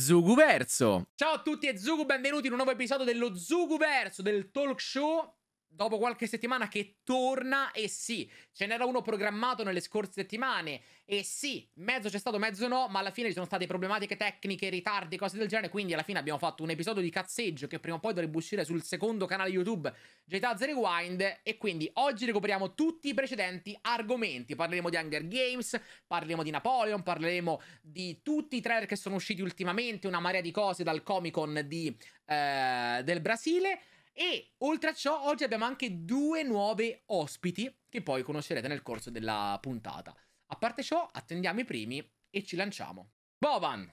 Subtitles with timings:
[0.00, 1.10] Zuguverso.
[1.14, 5.36] Ciao a tutti e Zugu, benvenuti in un nuovo episodio dello Zuguverso, del talk show.
[5.72, 11.22] Dopo qualche settimana che torna, e sì, ce n'era uno programmato nelle scorse settimane, e
[11.22, 15.16] sì, mezzo c'è stato, mezzo no, ma alla fine ci sono state problematiche tecniche, ritardi,
[15.16, 18.00] cose del genere, quindi alla fine abbiamo fatto un episodio di cazzeggio che prima o
[18.00, 19.94] poi dovrebbe uscire sul secondo canale YouTube
[20.24, 26.42] GTA Rewind, e quindi oggi recuperiamo tutti i precedenti argomenti, parleremo di Hunger Games, parleremo
[26.42, 30.82] di Napoleon, parleremo di tutti i trailer che sono usciti ultimamente, una marea di cose
[30.82, 33.80] dal Comic Con di, eh, del Brasile,
[34.12, 39.10] e oltre a ciò, oggi abbiamo anche due nuove ospiti che poi conoscerete nel corso
[39.10, 40.14] della puntata.
[40.52, 43.12] A parte ciò, attendiamo i primi e ci lanciamo.
[43.38, 43.90] Boban!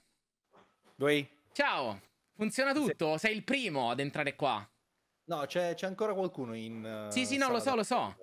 [0.94, 1.28] Doi.
[1.52, 2.00] Ciao!
[2.34, 3.18] Funziona tutto?
[3.18, 4.68] Sei il primo ad entrare qua.
[5.24, 7.06] No, c'è, c'è ancora qualcuno in.
[7.08, 8.16] Uh, sì, sì, no, lo so, lo so.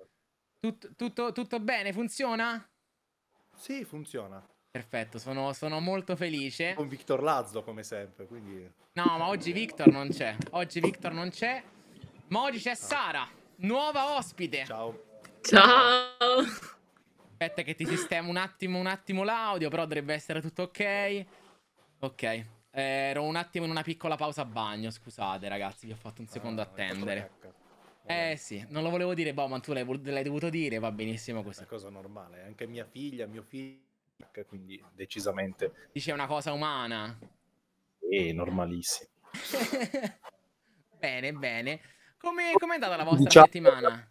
[0.58, 1.92] Tut, tutto, tutto bene?
[1.92, 2.68] Funziona?
[3.54, 4.44] Sì, funziona.
[4.70, 6.74] Perfetto, sono, sono, molto felice.
[6.74, 8.70] Con Victor Lazzo, come sempre, quindi...
[8.92, 10.36] No, ma oggi Victor non c'è.
[10.50, 11.62] Oggi Victor non c'è.
[12.28, 14.64] Ma oggi c'è Sara, nuova ospite.
[14.64, 15.04] Ciao.
[15.42, 16.42] Ciao.
[17.30, 21.24] Aspetta che ti sistemo un attimo, un attimo l'audio, però dovrebbe essere tutto ok.
[22.00, 22.44] Ok.
[22.72, 26.60] Ero un attimo in una piccola pausa bagno, scusate ragazzi, vi ho fatto un secondo
[26.62, 27.30] ah, attendere.
[28.04, 31.44] Eh sì, non lo volevo dire, boh, ma tu l'hai, l'hai dovuto dire, va benissimo
[31.44, 31.58] così.
[31.58, 33.80] È una cosa normale, anche mia figlia, mio figlio,
[34.48, 35.88] quindi decisamente...
[35.92, 37.16] Dice una cosa umana.
[38.00, 39.10] Sì, normalissimo.
[40.98, 41.80] bene, bene.
[42.18, 43.46] Come è andata la vostra diciamo...
[43.46, 44.10] settimana?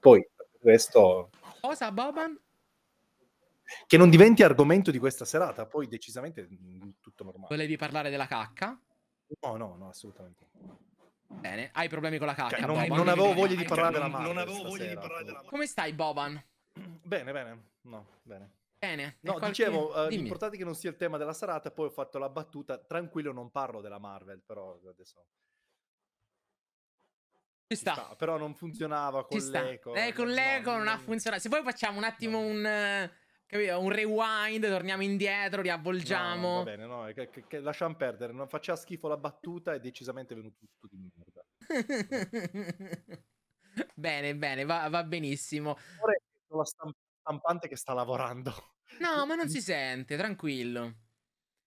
[0.00, 0.26] Poi,
[0.60, 1.30] questo...
[1.60, 2.38] Cosa, Boban?
[3.86, 7.48] Che non diventi argomento di questa serata, poi decisamente mm, tutto normale.
[7.48, 8.78] Volevi parlare della cacca?
[9.40, 10.46] No, no, no, assolutamente.
[11.26, 12.56] Bene, hai problemi con la cacca?
[12.56, 14.28] Cioè, non, non, avevo voglia di parlare della Marvel.
[14.28, 16.42] Non avevo voglia di parlare della Come stai, Boban?
[16.72, 17.62] Bene, bene.
[17.82, 18.50] No, bene.
[18.78, 19.16] Bene.
[19.20, 19.48] No, qualche...
[19.48, 22.28] dicevo, uh, l'importante è che non sia il tema della serata, poi ho fatto la
[22.28, 25.24] battuta, tranquillo non parlo della Marvel, però adesso...
[27.66, 27.92] Ci sta.
[27.94, 28.14] sta.
[28.16, 29.94] Però non funzionava con l'eco.
[29.94, 31.42] Eh, con l'eco no, non ha funzionato.
[31.42, 32.46] Se poi facciamo un attimo no.
[32.46, 32.66] un...
[32.66, 33.12] Eh,
[33.46, 33.80] capito?
[33.80, 36.48] Un rewind, torniamo indietro, riavvolgiamo.
[36.48, 38.32] No, va bene, no, che, che, che lasciamo perdere.
[38.32, 41.44] Non faceva schifo la battuta, è decisamente venuto tutto di merda.
[43.94, 45.70] bene, bene, va, va benissimo.
[46.00, 48.52] Ora è la stampante che sta lavorando.
[48.98, 51.03] No, ma non si sente, tranquillo.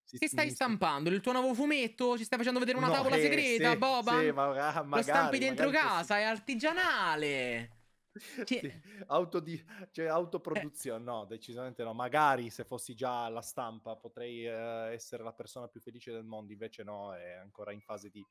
[0.08, 1.10] Si che stai stampando?
[1.10, 2.18] Il tuo nuovo fumetto?
[2.18, 4.20] Ci stai facendo vedere una no, tavola eh, segreta, sì, Boba?
[4.20, 6.22] Sì, ma, magari, Lo stampi dentro casa, sì.
[6.22, 7.72] è artigianale.
[8.46, 8.60] Sì.
[9.08, 11.06] Autodi- cioè, autoproduzione, eh.
[11.06, 11.94] no, decisamente no.
[11.94, 16.52] Magari se fossi già alla stampa potrei uh, essere la persona più felice del mondo,
[16.52, 18.26] invece no, è ancora in fase di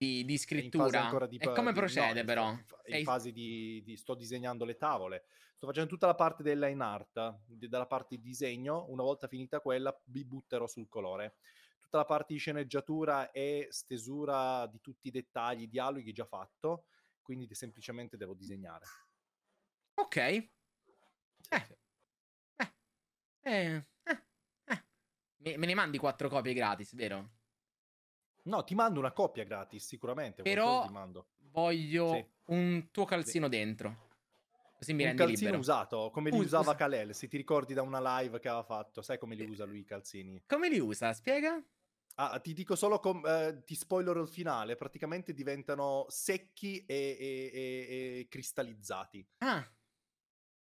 [0.00, 1.26] di, di scrittura.
[1.28, 2.50] Di, e come procede, no, però?
[2.50, 3.04] In, in Sei...
[3.04, 5.24] fase di, di, sto disegnando le tavole.
[5.54, 8.86] Sto facendo tutta la parte della in art, dalla parte di disegno.
[8.88, 11.34] Una volta finita quella, mi butterò sul colore.
[11.78, 16.86] Tutta la parte di sceneggiatura e stesura di tutti i dettagli, dialoghi già fatto.
[17.20, 18.86] Quindi semplicemente devo disegnare.
[19.96, 20.16] Ok.
[20.16, 20.48] Eh.
[22.56, 22.72] Eh.
[23.42, 23.86] Eh.
[24.04, 24.84] Eh.
[25.42, 27.32] Me, me ne mandi quattro copie gratis, vero?
[28.44, 30.42] No, ti mando una coppia gratis, sicuramente.
[30.42, 30.88] Però
[31.50, 32.26] voglio sì.
[32.46, 33.50] un tuo calzino sì.
[33.50, 34.08] dentro.
[34.80, 35.58] Così mi un calzino libero.
[35.58, 39.02] usato, come li Us- usava Kalel, se ti ricordi da una live che aveva fatto.
[39.02, 40.42] Sai come li usa lui i calzini?
[40.46, 41.12] Come li usa?
[41.12, 41.62] Spiega?
[42.14, 47.50] Ah, ti dico solo, com- eh, ti spoiler il finale, praticamente diventano secchi e, e,
[47.52, 49.26] e, e cristallizzati.
[49.38, 49.66] Ah.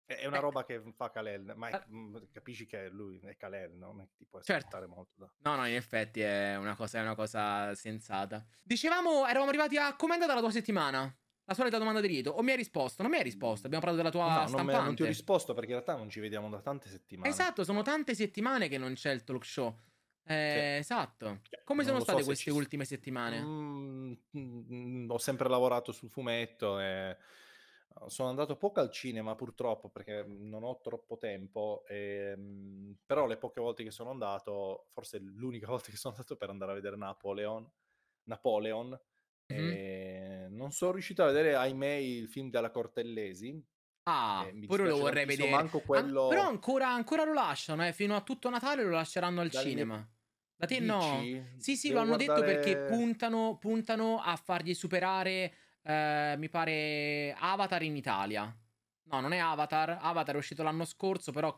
[0.06, 0.40] È una eh.
[0.42, 3.88] roba che fa Kalel, ma è, uh, capisci che lui è Kalel, no?
[3.88, 4.88] Non è che ti può certo.
[4.88, 5.32] molto da...
[5.40, 8.46] No, no, in effetti è una, cosa, è una cosa sensata.
[8.62, 11.12] Dicevamo, eravamo arrivati a com'è andata la tua settimana?
[11.48, 12.32] La solita domanda di rito.
[12.32, 13.02] O mi hai risposto?
[13.02, 13.66] Non mi hai risposto.
[13.66, 14.72] Abbiamo parlato della tua no, stampante.
[14.72, 17.30] Non, me, non ti ho risposto perché in realtà non ci vediamo da tante settimane.
[17.30, 19.76] Esatto, sono tante settimane che non c'è il talk show.
[20.24, 20.80] Eh, sì.
[20.80, 21.40] Esatto.
[21.50, 23.42] Cioè, Come non sono state so queste ultime settimane?
[23.42, 27.16] Mm, mm, ho sempre lavorato sul fumetto e
[28.08, 33.38] sono andato poco al cinema purtroppo perché mhmm, non ho troppo tempo, ehm, però le
[33.38, 36.98] poche volte che sono andato, forse l'unica volta che sono andato per andare a vedere
[36.98, 37.70] Napoleon,
[38.24, 39.00] Napoleon
[39.54, 40.56] mm-hmm.
[40.56, 43.64] non sono riuscito a vedere, ahimè, il film della Cortellesi.
[44.08, 45.50] Ah, eh, pure lo vorrei vedere.
[45.50, 46.24] Manco quello...
[46.24, 49.70] An- però ancora, ancora, lo lasciano, eh, fino a tutto Natale lo lasceranno al Dagli...
[49.70, 50.10] cinema.
[50.58, 50.86] Da te Dici?
[50.86, 51.22] no?
[51.58, 52.42] Sì, sì, Devo lo hanno guardare...
[52.42, 55.54] detto perché puntano, puntano a fargli superare
[55.86, 58.56] eh, mi pare Avatar in Italia.
[59.08, 60.00] No, non è Avatar.
[60.02, 61.54] Avatar è uscito l'anno scorso, però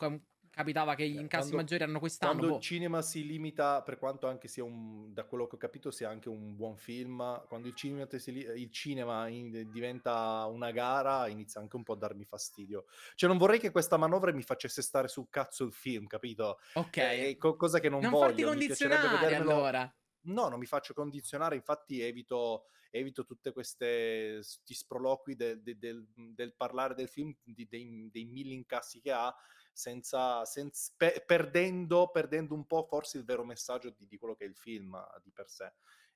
[0.50, 2.32] capitava che gli incassi Quando- maggiori erano quest'anno.
[2.34, 2.58] Quando boh.
[2.58, 6.10] il cinema si limita, per quanto anche sia un, da quello che ho capito, sia
[6.10, 11.76] anche un buon film, quando il cinema, il cinema in- diventa una gara, inizia anche
[11.76, 12.86] un po' a darmi fastidio.
[13.16, 16.60] Cioè, non vorrei che questa manovra mi facesse stare sul cazzo il film, capito?
[16.74, 16.98] Ok.
[16.98, 18.26] Eh, co- cosa che non, non voglio.
[18.26, 19.96] farti mi piacerebbe condizionare allora.
[20.28, 26.54] No, non mi faccio condizionare, infatti evito, evito tutte queste sproloqui de- de- del, del
[26.56, 29.34] parlare del film, di- dei, dei mille incassi che ha,
[29.72, 34.44] senza, senza- pe- perdendo, perdendo un po' forse il vero messaggio di, di quello che
[34.46, 35.74] è il film eh, di per sé.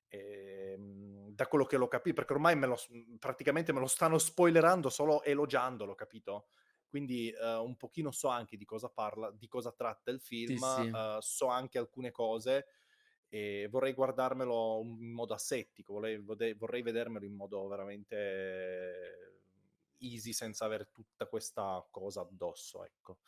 [0.09, 4.17] Ehm, da quello che l'ho capito, perché ormai me lo, s- praticamente me lo stanno
[4.17, 6.47] spoilerando solo elogiandolo, capito?
[6.87, 10.91] Quindi eh, un pochino so anche di cosa parla, di cosa tratta il film, sì.
[10.91, 12.65] eh, so anche alcune cose
[13.33, 19.43] e vorrei guardarmelo in modo asettico, vorrei, vorrei vedermelo in modo veramente
[19.99, 23.19] easy senza avere tutta questa cosa addosso, ecco.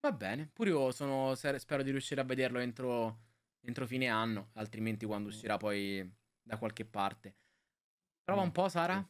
[0.00, 0.50] Va bene.
[0.52, 3.20] Pure io sono, spero di riuscire a vederlo entro,
[3.60, 5.30] entro fine anno, altrimenti quando Mm.
[5.30, 6.06] uscirà poi
[6.42, 7.36] da qualche parte.
[8.22, 9.08] Prova Mm, un po', Sara.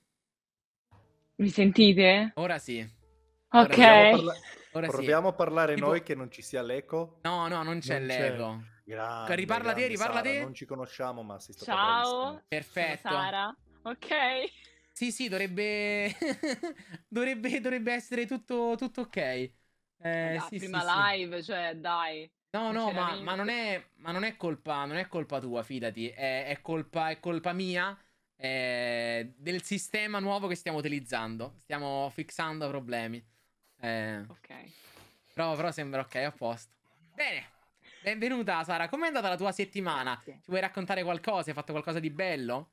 [0.89, 0.97] sì.
[1.37, 2.33] Mi sentite?
[2.35, 2.79] Ora sì.
[3.49, 3.67] Ok.
[3.69, 4.35] Proviamo a, parla-
[4.73, 4.93] Ora sì.
[4.93, 7.19] proviamo a parlare Tipo- noi che non ci sia l'eco.
[7.23, 8.63] No, no, non c'è Non l'ego.
[8.85, 10.41] Grande, Riparla te, grande riparla Sara, te.
[10.41, 12.43] Non ci conosciamo, ma sei stata Ciao.
[12.49, 13.09] Perfetto.
[13.09, 13.57] Sara.
[13.83, 14.09] Ok.
[14.93, 16.15] Sì, sì, dovrebbe...
[17.09, 19.17] dovrebbe, dovrebbe essere tutto, tutto ok.
[19.17, 19.53] Eh,
[19.99, 20.99] Vabbè, sì, prima sì, sì.
[21.17, 22.31] live, cioè, dai.
[22.51, 26.09] No, no, ma, ma non è, ma non è colpa, non è colpa tua, fidati.
[26.09, 27.99] È, è colpa, è colpa mia
[28.37, 31.55] eh, del sistema nuovo che stiamo utilizzando.
[31.59, 33.25] Stiamo fixando problemi.
[33.81, 34.49] Eh, Ok.
[35.33, 36.73] però, però sembra ok, a posto.
[37.15, 37.54] Bene,
[38.05, 38.87] benvenuta Sara.
[38.87, 40.21] Com'è andata la tua settimana?
[40.23, 41.49] Ci vuoi raccontare qualcosa?
[41.49, 42.73] Hai fatto qualcosa di bello?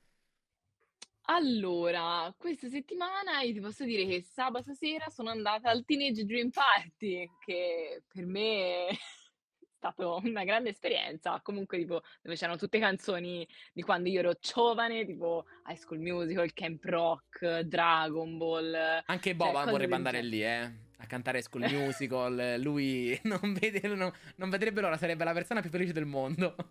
[1.25, 6.49] Allora, questa settimana io ti posso dire che sabato sera sono andata al Teenage Dream
[6.49, 8.97] Party, che per me è
[9.77, 11.39] stata una grande esperienza.
[11.41, 16.51] Comunque, tipo, dove c'erano tutte canzoni di quando io ero giovane, tipo High School Musical,
[16.51, 18.73] Camp Rock, Dragon Ball.
[19.05, 20.89] Anche cioè, Boba cose vorrebbe andare lì, eh.
[21.01, 22.55] A cantare School Musical.
[22.59, 26.55] Lui non, vede, non, non vedrebbe l'ora, sarebbe la persona più felice del mondo.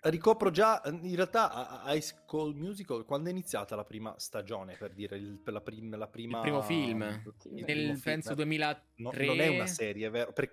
[0.00, 4.74] Ricopro già, in realtà, a- a High School Musical, quando è iniziata la prima stagione,
[4.76, 6.36] per dire, il, per la, prim- la prima...
[6.38, 7.02] Il primo film.
[7.02, 8.00] il Nel, primo film.
[8.00, 9.26] penso, No, 2003.
[9.26, 10.32] non è una serie, vero?
[10.32, 10.50] Per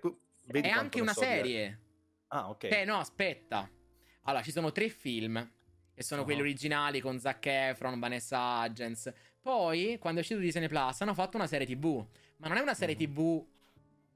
[0.60, 1.80] È anche una so serie.
[2.28, 2.64] Ah, ok.
[2.64, 3.70] Eh, no, aspetta.
[4.22, 5.50] Allora, ci sono tre film.
[5.94, 6.42] Che sono quelli Ah.
[6.42, 9.12] originali con Zac Efron, Vanessa Hudgens.
[9.40, 12.04] Poi, quando è uscito Disney Plus, hanno fatto una serie TV.
[12.38, 13.00] Ma non è una serie Mhm.
[13.14, 13.44] TV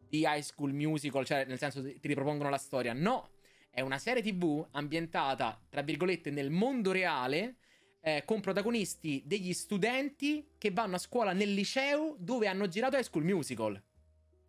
[0.08, 2.92] di High School Musical, cioè nel senso ti ripropongono la storia.
[2.92, 3.30] No,
[3.70, 7.56] è una serie TV ambientata, tra virgolette, nel mondo reale.
[8.00, 13.02] eh, con protagonisti degli studenti che vanno a scuola nel liceo dove hanno girato High
[13.02, 13.82] School Musical.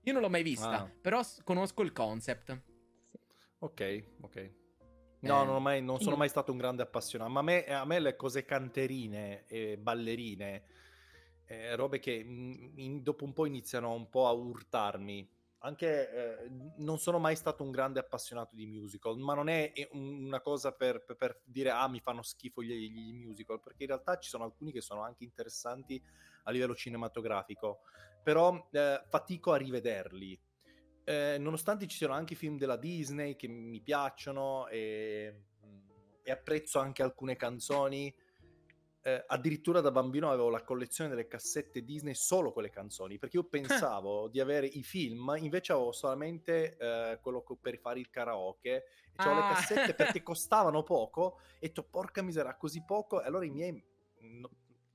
[0.04, 0.92] Io non l'ho mai vista, Ah.
[1.02, 2.62] però s- conosco il concept.
[3.10, 3.18] Sì.
[3.58, 4.52] Ok, ok.
[5.22, 5.46] No, Eh.
[5.46, 7.86] non, ho mai- non sono Io- mai stato un grande appassionato, ma a me, a
[7.86, 10.64] me le cose canterine e ballerine,
[11.50, 15.28] eh, robe che mm, in- dopo un po' iniziano un po' a urtarmi.
[15.62, 16.10] Anche
[16.44, 20.42] eh, non sono mai stato un grande appassionato di musical, ma non è un- una
[20.42, 24.30] cosa per, per- dire ah mi fanno schifo gli, gli musical, perché in realtà ci
[24.30, 26.02] sono alcuni che sono anche interessanti
[26.44, 27.80] a livello cinematografico,
[28.24, 30.40] però eh, fatico a rivederli.
[31.04, 35.46] Eh, nonostante ci siano anche film della Disney che mi piacciono e,
[36.22, 38.14] e apprezzo anche alcune canzoni,
[39.02, 43.46] eh, addirittura da bambino avevo la collezione delle cassette Disney solo quelle canzoni, perché io
[43.46, 49.16] pensavo di avere i film, invece avevo solamente eh, quello per fare il karaoke, e
[49.16, 49.48] c'avevo Ah.
[49.50, 53.84] le cassette perché costavano poco, e ho porca misera, così poco, e allora i miei...
[54.20, 54.50] no-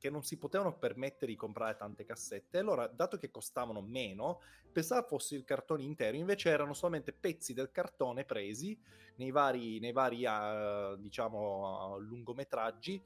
[0.04, 5.06] che non si potevano permettere di comprare tante cassette, allora dato che costavano meno, pensavo
[5.06, 8.78] fosse il cartone intero, invece erano solamente pezzi del cartone presi
[9.16, 13.02] nei vari, nei vari eh, diciamo, lungometraggi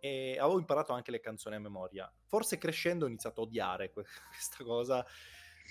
[0.00, 2.12] e avevo imparato anche le canzoni a memoria.
[2.26, 5.04] Forse crescendo ho iniziato a odiare que- questa cosa,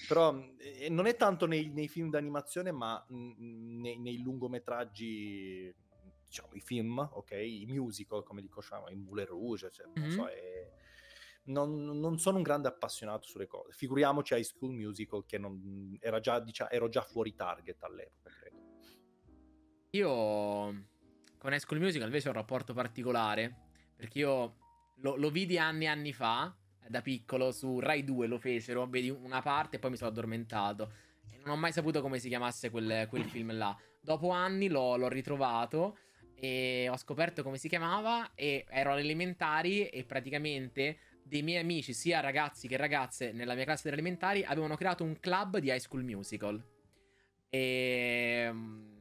[0.08, 5.74] però eh, non è tanto nei, nei film d'animazione, ma mm, nei, nei lungometraggi,
[6.26, 7.32] diciamo, i film, ok?
[7.32, 10.28] I musical, come li conosciamo, in Moulin Rouge, cioè, non so, Mhm.
[10.30, 10.72] e-
[11.48, 13.72] non, non sono un grande appassionato sulle cose.
[13.72, 18.58] Figuriamoci High School Musical, che non, era già, diciamo, ero già fuori target all'epoca, credo.
[19.92, 20.10] Io
[21.38, 23.67] con High School Musical invece ho un rapporto particolare.
[23.98, 24.56] Perché io
[24.98, 28.88] lo, lo vidi anni e anni fa, eh, da piccolo, su Rai 2 lo fecero.
[28.88, 30.92] Vedi una parte e poi mi sono addormentato.
[31.32, 33.76] E non ho mai saputo come si chiamasse quel, quel film là.
[34.00, 35.98] Dopo anni l'ho, l'ho ritrovato
[36.36, 38.32] e ho scoperto come si chiamava.
[38.36, 43.66] E ero alle elementari e praticamente dei miei amici, sia ragazzi che ragazze, nella mia
[43.66, 46.64] classe delle elementari, avevano creato un club di High School Musical.
[47.50, 48.96] E...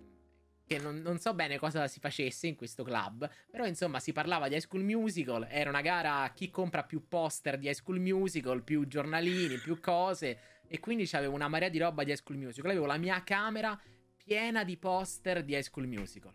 [0.66, 4.48] Che non, non, so bene cosa si facesse in questo club, però insomma si parlava
[4.48, 8.00] di High School Musical, era una gara a chi compra più poster di High School
[8.00, 12.38] Musical, più giornalini, più cose, e quindi avevo una marea di roba di High School
[12.38, 13.80] Musical, avevo la mia camera
[14.16, 16.34] piena di poster di High School Musical.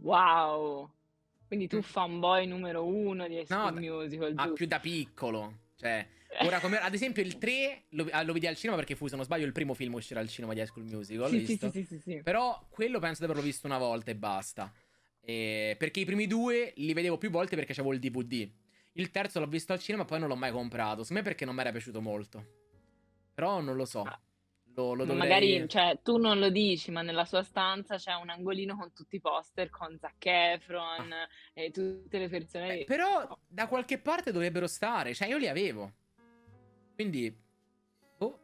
[0.00, 0.90] Wow!
[1.46, 1.80] Quindi tu mm.
[1.80, 6.08] fanboy numero uno di High School no, Musical, Ma più da piccolo, cioè...
[6.40, 9.16] Ora, come, ad esempio, il 3 lo, ah, lo, vedi al cinema perché fu, se
[9.16, 11.30] non sbaglio, il primo film a uscire al cinema di High School Musical.
[11.30, 14.72] Sì, sì, sì, sì, sì, Però quello penso di averlo visto una volta e basta.
[15.20, 18.48] E perché i primi due li vedevo più volte perché c'avevo il DVD.
[18.92, 21.02] Il terzo l'ho visto al cinema e poi non l'ho mai comprato.
[21.02, 22.44] Secondo me perché non mi era piaciuto molto.
[23.34, 24.02] Però non lo so.
[24.02, 24.20] Ah.
[24.74, 25.28] Lo, lo dovrei...
[25.28, 29.16] Magari, cioè, tu non lo dici, ma nella sua stanza c'è un angolino con tutti
[29.16, 31.28] i poster con Zac Efron ah.
[31.54, 32.80] e tutte le persone.
[32.80, 35.14] Eh, però da qualche parte dovrebbero stare.
[35.14, 35.92] Cioè, io li avevo.
[36.96, 37.30] Quindi,
[38.18, 38.40] oh,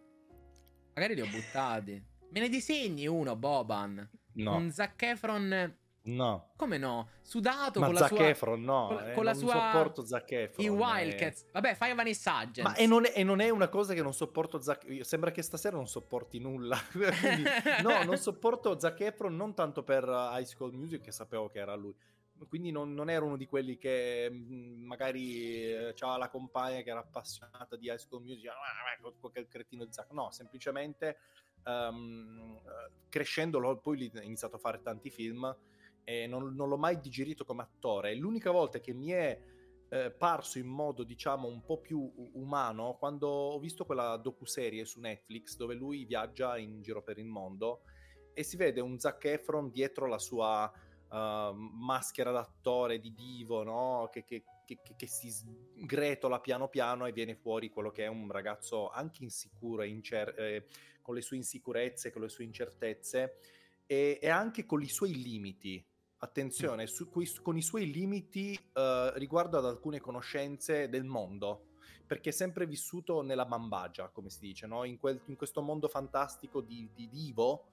[0.95, 1.93] magari li ho buttati.
[2.31, 4.11] Me ne disegni uno, Boban?
[4.35, 4.57] No.
[4.57, 5.77] Un Zac Efron...
[6.05, 6.53] No.
[6.57, 7.09] Come no?
[7.23, 8.29] Sudato Ma con Zac la sua...
[8.29, 8.87] Efron, no.
[8.89, 9.53] Con, eh, con la sua...
[9.53, 10.67] sopporto Zac Efron.
[10.67, 11.45] I Wildcats.
[11.45, 11.47] È...
[11.53, 12.69] Vabbè, fai Vanessa Hudgens.
[12.69, 14.85] Ma e non, è, e non, è, una cosa che non sopporto Zac...
[15.03, 16.79] Sembra che stasera non sopporti nulla.
[16.93, 17.45] Quindi,
[17.83, 21.75] no, non sopporto Zac Efron non tanto per High School Music, che sapevo che era
[21.75, 21.95] lui
[22.49, 26.91] quindi non, non, ero uno di quelli che mh, magari eh, aveva la compagna che
[26.91, 31.19] era appassionata di High School Music, ah, quel cretino di Zack, no, semplicemente
[31.65, 32.61] um,
[33.09, 35.55] crescendo poi ho iniziato a fare tanti film
[36.05, 38.15] e non, non, l'ho mai digerito come attore.
[38.15, 39.41] L'unica volta che mi è
[39.89, 45.01] eh, parso in modo diciamo un po' più umano quando ho visto quella docuserie su
[45.01, 47.83] Netflix dove lui viaggia in giro per il mondo
[48.33, 50.73] e si vede un Zac Efron dietro la sua
[51.13, 54.09] uh, maschera d'attore di divo, no?
[54.11, 58.31] Che, che, che, che, si sgretola piano piano e viene fuori quello che è un
[58.31, 60.67] ragazzo anche insicuro, incer- eh,
[61.03, 63.37] con le sue insicurezze, con le sue incertezze
[63.87, 65.85] e, e anche con i suoi limiti.
[66.19, 67.11] Attenzione, su,
[67.43, 71.71] con i suoi limiti uh, riguardo ad alcune conoscenze del mondo
[72.07, 74.85] perché è sempre vissuto nella bambagia, come si dice, no?
[74.85, 77.71] in, quel, in, questo mondo fantastico di, di divo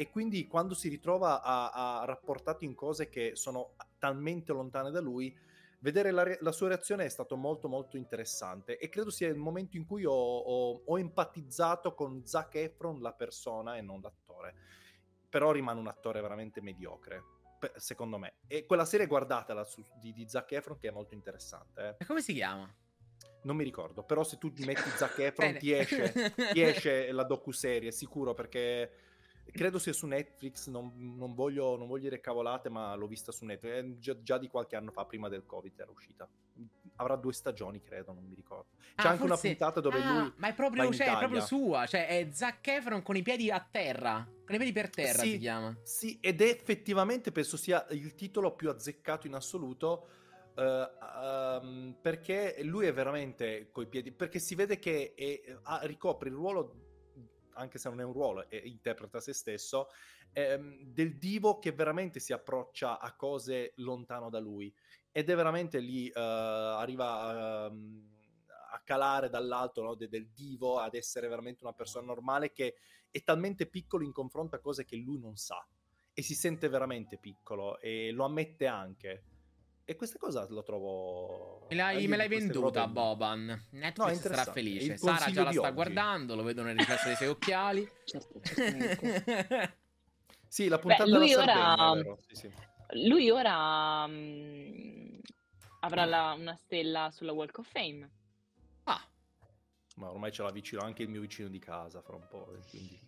[0.00, 5.00] e quindi quando si ritrova a, a rapportato in cose che sono talmente lontane da
[5.00, 5.36] lui,
[5.80, 9.76] vedere la, la, sua reazione è stato molto molto interessante e credo sia il momento
[9.76, 14.54] in cui ho, ho, ho empatizzato con Zac Efron, la persona e non l'attore.
[15.28, 17.24] Però rimane un attore veramente mediocre,
[17.74, 18.34] secondo me.
[18.46, 21.96] E quella serie guardatela su, di, di Zac Efron che è molto interessante.
[21.98, 22.06] Eh.
[22.06, 22.72] come si chiama?
[23.42, 27.90] Non mi ricordo, però se tu metti Zac Efron ti esce, ti esce la docuserie,
[27.90, 29.06] sicuro, perché
[29.52, 33.44] credo sia su Netflix, non, non, voglio, non voglio dire cavolate, ma l'ho vista su
[33.44, 36.28] Netflix, già, già, di qualche anno fa, prima del Covid era uscita.
[36.96, 38.66] Avrà due stagioni, credo, non mi ricordo.
[38.96, 39.46] C'è ah, anche forse...
[39.46, 40.32] una puntata dove ah, lui...
[40.36, 43.66] Ma è proprio, cioè, è proprio sua, cioè è Zac Efron con i piedi a
[43.70, 45.76] terra, con i piedi per terra sì, si chiama.
[45.82, 50.08] Sì, ed è effettivamente, penso sia il titolo più azzeccato in assoluto,
[50.58, 50.88] Uh,
[51.22, 56.34] um, perché lui è veramente coi piedi perché si vede che è, ha, ricopre il
[56.34, 56.87] ruolo
[57.58, 59.88] anche se non è un ruolo, e interpreta se stesso,
[60.32, 64.72] ehm, del divo che veramente si approccia a cose lontano da lui.
[65.10, 68.06] Ed è veramente lì, uh, arriva uh,
[68.70, 72.76] a calare dall'alto no, de- del divo ad essere veramente una persona normale che
[73.10, 75.66] è talmente piccolo in confronto a cose che lui non sa.
[76.12, 79.22] E si sente veramente piccolo e lo ammette anche.
[79.90, 81.66] E questa cosa lo trovo.
[81.70, 83.68] Me l'hai, me l'hai venduta, Boban.
[83.70, 84.98] Netflix no, sarà felice.
[84.98, 85.72] Sara già la sta oggi.
[85.72, 87.90] guardando, lo vedo nel riflesso dei suoi occhiali.
[88.04, 89.72] Certo, certo.
[90.46, 92.52] sì, la puntata Beh, lui ora, Sardegna, sì, sì.
[93.06, 95.18] Lui ora um,
[95.80, 98.10] avrà la, una stella sulla Walk of Fame.
[98.84, 99.02] Ah.
[99.94, 102.44] Ma ormai ce l'ha vicino anche il mio vicino di casa fra un po'.
[102.68, 103.00] Quindi...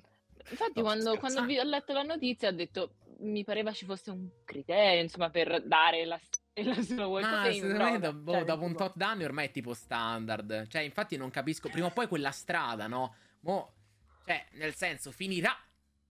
[0.48, 4.30] Infatti, no, quando, quando ho letto la notizia, ho detto mi pareva ci fosse un
[4.46, 6.39] criterio, insomma, per dare la stella
[6.82, 7.98] sulla Walk Ma of Fame.
[7.98, 10.66] Da, boh, cioè, dopo un tot d'anni ormai è tipo standard.
[10.68, 11.68] Cioè, infatti non capisco.
[11.68, 13.14] Prima o poi quella strada, no?
[13.40, 13.74] Mo,
[14.24, 15.56] cioè, nel senso, finirà.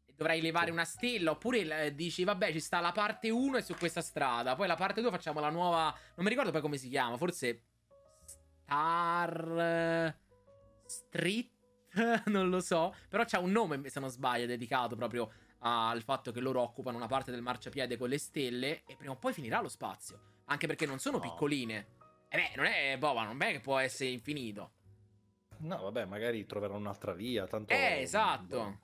[0.06, 1.30] E dovrai levare una stella.
[1.32, 4.54] Oppure eh, dici, vabbè, ci sta la parte 1 e su questa strada.
[4.54, 5.94] Poi la parte 2 facciamo la nuova.
[6.14, 7.16] Non mi ricordo poi come si chiama.
[7.16, 7.62] Forse.
[8.64, 10.14] Star.
[10.86, 11.50] Street.
[12.26, 12.94] non lo so.
[13.08, 15.30] Però c'ha un nome, se non sbaglio, dedicato proprio
[15.62, 18.82] al fatto che loro occupano una parte del marciapiede con le stelle.
[18.86, 20.29] E prima o poi finirà lo spazio.
[20.50, 21.22] Anche perché non sono no.
[21.22, 21.86] piccoline.
[22.28, 24.72] E beh, non è Boba, non è che può essere infinito.
[25.58, 27.46] No, vabbè, magari troveranno un'altra via.
[27.46, 27.72] Tanto...
[27.72, 28.78] Eh, esatto.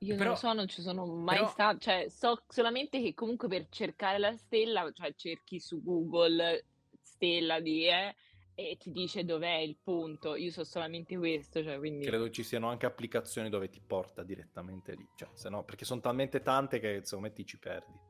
[0.00, 1.48] Io però, non lo so, non ci sono mai però...
[1.48, 1.78] stato.
[1.78, 6.64] Cioè, so solamente che comunque per cercare la stella, cioè cerchi su Google
[7.02, 8.14] stella di eh,
[8.54, 10.34] e ti dice dov'è il punto.
[10.34, 12.04] Io so solamente questo, cioè, quindi...
[12.04, 16.00] Credo ci siano anche applicazioni dove ti porta direttamente lì, cioè, se no, perché sono
[16.00, 18.05] talmente tante che secondo me ti ci perdi.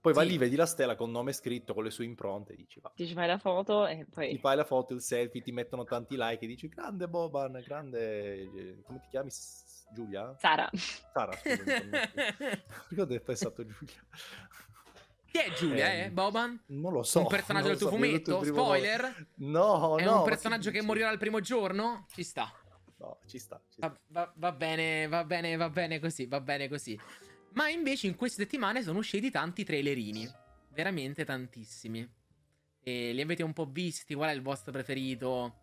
[0.00, 0.32] Poi vai Sì.
[0.32, 2.92] lì, vedi la stella con nome scritto, con le sue impronte, e dici va.
[2.94, 4.38] Ti ci fai la foto e Ti poi...
[4.38, 8.34] fai la foto, il selfie, ti mettono tanti like e dici grande Boban, grande...
[8.42, 9.30] eh, come ti chiami?
[9.92, 10.36] Giulia?
[10.38, 10.68] Sara.
[10.72, 11.90] Sara, scusami.
[11.90, 13.94] Perché ho detto pensato Giulia?
[15.30, 16.62] Chi è Giulia, Eh, eh, Boban?
[16.68, 17.20] Non lo so.
[17.20, 18.44] un personaggio del tuo so, è fumetto?
[18.44, 19.26] Spoiler?
[19.36, 20.12] No, è no.
[20.12, 20.86] un ma personaggio che dici?
[20.86, 22.06] morirà il primo giorno?
[22.12, 22.50] Ci sta.
[22.98, 23.60] No, ci sta.
[23.68, 23.88] Ci sta.
[23.88, 26.98] Va, va- va bene, va bene, va bene così, va bene così.
[27.58, 30.30] Ma invece in queste settimane sono usciti tanti trailerini.
[30.68, 32.08] Veramente tantissimi.
[32.84, 34.14] E li avete un po' visti?
[34.14, 35.56] Qual è il vostro preferito?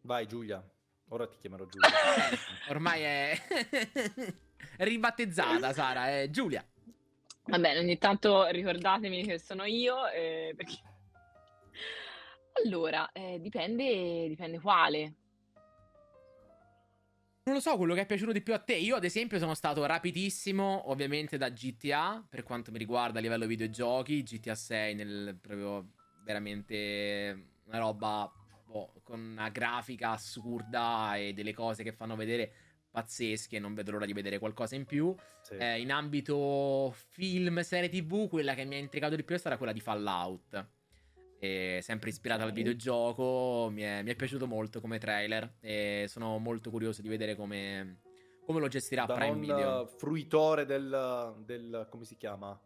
[0.00, 0.66] Vai Giulia,
[1.08, 1.90] ora ti chiamerò Giulia.
[2.70, 3.38] Ormai è
[4.78, 6.08] ribattezzata, Sara.
[6.08, 6.66] È Giulia.
[7.44, 10.80] Va bene, ogni tanto ricordatemi che sono io, eh, perché...
[12.64, 15.16] Allora, eh, dipende, dipende quale.
[17.44, 18.76] Non lo so quello che è piaciuto di più a te.
[18.76, 23.46] Io, ad esempio, sono stato rapidissimo, ovviamente, da GTA per quanto mi riguarda a livello
[23.46, 24.22] videogiochi.
[24.22, 25.88] GTA 6 nel proprio
[26.22, 28.32] veramente una roba
[28.64, 32.52] boh, con una grafica assurda e delle cose che fanno vedere
[32.92, 33.58] pazzesche.
[33.58, 35.12] Non vedo l'ora di vedere qualcosa in più.
[35.42, 35.54] Sì.
[35.54, 39.56] Eh, in ambito film, serie TV, quella che mi ha intrigato di più è stata
[39.56, 40.64] quella di Fallout.
[41.42, 45.54] E sempre ispirata al videogioco, mi è, mi è piaciuto molto come trailer.
[45.58, 48.02] E sono molto curioso di vedere come,
[48.46, 49.86] come lo gestirà da Prime non Video.
[49.86, 52.56] fruitore del, del- come si chiama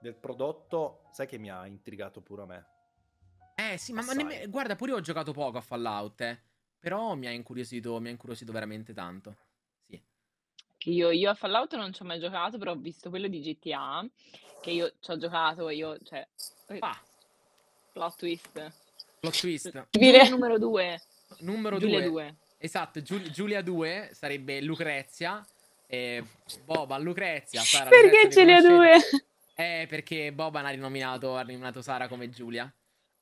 [0.00, 2.66] del prodotto sai che mi ha intrigato pure a me
[3.54, 6.40] Eh sì, ma, ma nemme- guarda, pure io ho giocato poco a Fallout, eh.
[6.80, 9.36] Però mi ha incuriosito, mi ha incuriosito veramente tanto.
[10.86, 14.04] Io, io a Fallout non ci ho mai giocato, però ho visto quello di GTA,
[14.60, 16.26] che io ci ho giocato, io, cioè,
[16.68, 17.00] eh, Ah,
[17.96, 18.72] plot twist.
[19.20, 19.86] plot twist.
[19.90, 21.00] Giulia numero 2.
[21.38, 22.08] Numero Giulia 2.
[22.10, 22.34] 2.
[22.58, 25.42] Esatto, Giul- Giulia 2 sarebbe Lucrezia.
[25.86, 26.22] E
[26.64, 27.62] Boban Lucrezia.
[27.62, 28.74] Sara, Perché Lucrezia, conoscete?
[28.74, 29.24] due?
[29.54, 32.70] Eh, perché Boban ha rinominato, ha rinominato Sara come Giulia.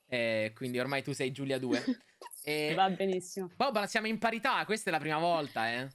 [0.08, 1.84] Eh, quindi ormai tu sei Giulia 2.
[2.46, 2.74] E...
[2.74, 3.50] Va benissimo.
[3.56, 4.62] Boban, siamo in parità.
[4.66, 5.88] Questa è la prima volta, eh.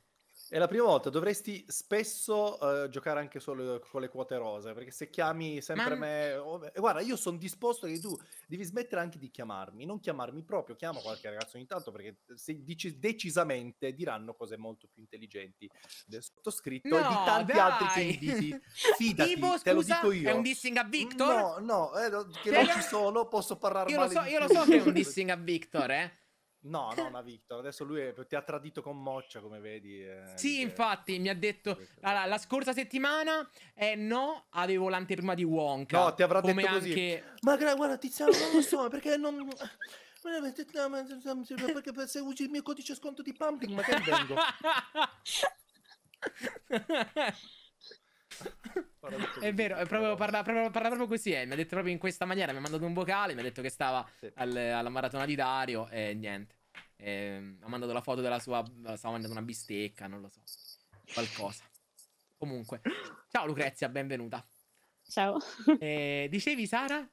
[0.50, 4.92] È la prima volta dovresti spesso eh, giocare anche solo con le quote rose perché
[4.92, 9.00] se chiami sempre Ma- me oh, eh, guarda io sono disposto che tu devi smettere
[9.02, 13.94] anche di chiamarmi non chiamarmi proprio chiama qualche ragazzo ogni tanto perché se dici decisamente
[13.94, 15.70] diranno cose molto più intelligenti
[16.06, 17.60] del sottoscritto e di No, tanti dai!
[17.60, 18.60] altri che inviti
[18.98, 21.28] fidati Tipo, te lo scusa, dico io È un dissing a Victor?
[21.28, 24.22] No, no, eh, no, che Cioè, non ci sono, posso parlare Io lo male so,
[24.24, 26.12] di io lo so che è un dissing a Victor, eh.
[26.62, 30.04] No, no, no, Victor, adesso lui è- ti ha tradito con Moccia, come vedi.
[30.04, 35.34] eh, Sì, dice- infatti, mi ha detto la, la scorsa settimana eh no, avevo l'anteprima
[35.36, 36.00] di Wonka.
[36.00, 36.90] No, ti avrà come detto così.
[36.90, 39.48] anche Ma gra- guarda, Tiziano, non lo so, perché non...
[40.22, 44.36] Perché se usi il mio codice sconto di pumping, magari vengo.
[49.40, 51.32] È vero, è proprio, parla, proprio, parla proprio così.
[51.32, 51.46] Eh.
[51.46, 52.52] Mi ha detto proprio in questa maniera.
[52.52, 53.34] Mi ha mandato un vocale.
[53.34, 54.32] Mi ha detto che stava Sì.
[54.36, 55.88] al- alla maratona di Dario.
[55.90, 56.56] E niente.
[56.96, 58.64] E, ha mandato la foto della sua.
[58.66, 60.08] Stava mangiando una bistecca.
[60.08, 60.42] Non lo so.
[61.14, 61.64] Qualcosa.
[62.38, 62.82] Comunque,
[63.30, 64.46] ciao Lucrezia, benvenuta.
[65.08, 65.38] Ciao.
[65.80, 67.06] Eh, dicevi, Sara?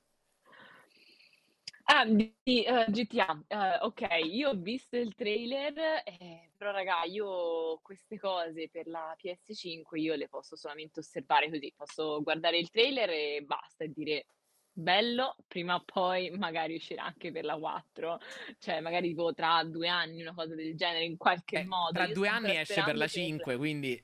[1.89, 3.45] Ah, di eh, GTA.
[3.47, 9.15] Eh, ok, io ho visto il trailer, eh, però raga, io queste cose per la
[9.17, 14.27] PS5 io le posso solamente osservare così, posso guardare il trailer e basta e dire
[14.73, 18.19] bello, prima o poi magari uscirà anche per la 4,
[18.59, 21.93] cioè magari tipo tra due anni, una cosa del genere, in qualche Eh, modo.
[21.93, 24.01] tra Io due anni esce per la che- 5, quindi.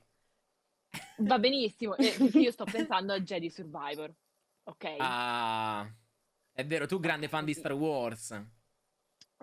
[1.17, 4.13] Va benissimo, eh, io sto pensando a Jedi Survivor,
[4.63, 4.85] ok?
[4.97, 5.93] Ah,
[6.53, 8.43] è vero, tu grande fan di Star Wars.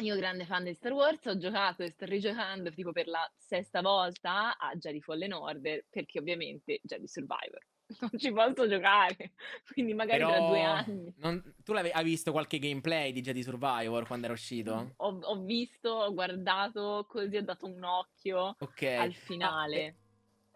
[0.02, 3.80] Io grande fan di Star Wars, ho giocato e sto rigiocando tipo per la sesta
[3.82, 7.64] volta a Jedi Fallen Order, perché ovviamente Jedi Survivor.
[8.00, 9.32] Non ci posso giocare,
[9.72, 11.14] quindi magari tra due Però anni.
[11.14, 14.96] non- tu hai visto qualche gameplay di Jedi Survivor quando era uscito?
[14.98, 18.82] Ho, ho visto, ho guardato così, ho dato un occhio Ok.
[18.94, 19.76] al Ah, finale.
[19.76, 19.94] eh,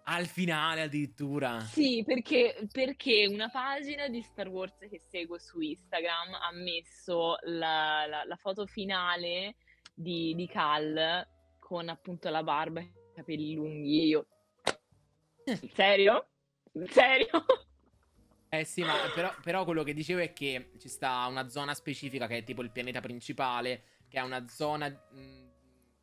[0.04, 1.60] al finale addirittura.
[1.60, 8.06] Sì, perché, perché una pagina di Star Wars che seguo su Instagram ha messo la,
[8.06, 9.56] la- la foto finale
[9.94, 11.26] di, di Cal
[11.58, 14.04] con appunto la barba e i capelli lunghi.
[14.06, 14.26] Io,
[15.74, 16.28] serio?
[16.88, 17.44] Serio?
[18.48, 22.26] Eh sì, ma però, però quello che dicevo è che ci sta una zona specifica
[22.26, 25.50] che è tipo il pianeta principale, che è una zona, mh,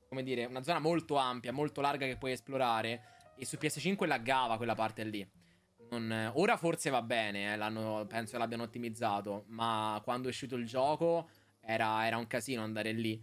[0.10, 3.20] come dire, una zona molto ampia, molto larga che puoi esplorare.
[3.42, 5.28] E su PS5 laggava quella parte lì.
[5.90, 11.28] Non- ora forse va bene, eh, penso l'abbiano ottimizzato, ma quando è uscito il gioco
[11.60, 13.20] era, era un casino andare lì.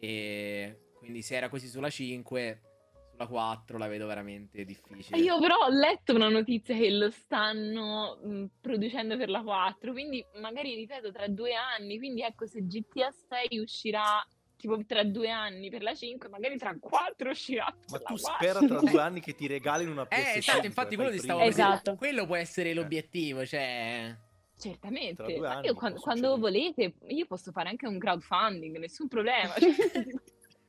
[0.00, 2.60] E quindi se era così sulla 5,
[3.12, 5.16] sulla 4 la vedo veramente difficile.
[5.18, 10.26] Io però ho letto una notizia che lo stanno mh, producendo per la 4, quindi
[10.40, 14.26] magari ripeto tra due anni, quindi ecco se GTA 6 uscirà
[14.62, 18.66] tipo tra due anni per la 5, magari tra quattro uscirà Ma tu spera 4.
[18.78, 20.06] tra due anni che ti regalino una PS5.
[20.10, 21.40] Eh, esatto, infatti quello ti stavo.
[21.40, 21.96] Esatto.
[21.96, 24.16] Quello può essere l'obiettivo, cioè...
[24.56, 29.52] Certamente, io quando, quando volete, io posso fare anche un crowdfunding, nessun problema.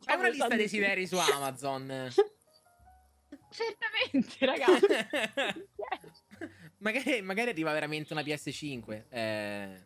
[0.03, 1.87] Cioè, Fai una lista soldi- desideri su Amazon.
[3.49, 5.61] Certamente, ragazzi.
[6.79, 9.03] magari, magari arriva veramente una PS5.
[9.09, 9.81] eh,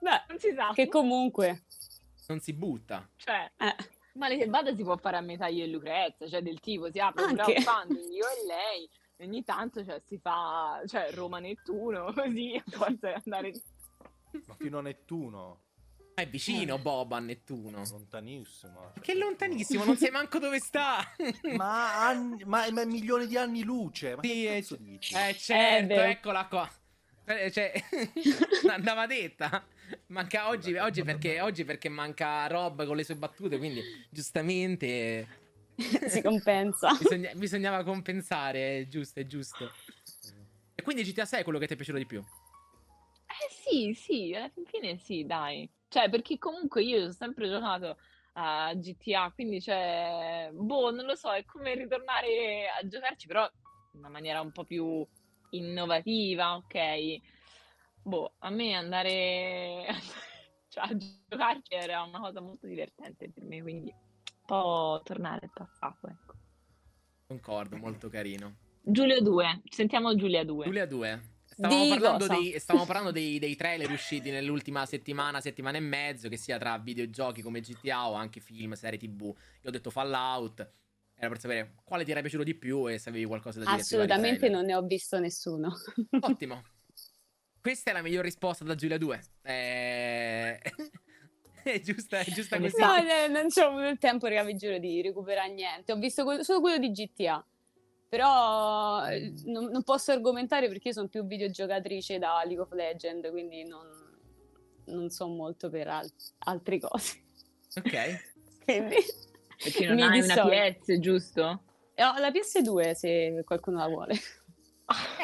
[0.00, 0.72] Beh, non si sa.
[0.74, 1.62] che comunque...
[2.28, 3.08] non si butta.
[3.16, 3.76] Cioè, eh,
[4.14, 6.98] male che vada si può fare a metà io e Lucrezia, cioè del tipo si
[6.98, 7.54] apre un Anche.
[7.54, 12.62] crowdfunding io e lei, e ogni tanto cioè, si fa, cioè Roma-Nettuno, così, di
[13.24, 13.52] andare...
[14.46, 15.60] Ma fino a Nettuno,
[16.16, 17.84] Ma è vicino Bob a Nettuno.
[17.88, 18.92] lontanissimo.
[19.00, 21.04] Che lontanissimo, non sai manco dove sta.
[21.56, 24.16] Ma, anni, ma, ma milioni di anni luce.
[24.16, 25.14] Ma Sì, che eh, cazzo dici?
[25.14, 26.02] Eh certo, vero.
[26.02, 26.68] eccola qua.
[27.26, 27.72] Eh, Cioè,
[28.70, 29.64] andava detta.
[30.08, 35.26] Manca oggi, oggi, perché, oggi perché manca Rob con le sue battute, quindi giustamente
[36.06, 36.96] si compensa.
[36.98, 39.70] bisogna- bisognava compensare, è giusto, è giusto.
[40.74, 42.20] E quindi GTA 6 è quello che ti è piaciuto di più?
[42.20, 45.68] Eh sì, sì, alla fine sì, dai.
[45.88, 47.96] Cioè, perché comunque io ho sempre giocato
[48.34, 53.48] a GTA, quindi cioè, boh, non lo so, è come ritornare a giocarci, però
[53.92, 55.06] in una maniera un po' più
[55.50, 57.18] innovativa, ok?
[58.04, 59.86] Boh, a me andare
[60.68, 65.50] cioè, a giocarci era una cosa molto divertente per me, quindi un po' tornare al
[65.52, 66.34] passato, ecco.
[67.26, 68.56] Concordo, molto carino.
[68.82, 70.66] Giulia 2, sentiamo Giulia 2.
[70.66, 71.32] Giulia 2.
[71.46, 76.28] Stavamo Di parlando, dei, stavamo parlando dei, dei trailer usciti nell'ultima settimana, settimana e mezzo,
[76.28, 79.22] che sia tra videogiochi come GTA o anche film, serie TV.
[79.22, 80.68] Io ho detto Fallout.
[81.14, 83.80] Era per sapere quale ti era piaciuto di più e se avevi qualcosa da dire.
[83.80, 85.72] Assolutamente non ne ho visto nessuno.
[86.20, 86.62] Ottimo.
[87.64, 89.20] Questa è la miglior risposta da Giulia 2.
[89.40, 90.60] Eh...
[91.64, 92.78] è giusta, è giusta così.
[92.78, 95.90] No, no, non c'ho avuto il tempo, raga, vi giuro, di recuperare niente.
[95.90, 97.42] Ho visto que- solo quello di GTA.
[98.10, 103.30] Però eh, non, non posso argomentare perché io sono più videogiocatrice da League of Legends,
[103.30, 103.88] quindi non,
[104.88, 107.22] non so molto per al- altre cose.
[107.76, 108.32] Ok.
[108.62, 108.96] Quindi...
[109.56, 110.48] Perché non mi hai una dissocio.
[110.48, 111.62] PS, giusto?
[111.94, 114.14] Eh, ho la PS2 se qualcuno la vuole.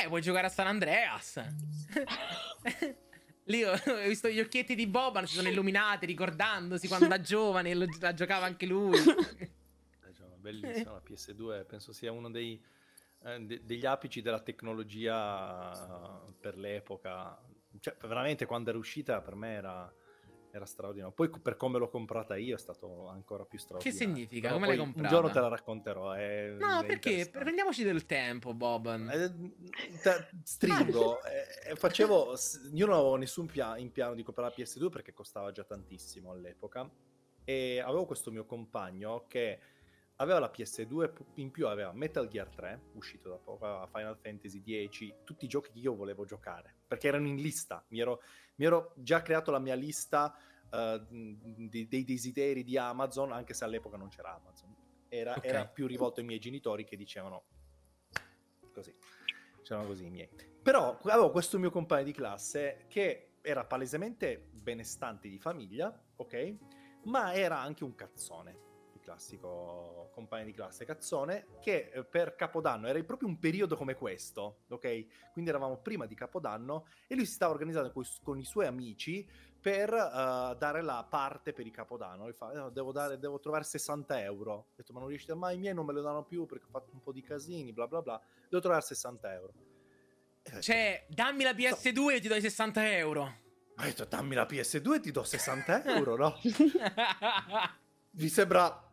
[0.02, 1.40] Eh, puoi giocare a San Andreas.
[3.44, 7.74] Lì ho, ho visto gli occhietti di Boban, si sono illuminati ricordandosi quando da giovane
[7.74, 8.96] lo- la giocava anche lui.
[8.96, 12.62] Eh, cioè, bellissima la PS2, penso sia uno dei,
[13.24, 17.38] eh, de- degli apici della tecnologia eh, per l'epoca.
[17.80, 19.92] Cioè, veramente quando era uscita per me era,
[20.52, 21.14] era straordinario.
[21.14, 23.98] Poi per come l'ho comprata io è stato ancora più straordinario.
[24.06, 24.48] significa?
[24.48, 25.08] Però Come l'hai comprata?
[25.08, 26.12] Un giorno te la racconterò.
[26.12, 27.28] È, No, è perché?
[27.30, 29.08] Prendiamoci del tempo, Boban.
[29.10, 34.52] Eh, te- stringo, eh, facevo, s- io non avevo nessun pia- in piano di comprare
[34.56, 36.88] la PS2 perché costava già tantissimo all'epoca
[37.44, 39.58] e avevo questo mio compagno che
[40.16, 44.18] aveva la PS2, pu- in più aveva Metal Gear 3, uscito da poco, aveva Final
[44.20, 48.20] Fantasy 10, tutti i giochi che io volevo giocare, perché erano in lista, mi ero,
[48.60, 50.36] mi ero già creato la mia lista
[50.70, 54.76] eh, di- dei desideri di Amazon, anche se all'epoca non c'era Amazon,
[55.08, 55.44] era, Ok.
[55.46, 57.44] era più rivolto ai miei genitori che dicevano
[58.70, 58.94] così,
[59.62, 60.28] c'erano così i miei.
[60.62, 66.56] Però avevo questo mio compagno di classe che era palesemente benestante di famiglia, ok?
[67.04, 68.58] Ma era anche un cazzone,
[69.14, 74.60] classico compagno di classe cazzone, che eh, per Capodanno era proprio un periodo come questo,
[74.68, 75.32] ok?
[75.32, 79.26] Quindi eravamo prima di Capodanno e lui si stava organizzando coi- con, i suoi amici
[79.60, 82.24] per eh, dare la parte per il Capodanno.
[82.24, 84.52] Lui fa, "Eh, devo, dare, devo trovare 60 euro.
[84.52, 86.70] Ho detto, ma non riuscite mai, i miei non me lo danno più perché ho
[86.70, 88.20] fatto un po' di casini, bla bla bla.
[88.48, 89.52] Devo trovare 60 euro.
[90.42, 93.22] E Cioè, dammi la PS2 e ti do i 60 euro.
[93.76, 96.38] ho detto, dammi la PS2 e ti do 60 euro, no?
[98.12, 98.88] Vi sembra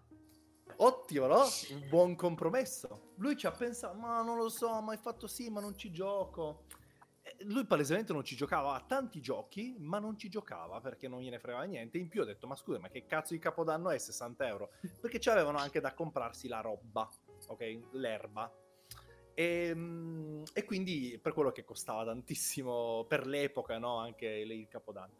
[0.77, 1.43] ottimo, no?
[1.71, 3.13] Un buon compromesso.
[3.15, 5.91] Lui ci ha pensato, ma non lo so, ma hai fatto sì, ma non ci
[5.91, 6.65] gioco.
[7.41, 11.39] Lui palesemente non ci giocava a tanti giochi, ma non ci giocava perché non gliene
[11.39, 11.97] fregava niente.
[11.97, 14.71] In più ho detto, ma scusa, ma che cazzo di capodanno è 60 euro?
[15.01, 17.09] Perché ci avevano anche da comprarsi la roba,
[17.47, 17.79] ok?
[17.91, 18.51] L'erba.
[19.33, 23.97] E, mm, e quindi per quello che costava tantissimo per l'epoca, no?
[23.97, 25.13] Anche il capodanno.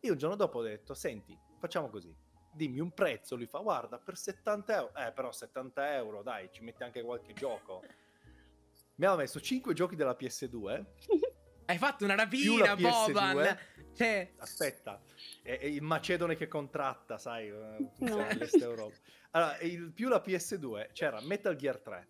[0.00, 2.12] Io un giorno dopo ho detto, senti, facciamo così,
[2.52, 6.62] dimmi un prezzo, lui fa, guarda, per 70 euro, eh però 70 euro, dai, ci
[6.62, 7.82] metti anche qualche gioco.
[8.96, 10.84] Mi aveva messo 5 giochi della PS2.
[11.66, 13.12] Hai fatto una rapina, la PS2.
[13.12, 13.58] Boban.
[13.94, 15.00] Cioè, Aspetta,
[15.42, 18.26] è, è il macedone che contratta, sai, eh, No.
[18.26, 18.94] all'est Europa.
[19.32, 22.08] Allora, il- più la PS2 c'era Metal Gear 3,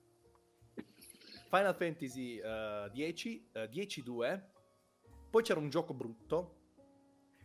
[1.49, 4.43] Final Fantasy eh, 10, eh, 10-2,
[5.31, 6.57] poi c'era un gioco brutto,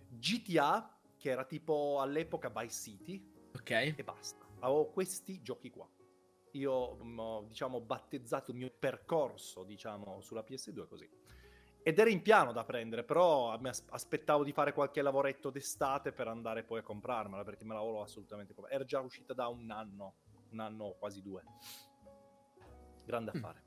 [0.10, 3.71] GTA, che era tipo all'epoca Vice City, ok.
[3.95, 4.45] e basta.
[4.60, 5.88] Avevo questi giochi qua.
[6.51, 11.10] Io mm, ho, diciamo, battezzato il mio percorso, diciamo, sulla PS2 così.
[11.84, 16.12] Ed era in piano da prendere, però mi as- aspettavo di fare qualche lavoretto d'estate
[16.12, 18.75] per andare poi a comprarmela, perché me la volevo assolutamente comprare.
[18.75, 20.15] Era già uscita da un anno,
[20.51, 21.43] un anno quasi due.
[23.06, 23.36] Grande Mm.
[23.38, 23.63] affare.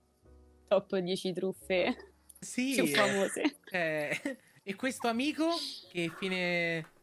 [0.69, 2.75] Top 10 truffe Sì.
[2.75, 3.61] più eh, famose.
[3.71, 5.47] eh, e questo amico
[5.91, 6.99] che fine...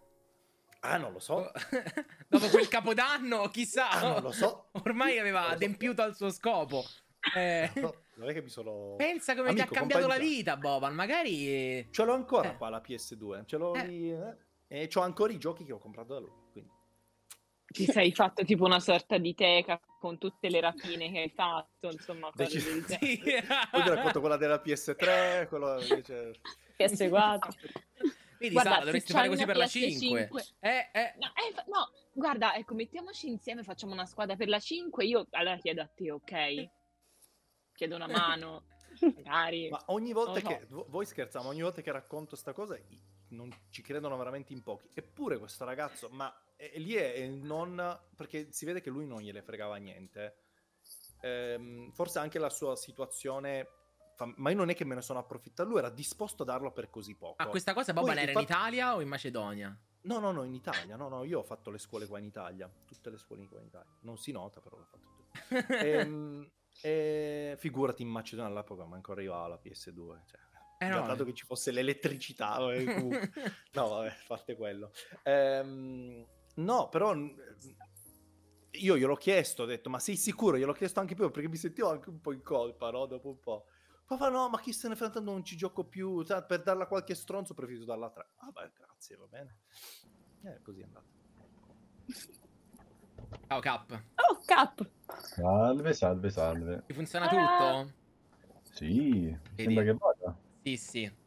[0.81, 1.51] Ah, non lo so.
[2.27, 3.89] Dopo quel capodanno, chissà.
[3.89, 4.69] Ah, non lo so.
[4.83, 5.53] Ormai aveva so.
[5.53, 6.83] adempiuto al suo scopo.
[7.35, 8.95] Eh, No, non è che mi sono...
[8.95, 10.35] pensa come ti ha Amico, cambiato la compagnia.
[10.37, 10.93] vita, Boban.
[10.93, 11.87] Magari...
[11.91, 12.57] Ce l'ho ancora Eh.
[12.57, 13.85] qua la PS2, ce l'ho Eh.
[13.87, 14.35] lì, eh.
[14.69, 16.71] E c'ho ancora i giochi che ho comprato da lui, quindi...
[17.69, 21.89] Ti sei fatto tipo una sorta di teca con tutte le rapine che hai fatto,
[21.91, 23.41] insomma, cose Decis- del genere.
[23.41, 23.47] Sì.
[23.71, 26.39] Poi ti racconto quella della PS3, quello invece...
[26.77, 27.39] PS4.
[28.39, 30.45] Vedi, Guarda, Sara, se dovresti fare così per la PS5 5.
[30.60, 31.13] Eh, eh.
[31.17, 35.06] No, eh, no, guarda, ecco, mettiamoci insieme, facciamo una squadra per la 5.
[35.06, 36.69] Io allora chiedo a te, ok?
[37.73, 38.65] Chiedo una mano,
[39.15, 39.69] magari.
[39.69, 40.65] Ma ogni volta lo che...
[40.69, 42.80] vo- Voi scherziamo, ogni volta che racconto sta cosa
[43.30, 44.89] non ci credono veramente in pochi.
[44.93, 48.00] Eppure questo ragazzo, ma è- lì è è non...
[48.15, 50.38] Perché si vede che lui non gliele fregava niente.
[51.21, 53.67] Ehm, forse anche la sua situazione...
[54.36, 56.89] Ma io non è che me ne sono approfittato, lui era disposto a darlo per
[56.89, 57.36] così poco.
[57.38, 59.77] Ma questa cosa, Boban, era in infatti- Italia o in Macedonia?
[60.01, 62.71] No, no, no, in Italia, no, no, io ho fatto le scuole qua in Italia,
[62.86, 63.91] tutte le scuole qua in Italia.
[64.01, 65.65] Non si nota, però l'ho fatto tutte.
[65.86, 66.49] Ehm,
[66.82, 70.39] e figurati in Macedonia all'epoca manco arrivava la PS2 cioè,
[70.80, 71.06] Eh, no.
[71.08, 72.84] dato che ci fosse l'elettricità eh,
[73.71, 74.91] no vabbè a parte quello
[75.23, 76.23] Ehm,
[76.56, 81.49] no però io gliel'ho chiesto ho detto ma sei sicuro gliel'ho chiesto anche più perché
[81.49, 83.65] mi sentivo anche un po' in colpa no dopo un po'
[84.07, 86.83] poi fa no ma chi se ne frega tanto non ci gioco più per darla
[86.83, 89.57] a qualche stronzo preferito darla a tre vabbè grazie va bene
[90.43, 91.05] eh, così è andato
[93.47, 93.91] Ciao, Cap.
[93.91, 94.89] Oh, cap.
[95.07, 96.83] Salve, salve, salve.
[96.85, 97.29] Ti funziona Ah.
[97.29, 97.93] tutto?
[98.73, 99.63] Sì, Vedi?
[99.63, 100.39] sembra che vada.
[100.63, 101.17] Sì, sì.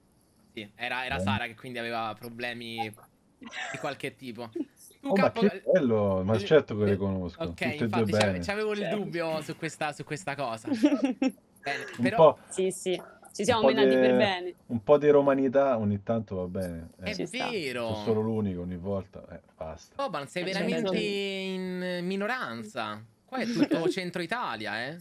[0.53, 1.19] Sì, era, era.
[1.19, 2.95] Sara che quindi aveva problemi
[3.39, 4.51] di qualche tipo.
[4.53, 7.43] Tu, Oh, ma Cap, che bello, ma eh, certo che eh, le conosco.
[7.43, 8.97] Ok, infatti c'avevo il Certo.
[8.97, 10.69] dubbio su questa, su questa cosa.
[11.63, 13.01] Bene, Un, però po', sì, sì,
[13.33, 14.55] ci siamo un po' menati de- per bene.
[14.67, 16.91] un po' di romanità ogni tanto va bene.
[16.99, 17.49] è Eh, sta.
[17.51, 17.93] vero.
[17.93, 19.95] sono solo l'unico ogni volta, eh, basta.
[19.97, 23.03] Boban, sei Eh, veramente in minoranza.
[23.25, 24.99] Qua è tutto centro Italia, eh?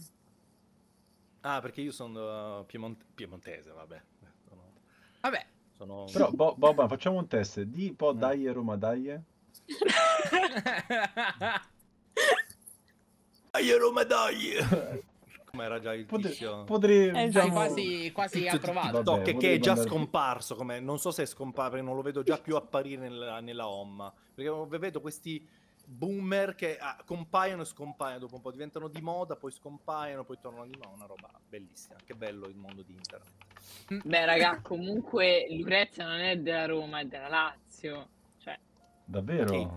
[1.42, 4.00] ah perché io sono uh, piemont- piemontese vabbè
[4.46, 4.72] sono,
[5.22, 5.46] Vabbè.
[5.74, 6.04] sono...
[6.12, 7.62] Però, Bo- Boban, facciamo un test.
[7.62, 8.18] Di po' Mm.
[8.18, 9.18] dai e Roma dai.
[13.52, 14.52] Dai Roma dai!
[15.50, 16.64] Come era già il Potre- tizio?
[16.64, 17.52] Potrei, Eh, Sei diciamo...
[17.52, 19.02] quasi, quasi approvato.
[19.02, 22.02] Vabbè, che, che è già scomparso, come, non so se è scomparso, perché non lo
[22.02, 25.44] vedo già più apparire nella, nella home, perché vedo questi
[25.84, 30.38] boomer che ah, compaiono e scompaiono dopo un po', diventano di moda, poi scompaiono, poi
[30.40, 34.04] tornano di nuovo, una roba bellissima, che bello il mondo di internet.
[34.04, 38.06] Beh, raga, comunque Lucrezia non è della Roma, è della Lazio.
[38.38, 38.56] Cioè,
[39.04, 39.48] Davvero?
[39.48, 39.68] Sì.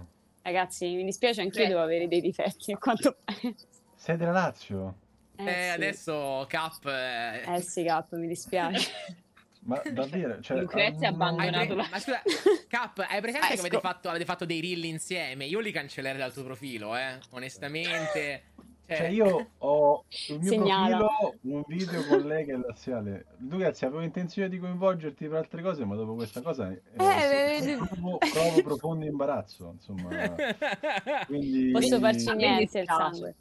[0.44, 1.68] Ragazzi, mi dispiace, anch'io Sì.
[1.70, 3.56] devo avere dei difetti, a quanto pare.
[3.96, 4.98] Sei della Lazio?
[5.36, 5.70] Eh, Eh, sì.
[5.70, 6.86] adesso Cap...
[6.86, 8.92] eh, Eh sì, cap, mi dispiace.
[9.66, 10.42] Ma davvero?
[10.42, 12.22] Cioè, Lucrezia ha ah, Hai abbandonato la- Ma scusa,
[12.68, 13.66] Cap, hai presente che Esco.
[13.68, 15.46] avete fatto, avete fatto dei reel insieme?
[15.46, 17.18] Io li cancellerei dal tuo profilo, eh?
[17.30, 18.44] Onestamente.
[18.86, 20.98] Cioè, Cioè, io ho sul mio Segnala.
[20.98, 23.26] profilo un video con lei che è laziale.
[23.50, 27.78] Ragazzi, avevo intenzione di coinvolgerti per altre cose, ma dopo questa cosa eh, vedi.
[27.78, 29.72] provo, provo profondo imbarazzo.
[29.76, 30.10] Insomma,
[31.26, 33.36] quindi Posso farci niente il sangue.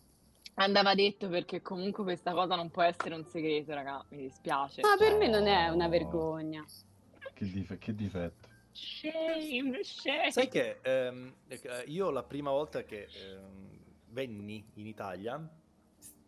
[0.55, 4.81] Andava detto perché comunque questa cosa non può essere un segreto, raga, mi dispiace.
[4.83, 5.91] Ma per me non è una No.
[5.91, 6.65] vergogna.
[7.35, 8.49] Che, dif- che difetto.
[8.73, 10.31] Shame, shame.
[10.31, 13.69] Sai che ehm, eh, io la prima volta che ehm,
[14.09, 15.41] venni in Italia,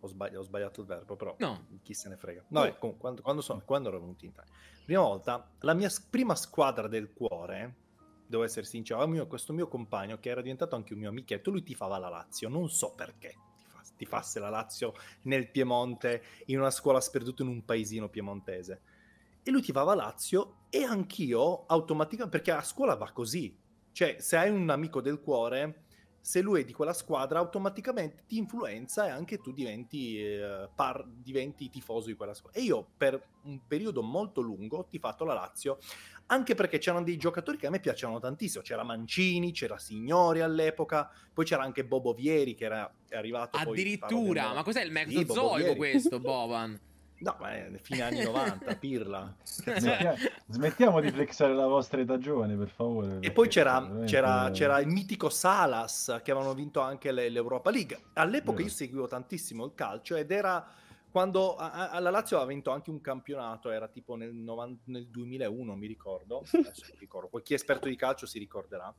[0.00, 1.66] ho, sbagli- ho sbagliato il verbo, però No.
[1.82, 2.44] chi se ne frega.
[2.48, 4.52] No, eh, comunque, quando, quando sono- quando ero venuto in Italia.
[4.84, 7.74] Prima volta, la mia s- prima squadra del cuore,
[8.26, 11.62] devo essere sincero, mio- questo mio compagno che era diventato anche un mio amichetto, lui
[11.62, 13.34] tifava la Lazio, non so perché
[13.96, 18.80] tifasse la Lazio nel Piemonte, in una scuola sperduta in un paesino piemontese.
[19.42, 23.57] E lui tifava Lazio e anch'io automaticamente, perché a scuola va così,
[23.92, 25.85] cioè se hai un amico del cuore
[26.24, 31.07] se lui è di quella squadra, automaticamente ti influenza e anche tu diventi, eh, par-
[31.07, 32.59] diventi tifoso di quella squadra.
[32.59, 35.76] E io per un periodo molto lungo ho tifato la Lazio,
[36.26, 38.62] anche perché c'erano dei giocatori che a me piacevano tantissimo.
[38.62, 43.72] C'era Mancini, c'era Signori all'epoca, poi c'era anche Bobo Vieri che era è arrivato poi,
[43.72, 45.76] Addirittura, stavo ma cos'è il Sì, Bobo Vieri.
[45.76, 46.80] questo, Boban?
[47.16, 49.34] No, ma è fine anni 90, pirla.
[49.44, 50.14] Smettia-
[50.48, 53.18] Smettiamo di flexare la vostra età giovane, per favore.
[53.20, 57.70] E poi c'era, veramente- c'era- c'era il mitico Salas che avevano vinto anche le- l'Europa
[57.70, 57.98] League.
[58.14, 58.68] All'epoca Vero.
[58.68, 60.66] io seguivo tantissimo il calcio ed era
[61.14, 65.07] quando a- a- la Lazio aveva vinto anche un campionato, era tipo nel, 90 nel
[65.07, 66.38] 2001, mi ricordo.
[66.50, 67.38] Adesso non ricordo.
[67.38, 68.92] Chi è esperto di calcio si ricorderà.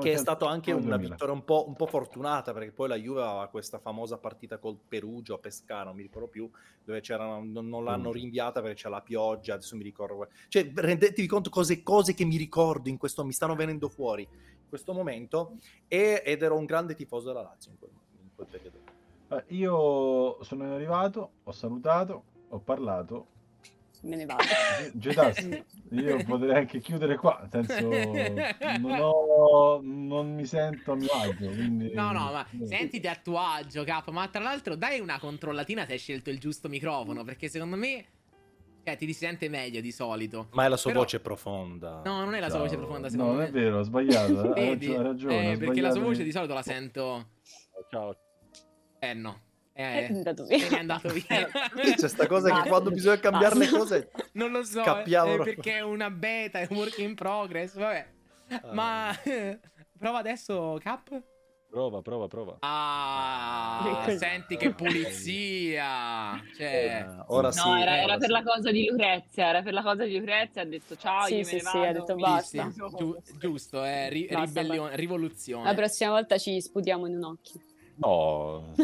[0.00, 1.08] Che è stato anche una 2000.
[1.08, 4.76] vittoria un po', un po' fortunata perché poi la Juve aveva questa famosa partita col
[4.88, 6.50] Perugia a Pescara, non mi ricordo più,
[6.82, 10.28] dove non, non l'hanno rinviata perché c'era la pioggia, adesso mi ricordo.
[10.48, 14.68] Cioè, rendetevi conto cose, cose che mi ricordo in questo, mi stanno venendo fuori in
[14.68, 17.90] questo momento e- ed ero un grande tifoso della Lazio in quel,
[18.20, 18.81] in quel periodo.
[19.32, 23.26] Eh, Io sono arrivato, ho salutato, ho parlato.
[24.02, 24.42] Me ne vado.
[24.94, 25.38] Getas,
[25.92, 27.88] io potrei anche chiudere qua, nel senso
[28.80, 31.92] non, ho, non mi sento a mio agio, quindi...
[31.94, 34.10] No, no, ma sentiti a tuo agio, capo.
[34.10, 37.22] Ma tra l'altro, dai una controllatina se hai scelto il giusto microfono.
[37.22, 38.04] Perché secondo me.
[38.84, 40.48] Cioè, ti si sente meglio di solito.
[40.54, 42.02] Ma è la sua Però- voce profonda.
[42.04, 42.64] No, non è la sua Ciao.
[42.66, 43.46] voce profonda, No, secondo non me.
[43.46, 44.86] è vero, ho sbagliato, ha Vedi?
[44.90, 47.28] ragione, ha ragione, Eh, ho perché la sua voce di solito la sento.
[47.88, 48.16] Ciao.
[49.04, 49.40] Eh, no.
[49.72, 50.68] È Eh, andato via.
[50.68, 51.48] è andato via.
[51.96, 52.68] C'è sta cosa che Basta.
[52.68, 53.78] quando bisogna cambiare le Basta.
[53.78, 58.06] cose Non lo so, eh, perché è una beta, è un work in progress, vabbè.
[58.50, 58.72] Ah.
[58.72, 59.10] Ma
[59.98, 61.20] prova adesso, Cap.
[61.68, 62.56] Prova, prova, prova.
[62.60, 66.38] Ah, senti che pulizia.
[66.54, 68.30] Cioè, Eh, ora No, sì, era, era ora per sì.
[68.32, 71.44] la cosa di Lucrezia, era per la cosa di Lucrezia, ha detto ciao, Sì, io
[71.44, 71.88] sì, me ne sì, vado.
[71.88, 72.70] ha detto basta.
[72.70, 75.64] sì, giu- giusto, è ri- Basta, ribellione, rivoluzione.
[75.64, 77.58] La prossima volta ci sputiamo in un occhio.
[77.96, 78.74] No,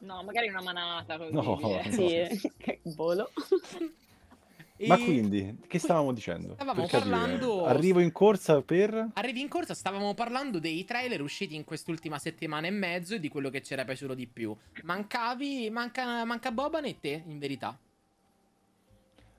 [0.00, 1.32] No, magari una manata così.
[1.32, 1.80] No.
[1.80, 1.90] eh.
[2.36, 3.30] Sì, che volo.
[4.86, 6.54] ma E quindi, che stavamo dicendo?
[6.54, 7.10] Stavamo Per capire.
[7.10, 9.10] parlando- Arrivo in corsa per...
[9.14, 13.28] Arrivi in corsa, stavamo parlando dei trailer usciti in quest'ultima settimana e mezzo e di
[13.28, 14.56] quello che c'era piaciuto di più.
[14.84, 17.78] Mancavi, manca, manca Boban e te, in verità.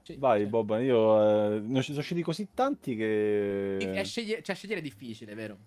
[0.03, 1.55] Cioè, Vai, cioè, Bob, io...
[1.55, 3.77] eh, ne sono usciti così tanti che...
[3.77, 5.57] È sceglie- cioè, scegliere è difficile, vero?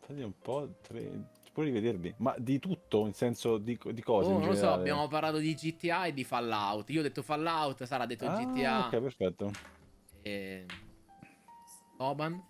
[0.00, 1.34] Fate un po', tre...
[1.56, 2.14] Puoi rivederli.
[2.18, 5.38] Ma di tutto, in senso di, di cose Oh, in non lo so, abbiamo parlato
[5.38, 6.90] di GTA e di Fallout.
[6.90, 8.86] Io ho detto Fallout, Sara ha detto Ah, GTA.
[8.88, 9.50] ok, perfetto.
[10.20, 10.66] E...
[11.96, 12.44] Boban?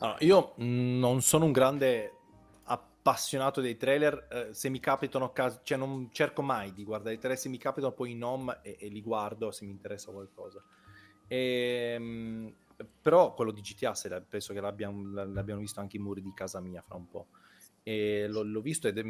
[0.00, 2.12] Allora, io mh, non sono un grande
[2.64, 7.38] appassionato dei trailer, eh, se mi capitano, cioè non cerco mai di guardare i trailer,
[7.40, 10.62] se mi capitano poi in home e, e li guardo se mi interessa qualcosa.
[11.28, 12.54] Ehm,
[13.00, 13.94] però quello di GTA
[14.28, 17.28] penso che l'abbiamo, l'abbiano visto anche i muri di casa mia fra un po'.
[17.88, 19.02] E l'ho, l'ho visto ed è,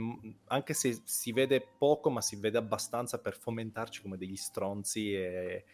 [0.47, 5.13] anche se si vede poco, ma si vede abbastanza per fomentarci come degli stronzi.
[5.15, 5.65] E...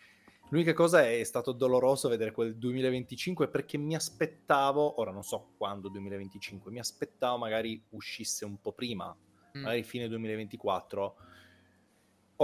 [0.48, 5.88] L'unica cosa è stato doloroso vedere quel 2025 perché mi aspettavo, ora non so quando
[5.88, 9.14] 2025, mi aspettavo magari uscisse un po' prima,
[9.56, 9.62] Mm.
[9.62, 11.16] magari fine 2024.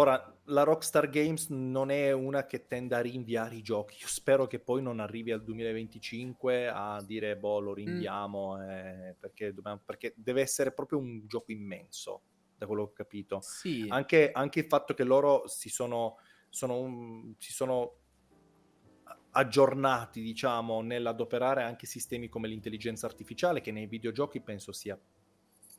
[0.01, 3.99] Ora, la Rockstar Games non è una che tende a rinviare i giochi.
[4.01, 9.53] Io spero che poi non arrivi al 2025 a dire, boh, lo rinviamo, eh, perché,
[9.53, 12.23] dobbiamo- perché deve essere proprio un gioco immenso,
[12.57, 13.41] da quello che ho capito.
[13.43, 13.89] Sì.
[13.91, 16.17] Anche, anche il fatto che loro si sono,
[16.49, 17.97] sono un- si sono
[19.33, 24.99] aggiornati, diciamo, nell'adoperare anche sistemi come l'intelligenza artificiale, che nei videogiochi penso sia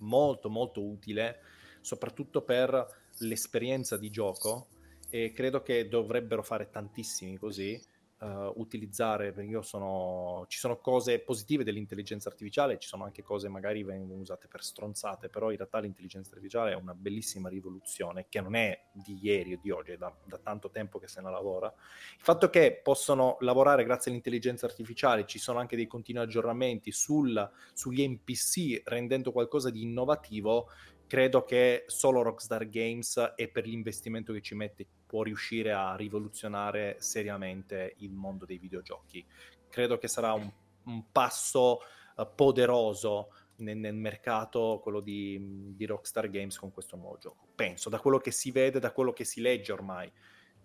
[0.02, 1.40] molto molto utile,
[1.82, 4.68] soprattutto per l'esperienza di gioco
[5.10, 7.80] e credo che dovrebbero fare tantissimi così,
[8.22, 13.50] eh, utilizzare, perché io sono, ci sono cose positive dell'intelligenza artificiale, ci sono anche cose
[13.50, 18.40] magari vengono usate per stronzate, però in realtà l'intelligenza artificiale è una bellissima rivoluzione che
[18.40, 21.32] non è di ieri o di oggi, è da, da tanto tempo che se ne
[21.32, 21.68] lavora.
[21.68, 27.50] Il fatto che possono lavorare grazie all'intelligenza artificiale, ci sono anche dei continui aggiornamenti sul,
[27.74, 30.70] sugli NPC rendendo qualcosa di innovativo,
[31.12, 36.96] credo che solo Rockstar Games e per l'investimento che ci mette può riuscire a rivoluzionare
[37.00, 39.26] seriamente il mondo dei videogiochi.
[39.68, 40.50] Credo che sarà un,
[40.86, 41.80] un passo
[42.18, 47.46] eh, poderoso nel, nel mercato quello di, di Rockstar Games con questo nuovo gioco.
[47.56, 50.10] Penso, da quello che si vede, da quello che si legge ormai.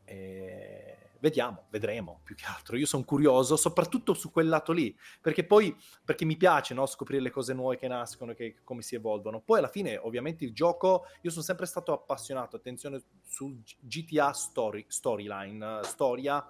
[0.04, 2.76] Eh, vediamo, vedremo più che altro.
[2.76, 7.22] Io sono curioso, soprattutto su quel lato lì, perché poi perché mi piace no, scoprire
[7.22, 9.40] le cose nuove che nascono, che, come si evolvono.
[9.40, 11.04] Poi alla fine, ovviamente, il gioco.
[11.22, 16.48] Io sono sempre stato appassionato, attenzione, sul G- GTA story, storyline, storia.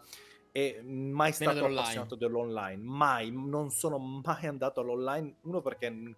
[0.52, 1.80] E mai stato dell'online.
[1.80, 5.36] appassionato dell'online, mai, non sono mai andato all'online.
[5.42, 6.16] Uno perché n-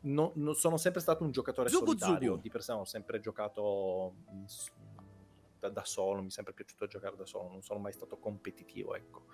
[0.00, 2.40] no- non sono sempre stato un giocatore Zugu solitario, Zugu.
[2.40, 4.14] di per sé ho sempre giocato
[5.68, 8.94] da, da solo, mi è sempre piaciuto giocare da solo, non sono mai stato competitivo,
[8.94, 9.24] ecco.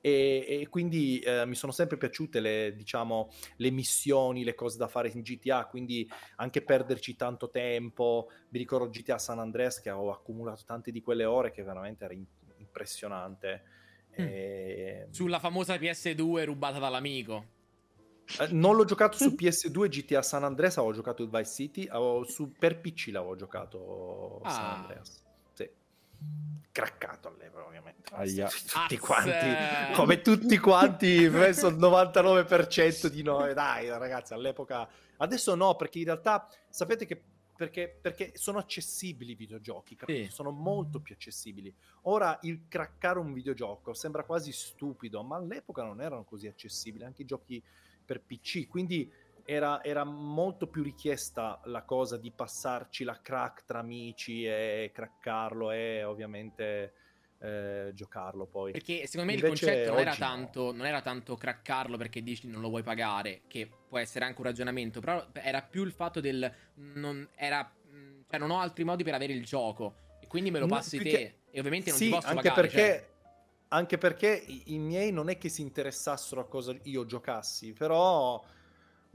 [0.00, 4.86] E, e quindi eh, mi sono sempre piaciute le, diciamo, le missioni, le cose da
[4.86, 6.06] fare in GTA, quindi
[6.36, 8.28] anche perderci tanto tempo.
[8.50, 12.12] Mi ricordo GTA San Andreas che ho accumulato tante di quelle ore che veramente era
[12.12, 12.26] in-
[12.58, 13.62] impressionante.
[14.20, 14.26] Mm.
[14.26, 17.46] E- Sulla famosa PS2 rubata dall'amico.
[18.40, 22.24] eh, non l'ho giocato su PS2 GTA San Andreas, avevo giocato il Vice City, avevo
[22.24, 24.50] su, per PC l'avevo giocato Ah.
[24.50, 25.23] San Andreas.
[26.72, 28.14] Craccato all'epoca, ovviamente.
[28.14, 28.48] Aia.
[28.48, 33.54] Tutti quanti, come tutti quanti, penso il 99% di noi.
[33.54, 34.88] Dai, ragazzi, all'epoca...
[35.18, 37.22] Adesso no, perché in realtà sapete che
[37.56, 40.24] perché, perché sono accessibili i videogiochi, capito?
[40.24, 40.32] Sì.
[40.32, 41.72] Sono molto più accessibili.
[42.02, 47.22] Ora il craccare un videogioco sembra quasi stupido, ma all'epoca non erano così accessibili, anche
[47.22, 47.62] i giochi
[48.04, 49.10] per PC, quindi
[49.44, 55.70] era, era molto più richiesta la cosa di passarci la crack tra amici e craccarlo
[55.70, 56.94] e ovviamente
[57.38, 58.72] eh, giocarlo poi.
[58.72, 60.26] Perché secondo me il Invece concetto non era, oggi no.
[60.26, 64.40] tanto, non era tanto craccarlo perché dici non lo vuoi pagare, che può essere anche
[64.40, 67.70] un ragionamento, però era più il fatto del non, era,
[68.28, 70.96] cioè non ho altri modi per avere il gioco e quindi me lo No, passi
[70.96, 72.68] più te che- e ovviamente non sì, ti posso anche pagare.
[72.68, 73.08] perché, cioè.
[73.68, 78.42] anche perché i miei non è che si interessassero a cosa io giocassi, però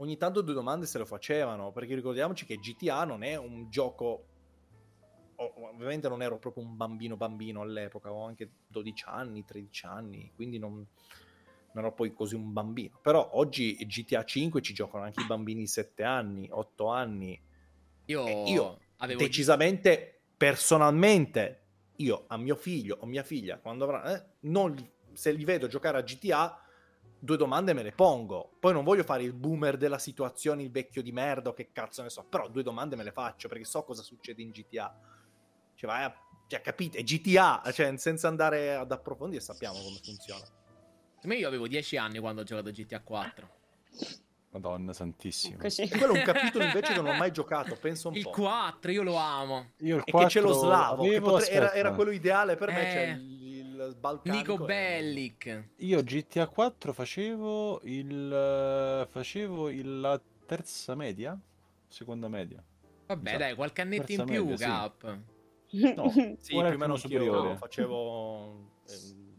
[0.00, 4.26] ogni tanto due domande se lo facevano, perché ricordiamoci che GTA non è un gioco...
[5.36, 10.58] Ovviamente non ero proprio un bambino bambino all'epoca, avevo anche 12 anni, 13 anni, quindi
[10.58, 10.74] non,
[11.72, 12.98] non ero poi così un bambino.
[13.00, 17.40] Però oggi GTA 5 ci giocano anche i bambini di 7 anni, 8 anni,
[18.04, 21.60] io, io avevo decisamente personalmente
[21.96, 24.74] io a mio figlio o mia figlia quando avrà eh, non
[25.12, 26.62] se li vedo giocare a GTA
[27.20, 31.02] due domande me le pongo poi non voglio fare il boomer della situazione il vecchio
[31.02, 33.84] di merda o che cazzo ne so però due domande me le faccio perché so
[33.84, 34.98] cosa succede in GTA
[35.74, 36.14] cioè vai a
[36.46, 40.44] cioè, capite GTA cioè senza andare ad approfondire sappiamo come funziona
[41.22, 43.50] me io avevo 10 anni quando ho giocato a GTA 4.
[44.52, 45.56] Madonna santissima.
[45.56, 45.88] Eccoci.
[45.90, 48.90] quello è un capitolo invece che non ho mai giocato penso un Il po' 4
[48.90, 49.72] io lo amo.
[49.78, 52.88] Io il e che c'è lo 4 slavo potre- era, era quello ideale per me
[52.88, 52.92] Eh.
[52.92, 53.20] cioè
[53.86, 55.68] il, balcanico Nico Bellic.
[55.76, 61.38] Io GTA 4 facevo il eh, facevo il- la terza media,
[61.88, 62.62] seconda media.
[63.06, 63.38] Vabbè, Esatto.
[63.38, 64.64] dai, qualche annetto in più, media, sì.
[64.64, 65.18] Cap.
[65.96, 67.56] No, Sì, più o meno superiore.
[67.56, 69.36] facevo ehm,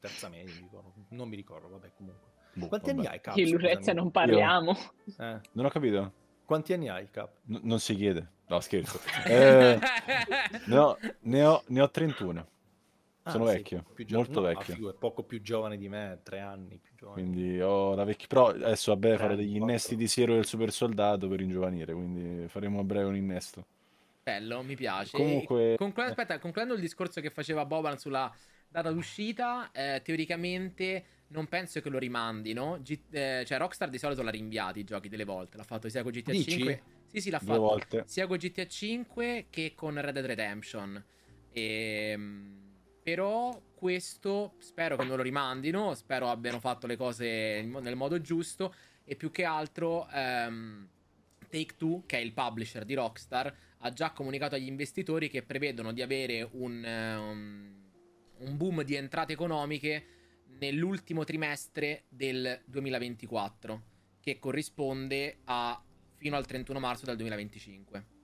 [0.00, 0.92] terza media, mi ricordo.
[1.10, 2.28] non mi ricordo, vabbè comunque.
[2.54, 2.98] Boh, Quanti vabbè.
[3.00, 3.34] anni hai, Cap?
[3.34, 3.96] Di scusami?
[3.98, 4.76] non parliamo.
[5.18, 6.12] Eh, Non ho capito.
[6.44, 7.38] Quanti anni hai, Cap?
[7.48, 8.30] N- non si chiede.
[8.46, 9.00] No, scherzo.
[9.26, 9.78] Eh,
[10.66, 12.46] ne, ho, ne, ho, ne ho 31.
[13.28, 14.74] Ah, Sono sei vecchio, gio- molto no, vecchio.
[14.74, 17.22] figo, è poco più giovane di me, tre anni più giovane.
[17.22, 18.26] Quindi ho la vecchia.
[18.28, 21.92] Però adesso a breve farò Eh, degli innesti di siero del super soldato per ingiovanire.
[21.92, 23.66] Quindi faremo a breve un innesto.
[24.22, 25.16] Bello, mi piace.
[25.16, 28.32] Comunque- E conclu- aspetta, concludendo il discorso che faceva Boban sulla
[28.68, 32.78] data d'uscita, eh, teoricamente non penso che lo rimandino.
[32.82, 35.56] G- eh, cioè, Rockstar di solito l'ha rinviati i giochi delle volte.
[35.56, 36.50] L'ha fatto sia con GTA Dici?
[36.50, 36.82] 5.
[37.06, 38.02] Sì, sì, l'ha Due fatto volte.
[38.06, 41.04] sia con GTA 5 che con Red Dead Redemption.
[41.52, 42.65] Ehm,
[43.06, 45.94] però questo spero che non lo rimandino.
[45.94, 48.74] Spero abbiano fatto le cose nel modo giusto.
[49.04, 50.88] E più che altro, ehm,
[51.48, 55.92] Take Two, che è il publisher di Rockstar, ha già comunicato agli investitori che prevedono
[55.92, 57.74] di avere un, ehm,
[58.38, 60.06] un boom di entrate economiche
[60.58, 63.82] nell'ultimo trimestre del 2024,
[64.18, 65.80] che corrisponde a
[66.16, 68.14] fino al 31 marzo del 2025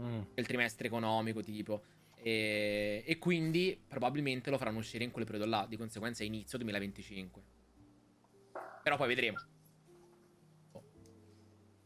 [0.00, 0.20] Mm.
[0.34, 1.82] del trimestre economico tipo
[2.20, 7.42] e, e quindi probabilmente lo faranno uscire in quel periodo là di conseguenza inizio 2025
[8.82, 9.38] però poi vedremo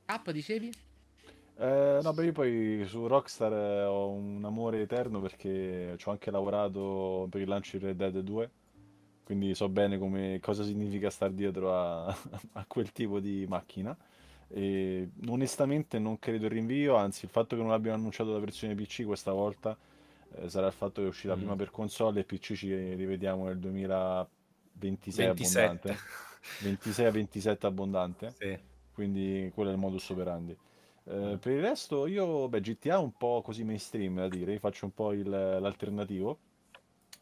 [0.04, 0.70] K dicevi?
[1.56, 6.10] Eh, no, beh, io poi su Rockstar eh, ho un amore eterno perché ci ho
[6.10, 8.50] anche lavorato per il lancio di Red Dead 2,
[9.22, 12.06] quindi so bene come, cosa significa stare dietro a,
[12.52, 13.96] a quel tipo di macchina.
[14.48, 18.74] E onestamente non credo il rinvio, anzi il fatto che non abbiano annunciato la versione
[18.74, 19.76] PC questa volta
[20.36, 21.38] eh, sarà il fatto che è uscita Mm.
[21.38, 25.90] prima per console e PC ci rivediamo nel 2026 27.
[25.90, 25.96] abbondante.
[26.62, 28.58] 26-27 abbondante Sì.
[28.92, 30.56] quindi quello è il modus operandi.
[31.04, 31.36] Eh, Eh.
[31.36, 34.92] per il resto, io, beh, GTA un po' così mainstream da dire, io faccio un
[34.94, 36.38] po' il- l'alternativo.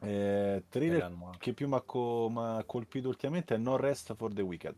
[0.03, 1.33] Eh, trailer Vediamo.
[1.39, 4.75] che più mi ha co- colpito ultimamente è No Rest for the Wicked.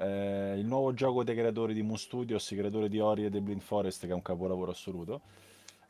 [0.00, 3.40] Eh, il nuovo gioco dei creatori di Moon Studios, i creatori di Ori e The
[3.40, 5.20] Blind Forest, che è un capolavoro assoluto.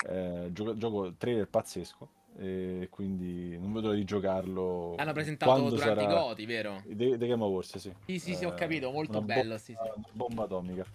[0.07, 2.09] Eh, gioco, gioco trailer pazzesco.
[2.41, 4.95] e quindi non vedo di giocarlo.
[4.97, 6.83] L'hanno presentato durante i Goti, vero?
[6.87, 7.93] The, The Game Awards, sì.
[8.07, 9.89] Sì, sì, sì, ho Eh, capito, molto bello, bomba- sì, sì.
[9.95, 10.87] una bomba atomica.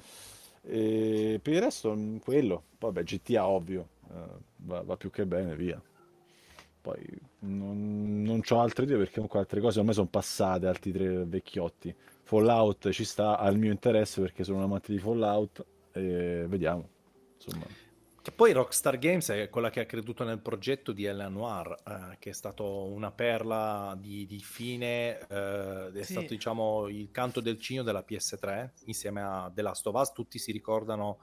[0.66, 2.64] E per il resto, mm, quello.
[2.78, 4.14] Poi, Vabbè, GTA, ovvio, eh,
[4.58, 5.82] va, va più che bene, via.
[6.82, 7.02] Poi
[7.40, 11.94] non, non ho altre idee perché comunque altre cose ormai sono passate, altri tre vecchiotti.
[12.24, 16.88] Fallout ci sta al mio interesse perché sono un amante di Fallout e vediamo.
[17.36, 17.66] Insomma,
[18.24, 21.28] Che poi Rockstar Games è quella che ha creduto nel progetto di L.A.
[21.28, 26.14] Noir, eh, che è stato una perla di, di fine, eh, è Sì.
[26.14, 30.14] stato diciamo il canto del cigno della PS3 insieme a The Last of Us.
[30.14, 31.20] Tutti si ricordano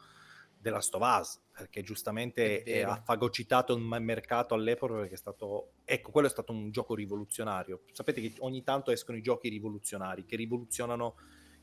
[0.58, 5.70] The Last of Us perché giustamente È ha fagocitato il mercato all'epoca perché è stato,
[5.86, 7.80] ecco, quello è stato un gioco rivoluzionario.
[7.92, 11.14] Sapete che ogni tanto escono i giochi rivoluzionari che rivoluzionano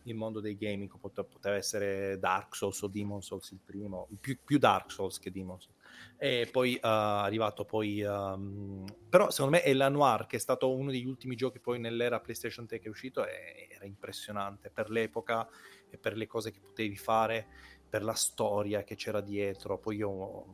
[0.10, 4.38] il mondo dei gaming Pote- poteva essere Dark Souls o Demon Souls il primo più,
[4.44, 5.76] più Dark Souls che Demon Souls.
[6.18, 10.40] E poi eh, è arrivato poi ehm, però secondo me è la Noir che è
[10.40, 14.70] stato uno degli ultimi giochi poi nell'era PlayStation 3 che è uscito e- era impressionante
[14.70, 15.48] per l'epoca
[15.90, 17.48] e per le cose che potevi fare
[17.90, 19.78] per la storia che c'era dietro.
[19.78, 20.46] Poi io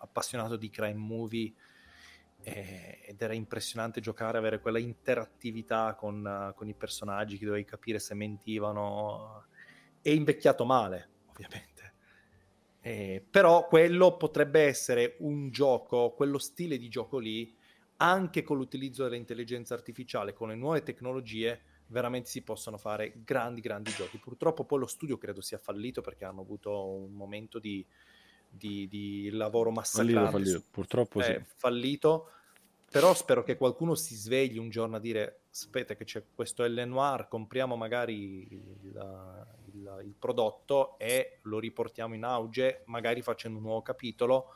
[0.00, 1.52] appassionato di crime movie
[2.54, 7.64] eh, ed era impressionante giocare, avere quella interattività con, eh, con i personaggi che dovevi
[7.64, 9.46] capire se mentivano.
[10.00, 11.92] È invecchiato male, ovviamente.
[12.80, 17.54] Eh, però quello potrebbe essere un gioco, quello stile di gioco lì,
[17.96, 23.90] anche con l'utilizzo dell'intelligenza artificiale, con le nuove tecnologie, veramente si possono fare grandi, grandi
[23.90, 24.18] giochi.
[24.18, 27.84] Purtroppo poi lo studio credo sia fallito perché hanno avuto un momento di,
[28.48, 30.58] di- di lavoro fallito, massacrante fallito.
[30.58, 31.30] su- Purtroppo sì.
[31.30, 32.30] è fallito.
[32.90, 36.82] Però spero che qualcuno si svegli un giorno a dire: Aspetta, che c'è questo L
[36.86, 39.56] Noir, compriamo magari il, il-
[40.04, 44.48] il prodotto e lo riportiamo in auge, magari facendo un nuovo capitolo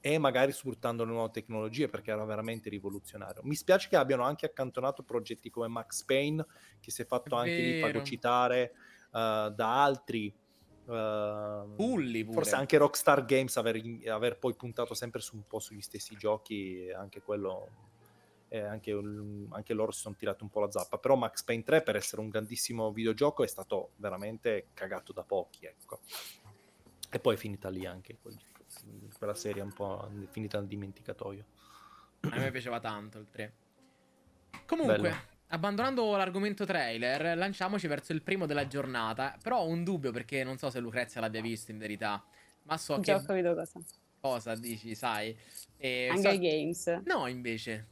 [0.00, 3.42] e magari sfruttando le nuove tecnologie perché era veramente rivoluzionario.
[3.44, 6.44] Mi spiace che abbiano anche accantonato progetti come Max Payne,
[6.80, 8.70] che si è fatto anche lì fagocitare
[9.12, 10.34] eh, da altri.
[10.90, 12.34] Eh, Bulli pure.
[12.34, 16.86] Forse anche Rockstar Games aver, aver poi puntato sempre su un po' sugli stessi giochi,
[16.86, 17.68] e anche quello,
[18.48, 18.92] e anche,
[19.50, 20.98] anche loro si sono tirati un po' la zappa.
[20.98, 25.66] Però Max Payne 3, per essere un grandissimo videogioco, è stato veramente cagato da pochi.
[25.66, 26.00] Ecco.
[27.10, 28.38] E poi è finita lì anche quel-
[29.18, 31.44] quella serie un po' finita nel dimenticatoio.
[32.30, 33.54] A me piaceva tanto il 3.
[34.66, 35.16] Comunque, Bello.
[35.50, 39.36] Abbandonando l'argomento trailer, lanciamoci verso il primo della giornata.
[39.42, 42.22] Però ho un dubbio perché non so se Lucrezia l'abbia visto in verità.
[42.64, 43.80] Ma so Già ho che capito cosa.
[44.20, 45.36] cosa dici, sai.
[45.76, 47.00] E Hunger so- Games.
[47.04, 47.86] No, invece.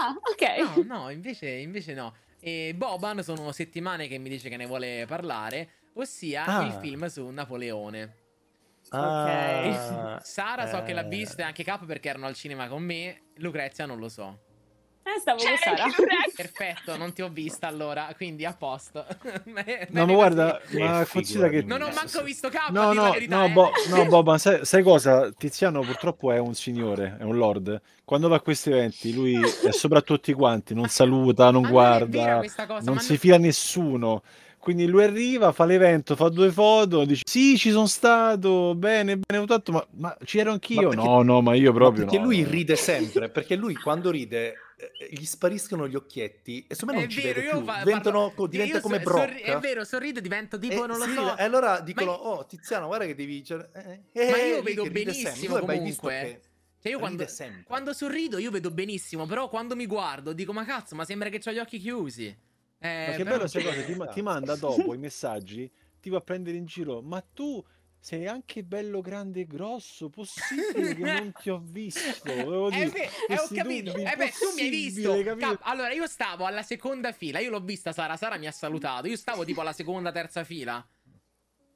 [0.00, 0.84] Ah, ok.
[0.86, 2.14] No, no, invece, invece no.
[2.38, 6.64] E Boban sono settimane che mi dice che ne vuole parlare, ossia Ah.
[6.64, 8.16] il film su Napoleone.
[8.90, 12.82] Ah, Sara so che l'ha eh, vista e anche Cap perché erano al cinema con
[12.82, 13.22] me.
[13.36, 14.48] Lucrezia non lo so.
[15.02, 15.84] Eh, stavo C'è con Sara.
[16.36, 19.04] Perfetto, non ti ho vista allora, quindi a posto.
[19.90, 21.62] No, ma guarda, ma considera che...
[21.62, 23.50] Non ho manco visto K, No, no, verità, no, eh.
[23.50, 25.30] Bo- no, Bob, ma sai, sai cosa?
[25.36, 27.80] Tiziano purtroppo è un signore, è un lord.
[28.04, 31.70] Quando va a questi eventi, lui è sopra tutti quanti, non saluta, non Ah, non
[31.70, 32.42] guarda,
[32.82, 34.22] non ma si no- fia nessuno.
[34.58, 39.42] Quindi lui arriva, fa l'evento, fa due foto, dice sì, ci sono stato, bene, bene,
[39.42, 40.82] ho fatto, ma, ma ci ero anch'io?
[40.82, 42.50] Ma perché- no, no, ma io Ma proprio perché no, lui no.
[42.50, 44.54] ride sempre, perché lui quando ride
[45.10, 47.78] gli spariscono gli occhietti e secondo me È non ci vero, vede io più, fa-
[47.84, 49.18] diventano, parlo- diventa io come so- Brock.
[49.28, 51.36] sorri- è vero, sorrido, divento tipo, Eh, non lo sì, so.
[51.36, 53.44] E allora dicono, io- oh Tiziano, guarda che devi...
[53.44, 53.68] cioè,
[54.12, 55.58] eh, Ma eh, io lì vedo benissimo.
[55.58, 56.40] Tu comunque.
[56.82, 57.26] Cioè, io quando,
[57.64, 61.40] quando sorrido io vedo benissimo, però quando mi guardo dico, ma cazzo, ma sembra che
[61.44, 62.26] ho gli occhi chiusi.
[62.26, 65.70] Eh, Ma che però- bello queste cose, ti, ma- ti manda dopo i messaggi,
[66.00, 67.62] ti va a prendere in giro, ma tu
[68.02, 72.32] sei anche bello grande e grosso, possibile che non ti ho visto?
[72.34, 73.94] Volevo Eh, dire, beh, eh, ho capito.
[73.94, 75.22] Eh, beh, tu mi hai visto.
[75.36, 77.38] Cap- allora, io stavo alla seconda fila.
[77.40, 78.16] Io l'ho vista Sara.
[78.16, 79.06] Sara mi ha salutato.
[79.06, 80.84] Io stavo tipo alla seconda, terza fila.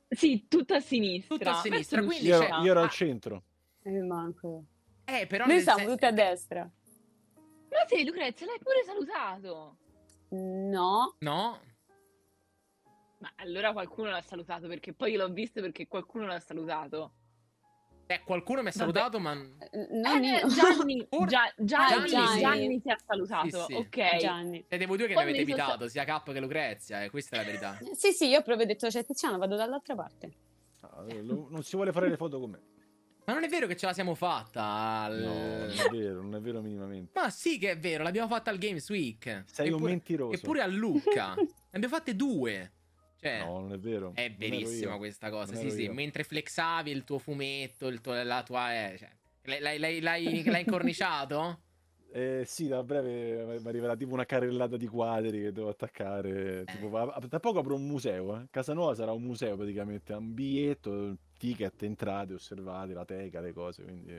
[0.09, 1.37] Sì, tutto a sinistra.
[1.37, 2.85] Tutto a sinistra, quindi Io, io ero Ah.
[2.85, 3.43] al centro.
[3.83, 4.65] Eh, manco.
[5.05, 5.45] Eh, però.
[5.47, 6.63] Noi siamo sen- tutti a destra.
[6.63, 9.77] Ma sì, Lucrezia, l'hai pure salutato.
[10.31, 11.17] No.
[11.19, 11.61] No.
[13.25, 17.13] Ma allora qualcuno l'ha salutato perché poi io l'ho visto perché qualcuno l'ha salutato.
[18.07, 18.77] Eh, qualcuno mi ha Vabbè.
[18.77, 19.33] salutato, ma.
[19.33, 20.49] Eh, Non Eh, io.
[20.49, 22.83] Gianni, Or- Gia- Gianni, Gianni, Gianni, sì.
[22.83, 23.73] ti ha salutato, Sì, sì.
[23.73, 24.17] ok.
[24.19, 24.65] Gianni.
[24.69, 27.03] Siete voi due che mi Quando avete mi evitato, sia Cap che Lucrezia.
[27.03, 27.79] Eh, questa è la verità.
[27.97, 30.33] Sì, sì, io ho proprio detto, cioè, Tiziano, vado dall'altra parte.
[30.83, 32.61] No, lo- non si vuole fare le foto con me.
[33.25, 34.63] Ma non è vero che ce la siamo fatta.
[34.63, 37.19] al- No, non è vero, non è vero minimamente.
[37.19, 39.45] Ma sì che è vero, l'abbiamo fatta al Games Week.
[39.47, 40.35] Sei un Eppure- mentiroso.
[40.37, 41.33] Eppure a Lucca.
[41.41, 42.71] ne abbiamo fatte due.
[43.25, 44.13] Cioè, No, non è vero.
[44.15, 45.55] è verissima questa cosa.
[45.55, 48.91] Sì, sì, mentre flexavi il tuo fumetto, il tuo- la tua.
[48.91, 49.09] eh, cioè,
[49.61, 51.61] l'hai, l'hai- l'hai- l'hai incorniciato?
[52.15, 56.61] Eh, sì, da breve mi arriverà tipo una carrellata di quadri che devo attaccare.
[56.61, 56.65] Eh.
[56.65, 58.37] Tipo, tra poco apro un museo.
[58.41, 58.47] Eh.
[58.53, 60.13] Casa nuova sarà un museo praticamente.
[60.13, 63.83] Un biglietto, ticket, entrate, osservate, la teca, le cose.
[63.83, 64.17] Quindi...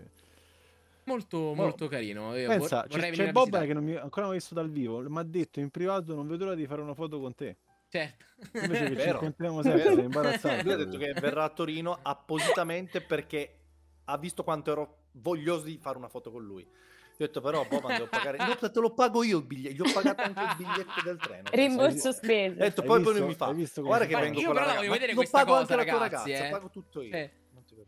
[1.06, 2.32] Molto, molto carino.
[2.32, 3.68] Pensa, vor- c'è, vorrei c'è Boban visitare.
[3.68, 4.99] che non mi ancora non ho visto dal vivo.
[5.10, 7.56] Mi ha detto in privato: Non vedo l'ora di fare una foto con te.
[8.00, 8.26] Certo.
[8.60, 9.96] Invece che ci incontriamo sempre, Vero.
[9.96, 10.64] sei imbarazzato.
[10.64, 13.60] Lui ha detto che verrà a Torino appositamente perché
[14.06, 16.62] ha visto quanto ero voglioso di fare una foto con lui.
[16.64, 19.74] Io ho detto però Boban devo pagare, ho detto, te lo pago io il biglietto,
[19.76, 21.50] gli ho pagato anche il biglietto del treno.
[21.50, 22.56] Rimborso Ho spese.
[22.56, 24.74] detto Hai poi, poi visto- lui mi fa, guarda che vengo Io con però la
[24.76, 26.52] voglio vedere lo questa pago cosa, anche la tua ragazzi, ragazza, eh.
[26.52, 27.30] pago tutto io.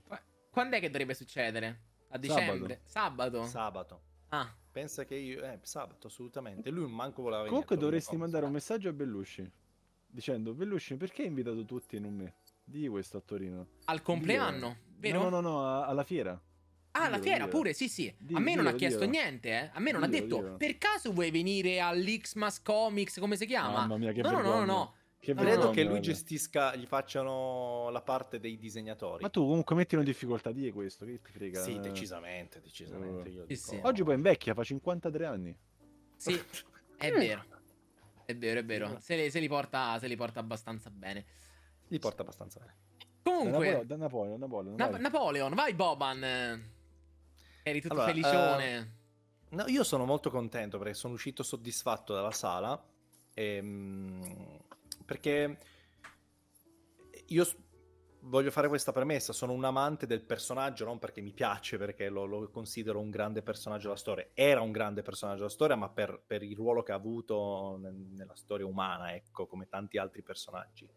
[0.08, 1.80] Qua- Quando è che dovrebbe succedere?
[2.10, 2.80] A dicembre?
[2.86, 3.44] Sabato?
[3.44, 4.02] Sabato.
[4.30, 6.70] Ah, Pensa che io, eh, sabato assolutamente.
[6.70, 7.50] Lui manco voleva venire.
[7.50, 8.56] Comunque dovresti mandare un sa.
[8.58, 9.52] messaggio a Bellusci
[10.08, 12.34] dicendo: Bellusci, perché hai invitato tutti e non me?
[12.64, 13.68] Di questo a Torino.
[13.86, 15.24] al compleanno, vero?
[15.24, 16.40] No, no, no, alla fiera.
[16.92, 17.58] Ah, la Dillo, fiera dillo.
[17.58, 18.14] pure, sì, sì.
[18.18, 19.70] Di- a me non ha chiesto niente, eh.
[19.74, 23.82] A me non ha detto, per caso vuoi venire all'Xmas Comics, come si chiama?
[23.82, 24.94] Mamma mia, che no, no, no, no, no.
[25.20, 29.24] Che No, Credo no, che lui gestisca, gli facciano la parte dei disegnatori.
[29.24, 31.62] Ma tu comunque mettilo in difficoltà, di questo, che ti frega.
[31.62, 33.30] Sì, decisamente, decisamente.
[33.30, 33.80] Io Sì, dico- sì.
[33.84, 35.56] Oggi poi invecchia, fa 53 anni.
[36.16, 36.40] Sì,
[36.98, 37.46] è vero.
[38.28, 38.98] È vero, è vero.
[39.00, 41.24] Se li, se li porta, se li porta abbastanza bene.
[41.88, 42.76] Li porta abbastanza bene.
[43.24, 45.00] Da Comunque, da Napoleon, Napoleon, Na- vai.
[45.00, 46.22] Napoleon, vai Boban.
[47.64, 48.96] Eri tutto Allora, felicione.
[49.52, 52.82] No, io sono molto contento perché sono uscito soddisfatto dalla sala.
[53.34, 54.60] ehm,
[55.06, 55.58] perché
[57.28, 57.48] io
[58.22, 62.26] voglio fare questa premessa: sono un amante del personaggio, non perché mi piace, perché lo,
[62.26, 64.28] lo considero un grande personaggio della storia.
[64.34, 67.94] Era un grande personaggio della storia, ma per, per il ruolo che ha avuto nel-
[67.94, 70.88] nella storia umana, ecco, come tanti altri personaggi.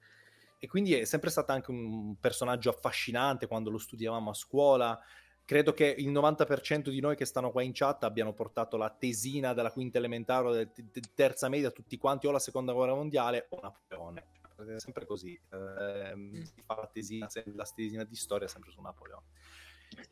[0.59, 5.01] E quindi è sempre stato anche un personaggio affascinante quando lo studiavamo a scuola.
[5.45, 9.55] Credo che il 90% di noi che stanno qua in chat abbiano portato la tesina
[9.55, 10.71] della quinta elementare o della
[11.14, 14.39] terza media, tutti quanti, o la seconda guerra mondiale o Napoleone.
[14.67, 15.39] È sempre così.
[15.55, 16.43] Mm.
[16.43, 19.27] Si fa la tesina, la tesina di storia sempre su Napoleone.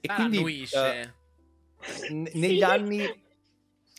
[0.01, 1.13] E Ah, quindi eh,
[2.11, 3.27] n- negli anni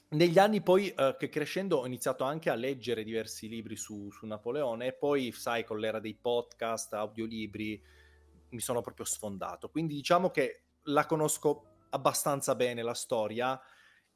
[0.09, 4.25] negli anni poi eh, che crescendo ho iniziato anche a leggere diversi libri su, su
[4.25, 7.79] Napoleone e poi sai con l'era dei podcast, audiolibri
[8.49, 13.59] mi sono proprio sfondato quindi diciamo che la conosco abbastanza bene la storia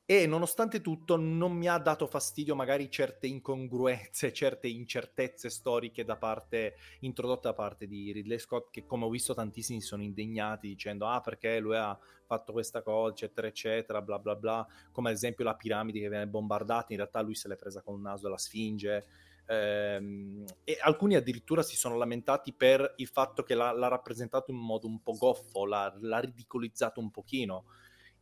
[0.06, 6.18] e nonostante tutto non mi ha dato fastidio magari certe incongruenze, certe incertezze storiche da
[6.18, 10.68] parte introdotte da parte di Ridley Scott che come ho visto tantissimi si sono indegnati
[10.68, 14.68] dicendo ah perché lui ha fatto questa cosa eccetera eccetera bla bla bla.
[14.92, 17.96] Come ad esempio la piramide che viene bombardata in realtà lui se l'è presa con
[17.96, 19.06] il naso della sfinge.
[19.46, 24.58] Ehm, e alcuni addirittura si sono lamentati per il fatto che l'ha, l'ha rappresentato in
[24.58, 27.66] modo un po' goffo l'ha, l'ha ridicolizzato un pochino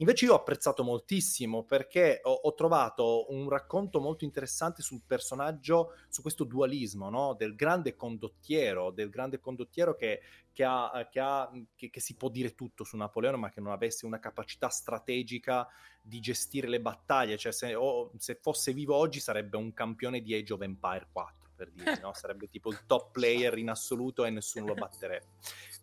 [0.02, 5.94] Invece io ho apprezzato moltissimo perché ho, ho trovato un racconto molto interessante sul personaggio,
[6.10, 7.36] su questo dualismo no?
[7.36, 10.22] del grande condottiero, del grande condottiero che,
[10.52, 13.72] che, ha, che, ha, che, che si può dire tutto su Napoleone, ma che non
[13.72, 15.68] avesse una capacità strategica
[16.02, 17.38] di gestire le battaglie.
[17.38, 21.50] Cioè, se, o- se fosse vivo oggi sarebbe un campione di Age of Empire 4,
[21.56, 22.12] per dire, no?
[22.18, 25.28] sarebbe tipo il top player in assoluto e nessuno lo batterebbe.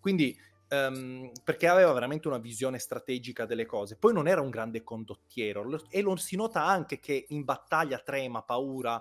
[0.00, 0.36] Quindi
[0.68, 3.96] ehm, perché aveva veramente una visione strategica delle cose.
[3.96, 8.42] Poi non era un grande condottiero e lo si nota anche che in battaglia trema,
[8.42, 9.00] paura,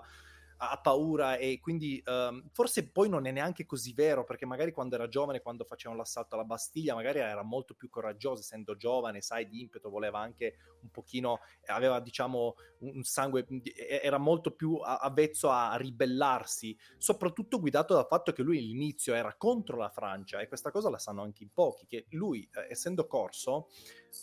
[0.58, 4.96] ha paura e quindi ehm, forse poi non è neanche così vero perché magari quando
[4.96, 9.48] era giovane, quando facevano l'assalto alla Bastiglia, magari era molto più coraggioso, essendo giovane, sai,
[9.48, 13.46] di impeto, voleva anche un pochino, aveva diciamo un sangue,
[13.76, 19.76] era molto più avvezzo a ribellarsi, soprattutto guidato dal fatto che lui all'inizio era contro
[19.76, 23.68] la Francia e questa cosa la sanno anche in pochi, che lui eh, essendo corso,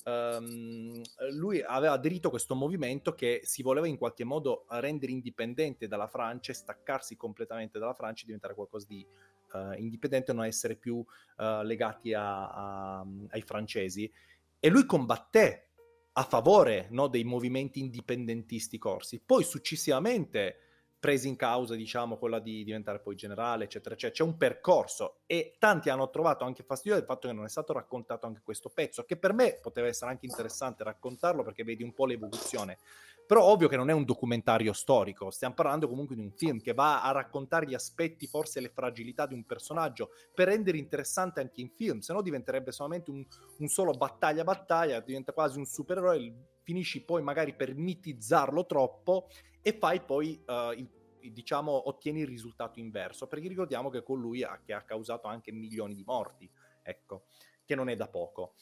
[0.03, 5.87] ehm, lui aveva aderito a questo movimento che si voleva in qualche modo rendere indipendente
[5.87, 9.05] dalla Francia staccarsi completamente dalla Francia e diventare qualcosa di
[9.53, 11.03] eh, indipendente non essere più
[11.37, 14.11] eh, legati a- a- ai francesi.
[14.59, 15.69] E lui combatté
[16.13, 19.19] a favore no, dei movimenti indipendentisti corsi.
[19.19, 20.64] Poi successivamente
[21.05, 24.25] prese in causa, diciamo, quella di diventare poi generale, eccetera, eccetera.
[24.25, 27.73] C'è un percorso e tanti hanno trovato anche fastidio del fatto che non è stato
[27.73, 31.93] raccontato anche questo pezzo, che per me poteva essere anche interessante raccontarlo perché vedi un
[31.93, 32.79] po' l'evoluzione.
[33.27, 36.73] Però ovvio che non è un documentario storico, stiamo parlando comunque di un film che
[36.73, 41.61] va a raccontare gli aspetti, forse le fragilità di un personaggio, per rendere interessante anche
[41.61, 43.23] in film, se no diventerebbe solamente un,
[43.59, 46.33] un solo battaglia battaglia, diventa quasi un supereroe,
[46.63, 49.27] finisci poi magari per mitizzarlo troppo
[49.67, 50.89] e fai poi eh, il-
[51.21, 55.27] il- diciamo ottieni il risultato inverso perché ricordiamo che con lui ha, che ha causato
[55.27, 56.47] anche milioni di morti
[56.83, 57.25] ecco
[57.65, 58.53] che non è da poco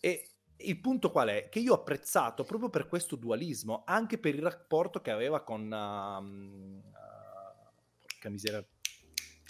[0.00, 0.30] e
[0.60, 1.48] il punto qual è?
[1.48, 5.70] Che io ho apprezzato proprio per questo dualismo, anche per il rapporto che aveva con...
[5.70, 8.66] um, uh, porca miseria.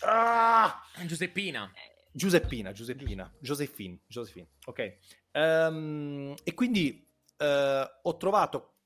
[0.05, 0.83] Ah!
[1.07, 1.73] Giuseppina.
[2.13, 4.97] Giuseppina, Giuseppina, Josephine, Josephine, ok.
[5.33, 7.07] Um, e quindi
[7.39, 7.45] uh,
[8.03, 8.78] ho trovato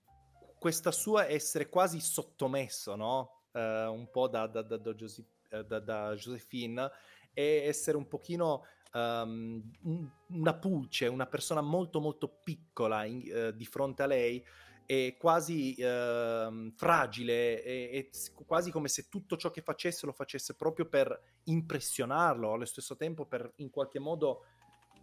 [0.63, 3.47] questa sua essere quasi sottomesso, no?
[3.51, 6.89] Uh, un po' da, da, da, da, da Josephine
[7.35, 9.61] e essere un pochino um,
[10.29, 14.43] una pulce, una persona molto molto piccola in, uh, di fronte a lei
[14.87, 18.11] e quasi uh, fragile e, e,
[18.47, 23.27] quasi come se tutto ciò che facesse lo facesse proprio per impressionarlo, allo stesso tempo
[23.27, 24.45] per in qualche modo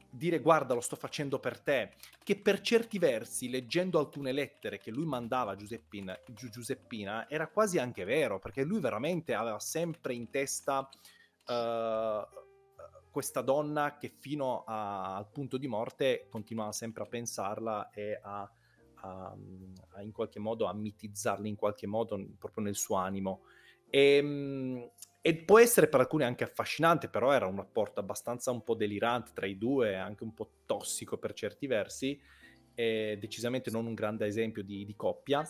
[0.09, 1.93] dire guarda lo sto facendo per te,
[2.23, 7.77] che per certi versi, leggendo alcune lettere che lui mandava a Giuseppina, Giuseppina era quasi
[7.77, 10.89] anche vero, perché lui veramente aveva sempre in testa
[11.47, 12.37] uh,
[13.11, 18.51] questa donna che fino a, al punto di morte continuava sempre a pensarla e a,
[18.95, 19.35] a,
[19.91, 23.41] a, in qualche modo a mitizzarla in qualche modo proprio nel suo animo.
[23.89, 24.89] E, ehm,
[25.21, 29.31] e, può essere per alcuni anche affascinante, però era un rapporto abbastanza un po' delirante
[29.33, 32.19] tra i due, anche un po' tossico per certi versi,
[32.73, 35.45] decisamente non un grande esempio di, di coppia.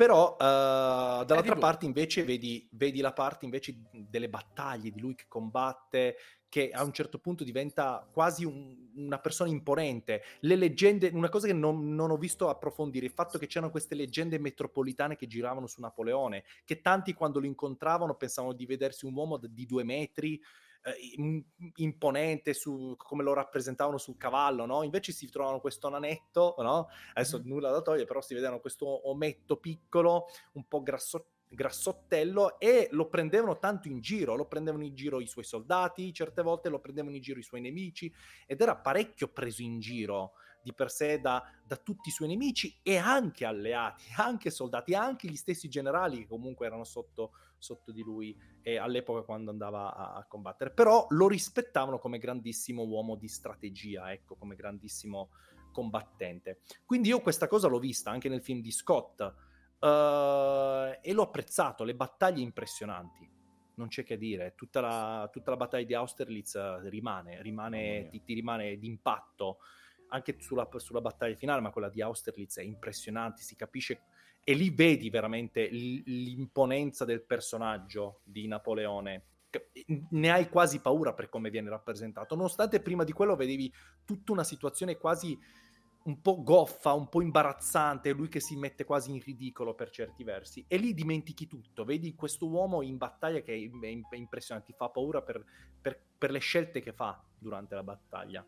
[0.00, 5.26] Però uh, dall'altra parte invece vedi, vedi, la parte invece delle battaglie, di lui che
[5.28, 6.16] combatte,
[6.50, 10.22] che a un certo punto diventa quasi un, una persona imponente.
[10.40, 13.94] Le leggende, una cosa che non, non, ho visto approfondire, il fatto che c'erano queste
[13.94, 19.14] leggende metropolitane che giravano su Napoleone, che tanti quando lo incontravano pensavano di vedersi un
[19.14, 20.42] uomo di due metri,
[20.82, 21.44] eh,
[21.76, 24.82] imponente su, come lo rappresentavano sul cavallo, no?
[24.82, 26.88] Invece si trovano questo nanetto, no?
[27.14, 27.46] Adesso mm.
[27.46, 33.08] nulla da togliere, però si vedevano questo ometto piccolo, un po' grasso, grassottello e lo
[33.08, 37.16] prendevano tanto in giro, lo prendevano in giro i suoi soldati, certe volte lo prendevano
[37.16, 38.12] in giro i suoi nemici
[38.46, 40.32] ed era parecchio preso in giro
[40.62, 45.28] di per sé da, da, tutti i suoi nemici e anche alleati, anche soldati, anche
[45.28, 50.14] gli stessi generali che comunque erano sotto, sotto di lui eh, all'epoca quando andava a,
[50.14, 50.70] a, combattere.
[50.70, 55.30] Però lo rispettavano come grandissimo uomo di strategia, ecco, come grandissimo
[55.72, 56.60] combattente.
[56.84, 59.48] Quindi io questa cosa l'ho vista anche nel film di Scott
[59.80, 63.28] uh, e l'ho apprezzato, le battaglie impressionanti.
[63.74, 68.34] Non c'è che dire, tutta la, tutta la battaglia di Austerlitz rimane, rimane ti, ti
[68.34, 69.58] rimane d'impatto
[70.10, 74.02] anche sulla, sulla, battaglia finale, ma quella di Austerlitz è impressionante, si capisce
[74.44, 79.24] e lì vedi veramente l'imponenza del personaggio di Napoleone.
[80.10, 83.72] Ne hai quasi paura per come viene rappresentato, nonostante prima di quello vedevi
[84.04, 85.38] tutta una situazione quasi
[86.04, 90.24] un po' goffa, un po' imbarazzante, lui che si mette quasi in ridicolo per certi
[90.24, 94.88] versi, e lì dimentichi tutto, vedi questo uomo in battaglia che è, impressionante, ti fa
[94.88, 95.44] paura per,
[95.80, 98.46] per, per le scelte che fa durante la battaglia.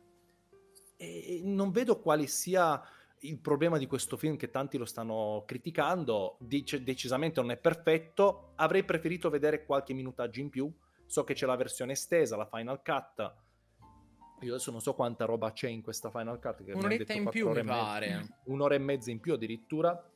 [0.96, 2.80] E non vedo quale sia
[3.24, 8.52] il problema di questo film che tanti lo stanno criticando, Dice, decisamente non è perfetto,
[8.56, 10.72] avrei preferito vedere qualche minutaggio in più,
[11.06, 13.34] so che c'è la versione estesa, la Final Cut,
[14.42, 16.64] io adesso non so quanta roba c'è in questa Final Cut.
[16.64, 18.40] Che Un'oretta in più mi pare.
[18.44, 20.10] un'ora e mezza in più addirittura.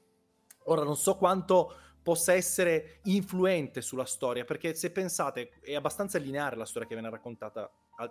[0.64, 6.56] Ora non so quanto possa essere influente sulla storia, perché se pensate è abbastanza lineare
[6.56, 7.68] la storia che viene raccontata,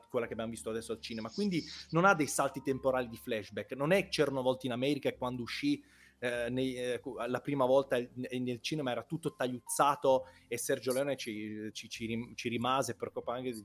[0.10, 3.72] quella che abbiamo visto adesso al cinema, quindi non ha dei salti temporali di flashback,
[3.74, 5.82] non è c'erano volte in America quando uscì
[6.20, 11.70] eh, nei, eh, la prima volta nel cinema era tutto tagliuzzato e Sergio Leone ci,
[11.72, 13.64] ci, ci, ci rimase per anche eh,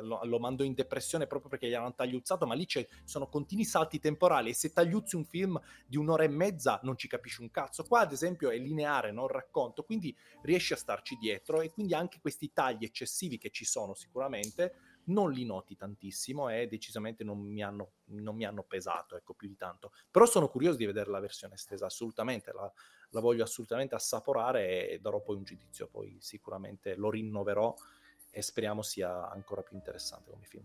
[0.00, 3.64] lo, lo, mandò in depressione proprio perché gli hanno tagliuzzato, ma lì ci sono continui
[3.64, 7.50] salti temporali e se tagliuzzi un film di un'ora e mezza non ci capisci un
[7.50, 7.84] cazzo.
[7.84, 12.18] Qua ad esempio è lineare, non racconto, quindi riesci a starci dietro e quindi anche
[12.20, 14.74] questi tagli eccessivi che ci sono sicuramente
[15.08, 19.48] non li noti tantissimo e decisamente non mi hanno, non mi hanno pesato, ecco, più
[19.48, 19.92] di tanto.
[20.10, 22.70] Però sono curioso di vedere la versione estesa, assolutamente, la,
[23.10, 27.74] la voglio assolutamente assaporare e darò poi un giudizio, poi sicuramente lo rinnoverò
[28.30, 30.64] e speriamo sia ancora più interessante come film.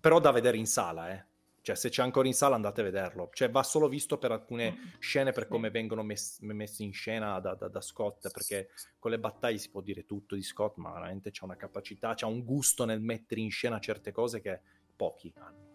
[0.00, 1.24] Però da vedere in sala, eh.
[1.60, 3.30] Cioè, se c'è ancora in sala andate a vederlo.
[3.32, 4.84] Cioè, va solo visto per alcune mm.
[5.00, 9.18] scene, per come vengono messi, messi in scena da, da, da, Scott, perché con le
[9.18, 12.84] battaglie si può dire tutto di Scott, ma veramente c'è una capacità, c'è un gusto
[12.84, 14.60] nel mettere in scena certe cose che
[14.96, 15.66] pochi hanno.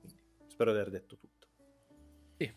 [0.00, 1.46] Quindi, spero di aver detto tutto.
[2.36, 2.54] Sì,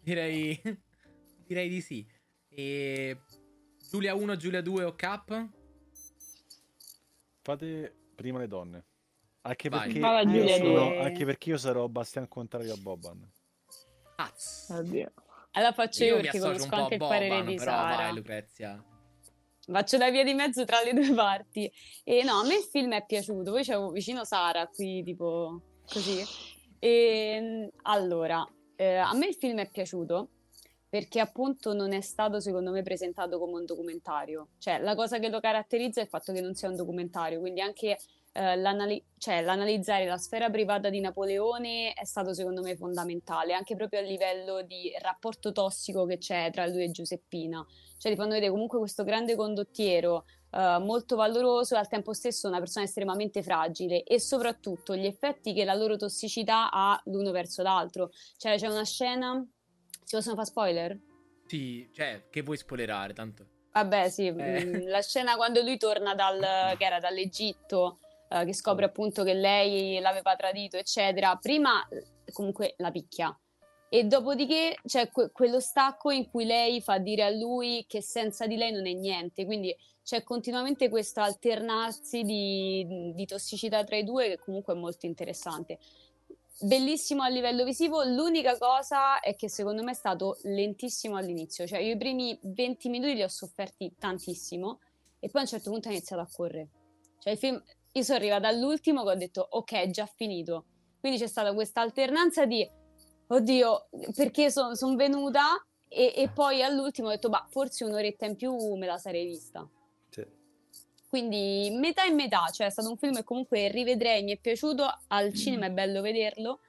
[0.00, 0.60] direi,
[1.46, 2.04] direi di sì.
[2.48, 3.20] E...
[3.88, 5.48] Giulia 1, Giulia 2 o Cap?
[7.46, 8.86] Fate prima le donne.
[9.42, 13.32] Anche perché, sono, anche perché io sarò abbastanza contrario a Boban.
[14.16, 14.66] Az.
[14.76, 15.12] Oddio.
[15.52, 17.96] Allora faccio io, Io perché conosco un po' anche il parere di però Sara.
[17.96, 18.84] vai Lucrezia.
[19.64, 21.72] Faccio la via di mezzo tra le due parti.
[22.02, 23.52] E no, a me il film è piaciuto.
[23.52, 26.24] Poi c'avevo vicino Sara qui, tipo così.
[26.80, 28.44] E, allora,
[28.74, 30.30] eh, a me il film è piaciuto
[30.96, 34.48] perché appunto non è stato secondo me presentato come un documentario.
[34.58, 37.60] Cioè, la cosa che lo caratterizza è il fatto che non sia un documentario, quindi
[37.60, 37.98] anche
[38.32, 43.76] eh, l'anali- cioè, l'analizzare la sfera privata di Napoleone è stato secondo me fondamentale, anche
[43.76, 47.62] proprio a livello di rapporto tossico che c'è tra lui e Giuseppina.
[47.98, 52.48] Cioè, ti fanno vedere comunque questo grande condottiero Uh, molto valoroso e al tempo stesso
[52.48, 57.62] una persona estremamente fragile e soprattutto gli effetti che la loro tossicità ha l'uno verso
[57.62, 58.10] l'altro.
[58.38, 59.46] Cioè c'è una scena...
[60.06, 60.98] Si possono fare spoiler?
[61.46, 63.44] Sì, cioè, che vuoi spoilerare tanto?
[63.72, 64.64] Vabbè, sì, Eh.
[64.64, 67.98] mm, la scena quando lui torna dal, che era dall'Egitto,
[68.28, 71.34] eh, che scopre appunto che lei l'aveva tradito, eccetera.
[71.42, 73.36] Prima eh, comunque la picchia.
[73.88, 78.46] E dopodiché c'è que- quello stacco in cui lei fa dire a lui che senza
[78.46, 79.44] di lei non è niente.
[79.44, 85.06] Quindi c'è continuamente questo alternarsi di, di tossicità tra i due che comunque è molto
[85.06, 85.78] interessante.
[86.58, 91.80] Bellissimo a livello visivo, l'unica cosa è che secondo me è stato lentissimo all'inizio, cioè
[91.80, 94.80] io i primi 20 minuti li ho sofferti tantissimo
[95.18, 96.68] e poi a un certo punto ha iniziato a correre.
[97.18, 100.64] Cioè il film, io sono arrivata all'ultimo che ho detto ok, è già finito.
[100.98, 102.66] Quindi c'è stata questa alternanza di
[103.26, 108.34] oddio, perché sono son venuta e, e poi all'ultimo ho detto bah, forse un'oretta in
[108.34, 109.68] più me la sarei vista.
[111.06, 111.22] Sì.
[111.22, 114.84] Quindi metà e metà, cioè è stato un film che comunque rivedrei, mi è piaciuto,
[115.08, 116.60] al cinema è bello vederlo,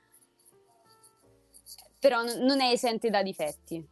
[1.99, 3.85] però n- non è esente da difetti.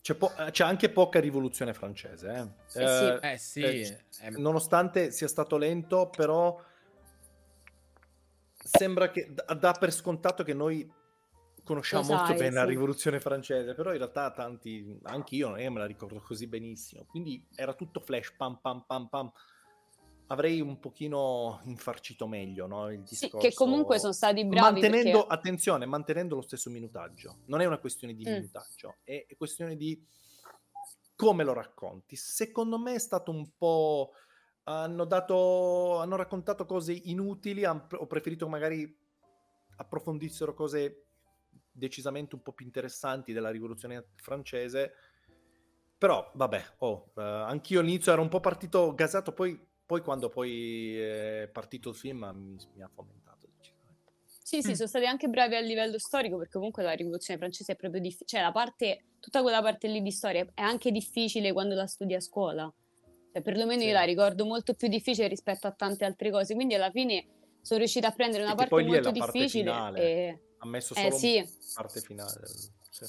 [0.00, 2.28] C'è, po- c'è anche poca rivoluzione francese.
[2.74, 2.82] Eh.
[2.82, 3.04] Eh sì.
[3.04, 6.62] Eh, Eh sì, eh, eh, nonostante sia stato lento, però
[8.54, 10.90] sembra che dà dà per scontato che noi
[11.68, 12.68] conosciamo Lo molto sai, bene la sì.
[12.68, 17.04] rivoluzione francese, però in realtà tanti, anche io non è me la ricordo così benissimo,
[17.04, 19.32] quindi era tutto flash, pam pam pam pam.
[20.30, 23.48] Avrei un pochino infarcito meglio no, il Sì, discorso.
[23.48, 25.34] che comunque sono stati bravi mantenendo, perché...
[25.34, 27.38] attenzione, mantenendo lo stesso minutaggio.
[27.46, 28.32] Non è una questione di Mm.
[28.32, 30.02] minutaggio, è questione di
[31.16, 32.16] come lo racconti.
[32.16, 34.12] Secondo me è stato un po'...
[34.64, 38.94] Hanno, dato, hanno raccontato cose inutili, han- ho preferito magari
[39.76, 41.07] approfondissero cose
[41.78, 44.92] decisamente un po' più interessanti della rivoluzione francese.
[45.96, 50.96] Però, vabbè, oh, eh, anch'io all'inizio ero un po' partito gasato, poi, poi quando poi
[50.98, 53.48] è partito il film mi, mi ha fomentato.
[53.56, 54.12] decisamente.
[54.24, 54.74] Sì, sì, Mm.
[54.74, 58.26] sono stati anche bravi a livello storico perché comunque la rivoluzione francese è proprio difficile,
[58.28, 62.14] cioè la parte, tutta quella parte lì di storia è anche difficile quando la studi
[62.14, 62.72] a scuola.
[63.32, 63.88] Cioè, perlomeno Sì.
[63.88, 67.26] io la ricordo molto più difficile rispetto a tante altre cose, quindi alla fine
[67.60, 70.00] sono riuscita a prendere una E parte molto parte difficile finale.
[70.00, 70.40] e...
[70.58, 72.46] Ha messo Eh solo sì, parte finale.
[72.90, 73.06] sì.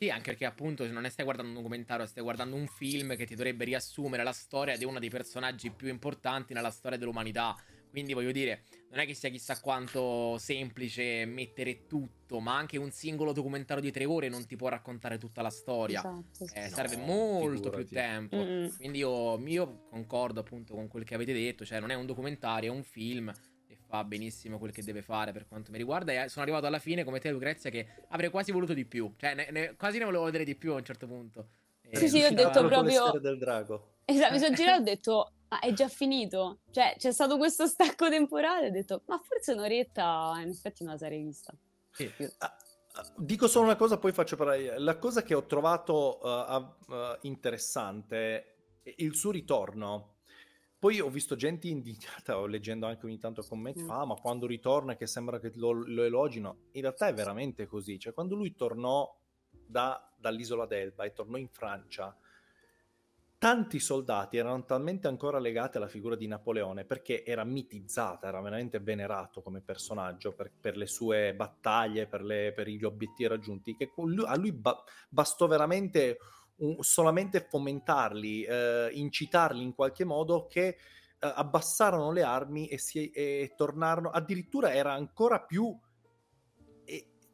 [0.00, 3.26] Sì, anche perché appunto se non stai guardando un documentario, stai guardando un film che
[3.26, 7.54] ti dovrebbe riassumere la storia di uno dei personaggi più importanti nella storia dell'umanità.
[7.90, 12.90] Quindi voglio dire, non è che sia chissà quanto semplice mettere tutto, ma anche un
[12.92, 15.98] singolo documentario di tre ore non ti può raccontare tutta la storia.
[16.00, 16.46] esatto.
[16.54, 17.94] Eh, No, serve molto più figurati.
[17.94, 18.36] tempo.
[18.36, 18.76] Mm-mm.
[18.76, 22.72] Quindi io, io concordo appunto con quel che avete detto, cioè non è un documentario,
[22.72, 23.30] è un film
[23.90, 26.12] fa benissimo quel che deve fare per quanto mi riguarda.
[26.12, 29.34] E sono arrivato alla fine come te, Lucrezia, che avrei quasi voluto di più, cioè
[29.34, 31.48] ne- ne- quasi ne volevo vedere di più a un certo punto.
[31.82, 33.94] E- Sì, sì, io ho detto proprio- del drago.
[34.04, 36.60] Esatto, mi sono girata e ho detto, ma è già finito?
[36.70, 40.98] Cioè, c'è stato questo stacco temporale, ho detto, ma forse un'oretta in effetti me la
[40.98, 41.52] sarei vista.
[41.90, 42.08] Sì.
[42.38, 42.56] Ah,
[42.92, 44.78] ah, Dico solo una cosa, poi faccio parlare.
[44.78, 50.18] La cosa che ho trovato uh, ah, uh, interessante è il suo ritorno.
[50.80, 53.86] Poi ho visto gente indignata, leggendo anche ogni tanto commenti, Mm.
[53.86, 56.56] fa, "Ah, ma quando ritorna che sembra che lo, lo elogino.
[56.72, 57.98] In realtà è veramente così.
[57.98, 59.14] Cioè, quando lui tornò
[59.50, 62.16] da- dall'isola d'Elba e tornò in Francia,
[63.38, 68.80] tanti soldati erano talmente ancora legati alla figura di Napoleone perché era mitizzata, era veramente
[68.80, 73.92] venerato come personaggio per, per le sue battaglie, per, le- per gli obiettivi raggiunti, che
[74.26, 76.18] a lui ba- bastò veramente
[76.60, 80.76] un- solamente fomentarli, eh, incitarli in qualche modo che eh,
[81.18, 85.78] abbassarono le armi e, si, e tornarono, addirittura era ancora più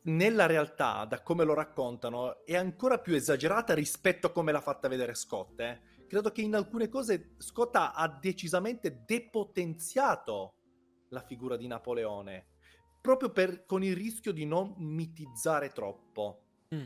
[0.06, 4.88] nella realtà, da come lo raccontano, è ancora più esagerata rispetto a come l'ha fatta
[4.88, 5.60] vedere Scott.
[5.60, 5.80] eh.
[6.06, 10.54] Credo che in alcune cose Scott ha, ha decisamente depotenziato
[11.10, 12.46] la figura di Napoleone,
[13.00, 16.42] proprio per- con il rischio di non mitizzare troppo.
[16.74, 16.84] Mm.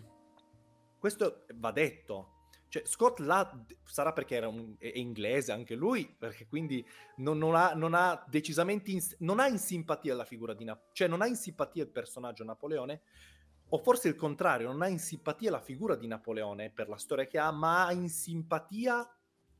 [1.00, 2.34] Questo va detto.
[2.68, 6.86] Cioè, Scott là sarà perché era un- è inglese anche lui, perché quindi
[7.16, 10.92] non, non ha, non ha decisamente in, non ha in simpatia la figura di Napoleone,
[10.94, 13.00] cioè non ha in simpatia il personaggio Napoleone,
[13.70, 17.26] o forse il contrario, non ha in simpatia la figura di Napoleone per la storia
[17.26, 19.08] che ha, ma ha in simpatia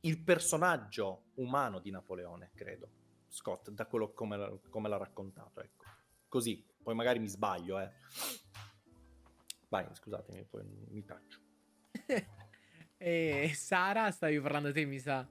[0.01, 2.87] il personaggio umano di Napoleone, credo.
[3.27, 5.85] Scott, da quello come, come l'ha raccontato, ecco.
[6.27, 7.91] Così, Poi magari mi sbaglio, eh.
[9.71, 11.39] Vai, scusatemi, poi mi taccio.
[12.97, 15.25] e Sara, stavi parlando te, mi sa.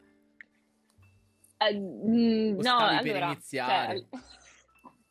[1.59, 4.09] Eh, mm, O no, per allora, iniziare?
[4.09, 4.21] cioè,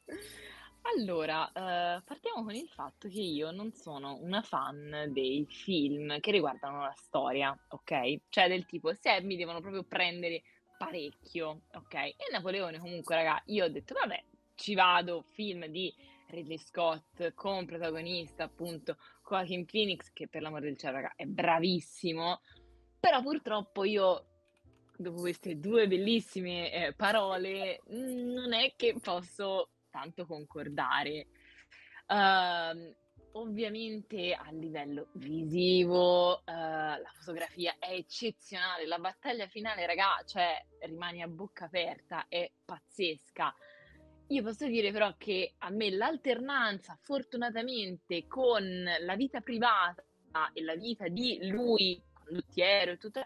[0.97, 6.31] allora, eh, partiamo con il fatto che io non sono una fan dei film che
[6.31, 8.21] riguardano la storia, ok?
[8.29, 10.41] Cioè del tipo, se mi devono proprio prendere
[10.75, 11.93] parecchio, ok?
[11.93, 14.23] E Napoleone comunque, raga, io ho detto, vabbè,
[14.55, 15.93] ci vado, film di
[16.29, 18.97] Ridley Scott con protagonista appunto
[19.29, 22.41] Joaquin Phoenix, che per l'amor del cielo, raga, è bravissimo,
[22.99, 24.25] però purtroppo io
[24.97, 31.27] dopo queste due bellissime eh, parole, non è che posso tanto concordare.
[32.07, 32.95] Ehm,
[33.33, 41.21] ovviamente a livello visivo, eh, la fotografia è eccezionale, la battaglia finale, raga, cioè rimani
[41.21, 43.53] a bocca aperta, è pazzesca.
[44.31, 48.63] Io posso dire però che a me l'alternanza, fortunatamente, con
[48.99, 50.03] la vita privata
[50.53, 53.25] e la vita di lui, condottiero e tutto,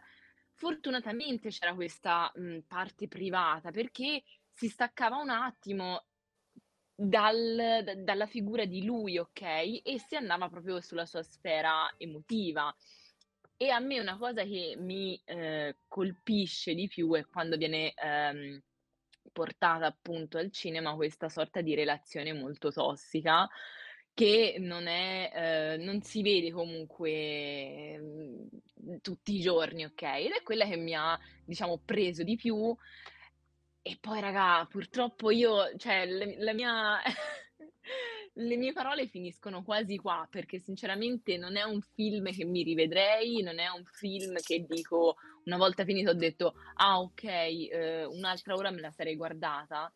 [0.54, 6.06] fortunatamente c'era questa mh, parte privata perché si staccava un attimo
[6.95, 9.41] dal- da- dalla figura di lui, ok?
[9.84, 12.74] E si andava proprio sulla sua sfera emotiva.
[13.58, 18.62] E a me una cosa che mi eh, colpisce di più è quando viene ehm,
[19.32, 23.49] portata appunto al cinema questa sorta di relazione molto tossica
[24.13, 30.01] che non è, eh, non si vede comunque mm, tutti i giorni, ok?
[30.03, 32.76] Ed è quella che mi ha, diciamo, preso di più.
[33.82, 37.01] E poi, raga, purtroppo io, cioè, le- la mia...
[38.36, 43.42] le mie parole finiscono quasi qua, perché sinceramente non è un film che mi rivedrei,
[43.42, 48.56] non è un film che dico, una volta finito ho detto, ah ok, eh, un'altra
[48.56, 49.94] ora me la sarei guardata.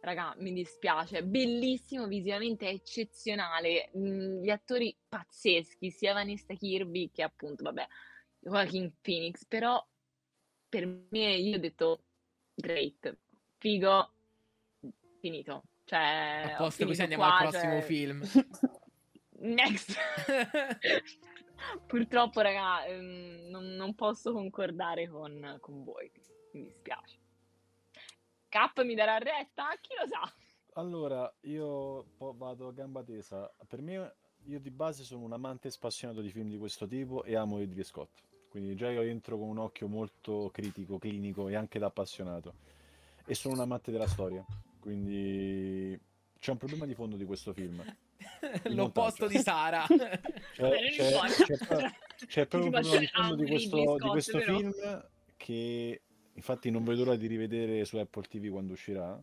[0.00, 7.62] Raga, mi dispiace, bellissimo visivamente, è eccezionale, gli attori pazzeschi, sia Vanessa Kirby che appunto,
[7.62, 7.86] vabbè,
[8.40, 9.82] Joaquin Phoenix, però
[10.68, 12.02] per me io ho detto
[12.54, 13.16] great,
[13.58, 14.12] figo,
[15.20, 15.62] finito.
[15.84, 18.22] Cioè, A posto, così andiamo al qua, prossimo cioè, film.
[19.42, 19.96] Next.
[21.86, 26.10] Purtroppo, raga, ehm, non, non posso concordare con, con voi,
[26.52, 27.18] mi dispiace.
[28.48, 29.68] Cap mi darà retta?
[29.80, 30.32] Chi lo sa?
[30.74, 33.50] Allora, io po- vado a gamba tesa.
[33.66, 34.14] Per me,
[34.44, 37.84] io di base sono un amante spassionato di film di questo tipo e amo Ridley
[37.84, 38.10] Scott.
[38.48, 42.54] Quindi già io entro con un occhio molto critico, clinico e anche da appassionato.
[43.24, 44.44] E sono un amante della storia.
[44.82, 45.96] Quindi
[46.40, 47.80] c'è un problema di fondo di questo film.
[48.64, 49.86] Il L'opposto di Sara.
[50.52, 51.90] C'è, c'è- c'è
[52.26, 54.72] c'è proprio un problema di fondo di questo, di questo film
[55.36, 56.02] che
[56.32, 59.20] infatti non vedo l'ora di rivedere su Apple TV quando uscirà.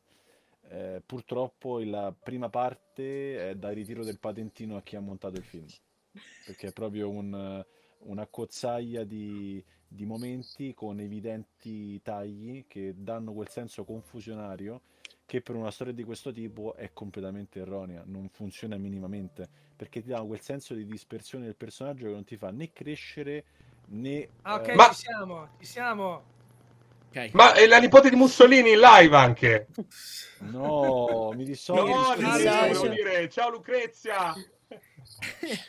[0.70, 5.43] Eh, purtroppo la prima parte è da ritiro del patentino a chi ha montato il
[5.43, 5.66] film,
[6.45, 7.64] perché è proprio un,
[7.99, 14.82] una cozzaia di, di momenti con evidenti tagli che danno quel senso confusionario
[15.30, 20.07] che per una storia di questo tipo è completamente erronea, non funziona minimamente, perché ti
[20.07, 23.43] dà quel senso di dispersione del personaggio che non ti fa né crescere
[23.89, 24.27] né...
[24.41, 26.23] Ah, ok, eh, Ma- ci siamo, ci siamo.
[27.09, 27.30] Ok.
[27.34, 29.67] Ma è la nipote di Mussolini in live anche.
[30.39, 31.86] No, mi dissocio.
[31.86, 32.88] No, mi di dissocio.
[32.88, 34.34] Dire, ciao Lucrezia.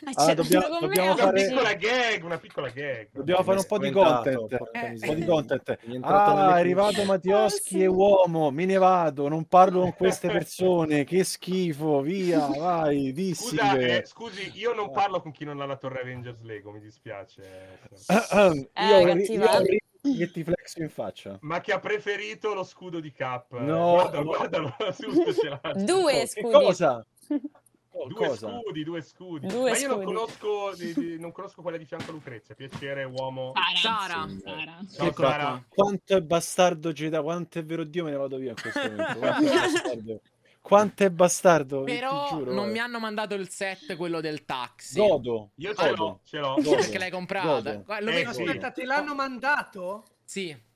[0.03, 3.07] Ah, Cioè, dobbiamo- dobbiamo Una fare- piccola gag, una piccola gag.
[3.11, 4.51] Dobbiamo fare un po' di content.
[4.71, 5.71] Eh, Un po' di content.
[5.71, 7.83] È Ah, è arrivato Mattioschi Ah, sì.
[7.83, 13.11] e uomo, me ne vado, non parlo con queste persone, che schifo, via, vai, Scusa,
[13.13, 13.97] dissime.
[13.99, 17.79] eh, scusi, io non parlo con chi non ha la Torre Avengers Lego, mi dispiace.
[18.07, 19.79] Io Eh, io ho ri-
[20.17, 21.37] che ti flexo in faccia.
[21.41, 23.57] Ma che ha preferito lo scudo di Cap.
[23.59, 23.91] No.
[23.93, 25.73] guardalo, guardalo, l'ha.
[25.73, 26.51] Due Che scudi.
[26.51, 27.05] cosa?
[27.91, 28.59] Due cosa?
[28.61, 29.47] scudi, due scudi.
[29.47, 30.05] Due Ma io non scudi.
[30.13, 32.55] conosco, di- di- non conosco quella di fianco a Lucrezia.
[32.55, 33.51] Piacere, uomo.
[33.75, 34.27] Sara.
[34.43, 34.79] Sara.
[34.91, 35.63] Ciao, Ecco, Sara.
[35.67, 40.21] Quanto è bastardo Geda, quanto è vero Dio me ne vado via in questo momento.
[40.61, 42.71] Quanto è bastardo, Però giuro, non guarda.
[42.71, 44.97] mi hanno mandato il set, quello del taxi.
[44.97, 45.51] Godo.
[45.55, 46.53] Io ce l'ho, ce l'ho.
[46.55, 46.75] Godo.
[46.75, 47.75] Perché l'hai comprata.
[47.75, 47.83] Godo.
[47.99, 48.41] Lo Eh, sì.
[48.43, 50.05] aspetta, te l'hanno mandato?
[50.23, 50.69] Sì.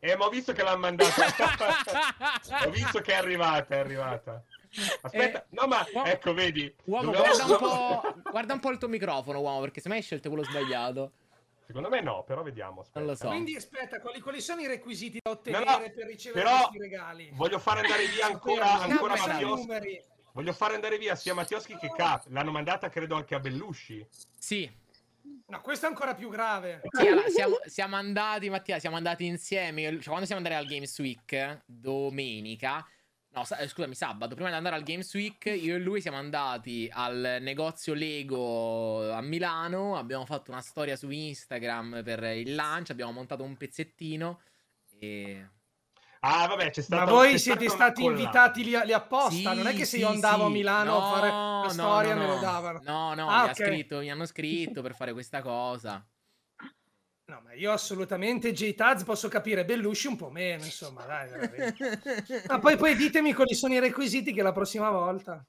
[0.00, 1.10] Eh, ma ho visto che l'ha mandata.
[2.66, 4.44] ho visto che è arrivata, è arrivata.
[5.02, 6.74] Aspetta, Eh, no, ma uomo- ecco, vedi.
[6.84, 10.04] Uomo, guarda un, po', guarda un po' il tuo microfono, uomo, perché se mai hai
[10.04, 11.12] scelto quello sbagliato.
[11.66, 12.80] Secondo me no, però vediamo.
[12.80, 12.98] aspetta.
[13.00, 13.28] Non lo so.
[13.28, 16.78] Quindi aspetta, quali, quali sono i requisiti da ottenere No, no, per ricevere però questi
[16.78, 17.30] regali?
[17.34, 20.02] Voglio fare andare via ancora, ancora Mattioschi.
[20.32, 22.24] Voglio fare andare via sia Mattioschi che Cap.
[22.28, 24.06] L'hanno mandata, credo, anche a Bellusci.
[24.38, 24.70] Sì.
[25.48, 26.80] No, questo è ancora più grave.
[26.90, 29.82] Sì, allora, siamo, siamo andati, Mattia, siamo andati insieme.
[29.92, 32.86] Cioè, quando siamo andati al Games Week, domenica,
[33.38, 36.16] No, sa- eh, scusami, sabato, prima di andare al Games Week, io e lui siamo
[36.16, 42.90] andati al negozio Lego a Milano, abbiamo fatto una storia su Instagram per il lancio,
[42.90, 44.40] abbiamo montato un pezzettino
[44.98, 45.48] e...
[46.20, 48.18] Ah, vabbè, c'è stato Ma voi c'è siete stati collana.
[48.18, 49.30] invitati lì, lì apposta?
[49.30, 50.52] Sì, non è che se sì, io andavo a sì.
[50.54, 52.40] Milano a fare No, la no, storia no, me lo no.
[52.40, 52.80] davano.
[52.82, 53.54] No, no, Ah, mi, ha ok.
[53.54, 56.04] scritto- mi hanno scritto per fare questa cosa.
[57.30, 61.28] No, ma io assolutamente J-Taz posso capire, Bellucci un po' meno, insomma, dai.
[61.28, 62.42] veramente.
[62.48, 65.44] Ma poi, poi ditemi quali sono i requisiti che la prossima volta.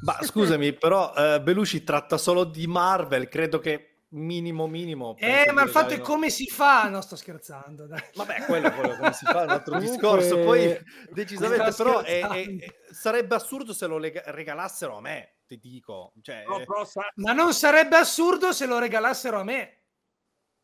[0.00, 5.14] Ma scusami, però eh, Belushi tratta solo di Marvel, credo che minimo minimo.
[5.18, 6.88] Eh, ma il fatto è regalare- come si fa?
[6.88, 8.00] No, sto scherzando, dai.
[8.14, 10.38] Vabbè, quello, quello come si fa è un altro discorso.
[10.38, 10.74] Poi,
[11.10, 16.14] decisamente, però, è- è- sarebbe assurdo se lo lega- regalassero a me, ti dico.
[16.22, 19.80] Cioè, No, però sa- Ma non sarebbe assurdo se lo regalassero a me.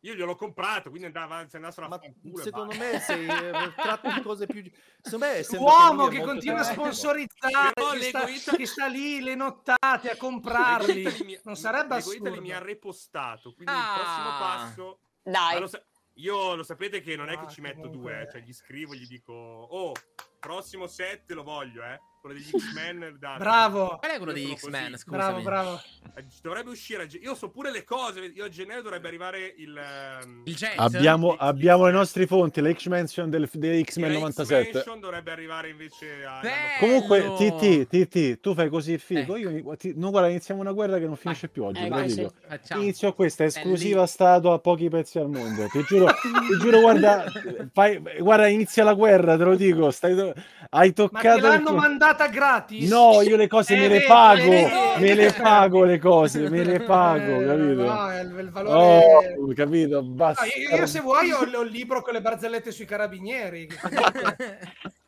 [0.03, 3.25] Io gliel'ho comprato, quindi andava, se andassero a ma fanculo secondo me se
[3.77, 4.63] tratti di cose più...
[5.01, 8.01] Secondo me, L'uomo che continua a sponsorizzare, Però che
[8.37, 10.93] sta, che sta lì le nottate a comprarli.
[11.03, 12.41] L'Ego Italy mi- Non sarebbe assurdo.
[12.41, 13.95] mi ha repostato, quindi il Ah.
[13.95, 14.99] prossimo passo...
[15.23, 15.83] Dai, lo sa-
[16.15, 18.53] io lo sapete che non è Ah, che ci metto comunque- due, eh, cioè gli
[18.53, 19.93] scrivo, gli dico, oh,
[20.39, 23.17] prossimo set lo voglio, eh, quello degli X-Men.
[23.37, 24.91] Bravo, Qual è quello degli X-Men?
[24.91, 24.97] così.
[24.97, 25.17] Scusami.
[25.17, 25.81] bravo, bravo.
[26.15, 29.75] Eh, Dovrebbe uscire, ge- io so pure le cose, io a gennaio dovrebbe arrivare il...
[29.75, 30.73] ehm, Il jet?
[30.77, 34.67] Abbiamo, abbiamo le nostre fonti, la X-Mention del, dei X-Men la 97.
[34.69, 36.41] X-Mention dovrebbe arrivare invece a...
[36.79, 37.19] Comunque!
[37.37, 39.35] TT, TT, tu fai così figo.
[39.35, 39.39] Eh.
[39.39, 41.83] Io, ti- no, guarda, iniziamo una guerra che non finisce più oggi.
[41.83, 42.29] Eh, sì.
[42.73, 45.65] Inizio questa esclusiva statua a pochi pezzi al mondo.
[45.67, 47.23] Ti giuro, ti giuro guarda,
[47.73, 49.89] fai- guarda, inizia la guerra, te lo dico.
[49.91, 50.33] Stai, hai
[50.69, 51.37] Ma te toccato.
[51.37, 51.79] il l'hanno tuo-
[52.11, 52.89] mandata gratis?
[52.89, 54.49] No, io le cose Eh, me le pago,
[54.99, 57.83] me le pago le cose, me le pago, Eh, capito?
[57.83, 59.35] No, è il, il valore...
[59.37, 60.01] Oh, capito?
[60.01, 60.45] No, Basta.
[60.45, 63.67] io, io se vuoi ho, ho il libro con le barzellette sui carabinieri.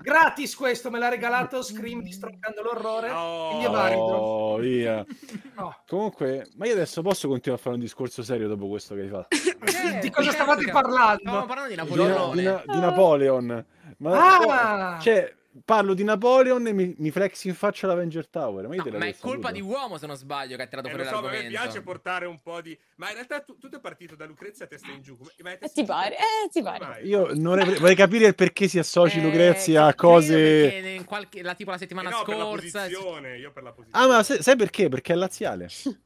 [0.04, 3.10] Gratis questo, me l'ha regalato Scream distroccando l'orrore.
[3.10, 3.62] No.
[3.96, 5.06] Oh, via.
[5.56, 5.78] No.
[5.88, 9.08] Comunque, ma io adesso posso continuare a fare un discorso serio dopo questo che hai
[9.08, 9.28] fatto?
[9.36, 11.22] Eh, Di cosa stavate parlando?
[11.22, 12.36] Stavamo parlando di Di, Napoleone.
[12.36, 13.66] di Na- di Napoleon.
[14.00, 15.00] Ma Ah!
[15.00, 15.34] cioè,
[15.66, 18.68] parlo di Napoleon e mi, mi flexi in faccia l'Avenger Tower.
[18.68, 20.88] Ma, io No, te ma è colpa di uomo, se non sbaglio, che ha tirato
[20.88, 21.62] Eh, fuori so, ma a me l'argomento.
[21.62, 22.78] piace portare un po' di...
[22.96, 25.18] Ma in realtà tu- tutto è partito da Lucrezia a testa in giù.
[25.42, 27.02] Ma è Eh, testa ti pare, eh, ti pare.
[27.04, 31.04] Io non ne- vorrei capire il perché si associ Eh, Lucrezia a cose.
[31.06, 32.80] qualche- la, tipo la Eh settimana no, per la scorsa.
[32.86, 34.06] posizione, io per la posizione.
[34.06, 34.90] Ah, ma sai, sai perché?
[34.90, 35.68] Perché è laziale.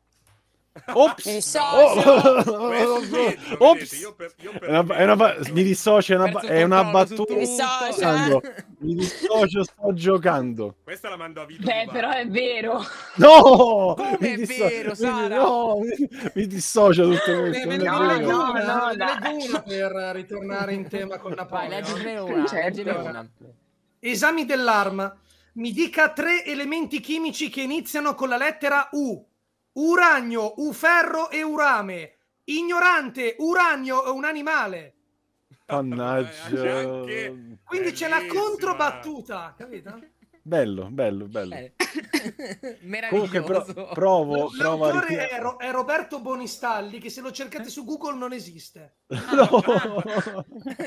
[0.94, 1.26] Ops!
[1.26, 2.46] Mi dissocio.
[2.58, 4.00] Oh, peggio, Ops!
[4.00, 7.34] io per- io per- È una, è una mi dissocio, è una, è una battuta.
[7.34, 7.92] Mi dissocio.
[7.96, 8.42] giocando.
[8.80, 10.76] Mi dissocio, sto giocando.
[10.84, 11.64] Questa la mando a Vito.
[11.64, 12.84] Beh, però è vero.
[13.16, 13.94] No!
[13.96, 15.36] Come Mi è disso- vero, mi- Sara?
[15.36, 17.68] No, mi, mi dissocio tutto Ne questo.
[17.70, 19.22] ne- no, una, no, dai.
[19.22, 22.46] leggo una per ritornare in tema con Vai, leggine una.
[22.46, 22.66] Certo.
[22.66, 23.28] leggine una.
[24.00, 25.16] Esami dell'arma.
[25.54, 29.26] Mi dica tre elementi chimici che iniziano con la lettera U.
[29.80, 32.14] Uranio, uferro e urame.
[32.46, 34.94] Ignorante, uranio è un animale.
[35.68, 36.84] Mannaggia.
[37.64, 40.00] Quindi c'è la controbattuta, capito?
[40.42, 41.54] Bello, bello, bello.
[41.54, 41.74] Eh.
[43.10, 43.90] Comunque pro- Meraviglioso.
[43.94, 45.30] provo, provo a L'autore ritirare.
[45.30, 48.96] è, Ro- è Roberto Bonistalli, che se lo cercate su Google non esiste.
[49.08, 49.62] No.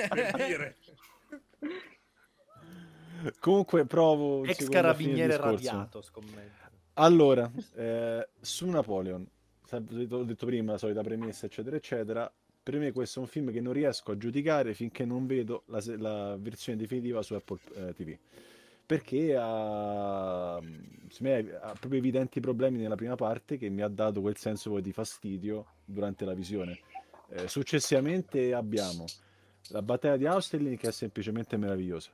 [0.08, 0.76] Per dire.
[3.38, 6.58] Comunque provo Ex carabiniere radiato, scommetto.
[6.94, 9.26] Allora, eh, su Napoleon,
[9.70, 12.32] ho detto prima, la solita premessa, eccetera, eccetera.
[12.62, 15.82] Per me questo è un film che non riesco a giudicare finché non vedo la,
[15.96, 18.16] la versione definitiva su Apple eh, TV.
[18.84, 20.60] Perché ha,
[21.20, 24.92] me, ha proprio evidenti problemi nella prima parte che mi ha dato quel senso di
[24.92, 26.80] fastidio durante la visione.
[27.28, 29.04] Eh, successivamente abbiamo
[29.68, 32.10] la battaglia di Austerlitz che è semplicemente meravigliosa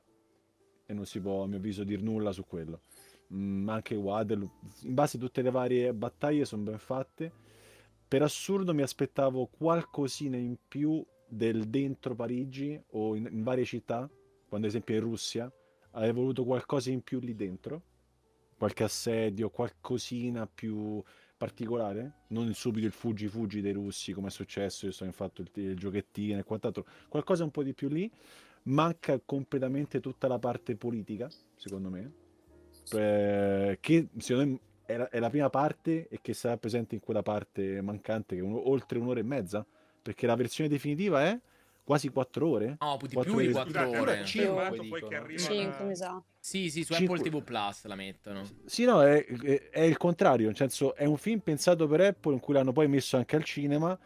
[0.85, 2.81] e non si può a mio avviso dir nulla su quello.
[3.35, 4.51] Mm, anche Waterloo,
[4.83, 7.33] in base a tutte le varie battaglie sono ben fatte.
[8.07, 14.09] Per assurdo mi aspettavo qualcosina in più del dentro Parigi o in, in varie città,
[14.49, 15.53] quando ad esempio in Russia,
[15.91, 17.83] avrei voluto qualcosa in più lì dentro,
[18.57, 21.03] qualche assedio, qualcosina più
[21.37, 25.51] particolare, non subito il fuggi fuggi dei russi come è successo, io sto infatti il,
[25.55, 28.11] il giochettino e quant'altro, qualcosa un po' di più lì,
[28.65, 32.25] manca completamente tutta la parte politica, secondo me,
[32.93, 37.01] eh, che secondo me è la, è la prima parte e che sarà presente in
[37.01, 39.67] quella parte mancante che è un- oltre un'ora e mezza,
[40.03, 41.39] perché la versione definitiva è
[41.83, 42.77] quasi quattro ore.
[42.81, 43.53] No, di Quattro più di ore.
[43.53, 44.27] 4 Scusate, ore.
[44.27, 46.23] Sì, cinque, poi poi che arriva mi sa.
[46.39, 47.17] Sì, sì, su Cinque.
[47.19, 48.43] Apple TV Plus la mettono.
[48.65, 52.35] Sì, no, è, è- è il contrario, nel senso è un film pensato per Apple
[52.35, 53.99] in cui l'hanno poi messo anche al cinema,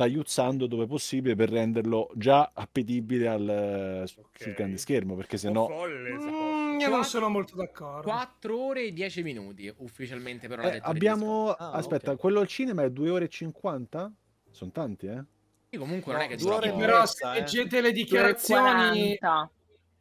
[0.00, 4.54] tagliuzzando dove possibile per renderlo già appetibile al, sul Ok.
[4.54, 5.66] grande schermo, perché sennò...
[5.66, 6.10] folle.
[6.14, 8.08] Mm, non Quattro- sono molto d'accordo.
[8.08, 11.50] 4 ore e 10 minuti ufficialmente per una Eh, abbiamo...
[11.50, 12.18] Ah, Aspetta, ok.
[12.18, 14.10] quello al cinema è 2 ore e 50?
[14.50, 15.22] Sono tanti, eh?
[15.68, 16.80] Sì, comunque No, non è che due ore e poco.
[16.80, 17.34] Però se eh.
[17.34, 19.50] leggete le 2 ore e dichiarazioni, 40.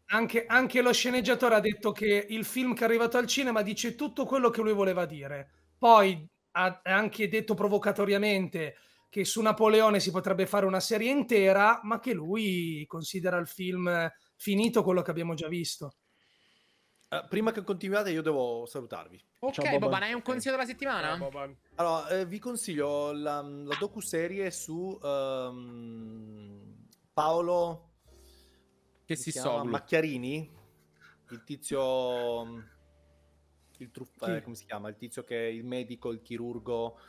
[0.06, 3.96] anche, anche lo sceneggiatore ha detto che il film che è arrivato al cinema dice
[3.96, 5.50] tutto quello che lui voleva dire.
[5.78, 8.76] Poi ha anche detto provocatoriamente
[9.10, 14.10] che su Napoleone si potrebbe fare una serie intera, ma che lui considera il film
[14.36, 15.95] finito quello che abbiamo già visto.
[17.11, 19.19] Eh, prima che continuiate, io devo salutarvi.
[19.40, 19.80] Ok, Ciao, Boban.
[19.80, 21.18] Boban, hai un consiglio della settimana?
[21.18, 21.57] Boban.
[21.76, 27.94] Allora, eh, vi consiglio la, la docuserie su ehm, Paolo
[29.06, 29.57] Che si chiama?
[29.57, 29.65] so.
[29.65, 30.52] Macchiarini,
[31.31, 32.44] il tizio,
[33.77, 34.90] il truff- eh, come si chiama?
[34.90, 36.99] Il tizio che è il medico, il chirurgo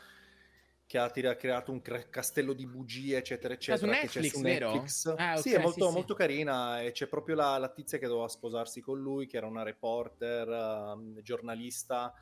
[0.90, 3.94] che ha tira- creato un cre- castello di bugie, eccetera, eccetera.
[3.94, 4.40] su che c'è Netflix, su?
[4.40, 5.14] Netflix.
[5.16, 5.94] Ah, Sì, ok, è molto, sì, sì.
[5.94, 9.46] molto carina e c'è proprio la, la tizia che doveva sposarsi con lui, che era
[9.46, 12.12] una reporter, ehm, giornalista,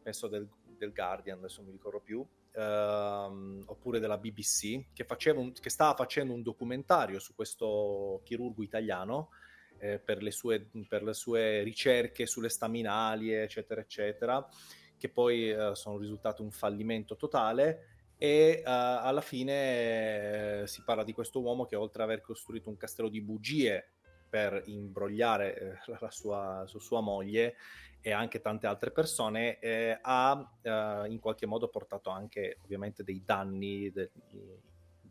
[0.00, 5.40] penso del, del Guardian, adesso non mi ricordo più, ehm, oppure della BBC, che, faceva
[5.40, 9.30] un- che stava facendo un documentario su questo chirurgo italiano
[9.78, 14.48] eh, per, le sue, per le sue ricerche sulle staminali, eccetera, eccetera,
[14.96, 17.88] che poi eh, sono risultate un fallimento totale.
[18.16, 22.68] E eh, alla fine eh, si parla di questo uomo che oltre ad aver costruito
[22.68, 23.92] un castello di bugie
[24.28, 27.56] per imbrogliare eh, la, sua, su sua moglie
[28.00, 33.22] e anche tante altre persone, eh, ha eh, in qualche modo portato anche ovviamente dei
[33.24, 34.10] danni de-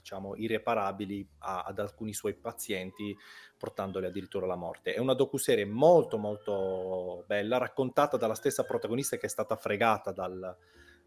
[0.03, 3.17] diciamo irreparabili a- ad alcuni suoi pazienti
[3.57, 4.93] portandoli addirittura alla morte.
[4.93, 10.55] È una docuserie molto molto bella, raccontata dalla stessa protagonista che è stata fregata dal,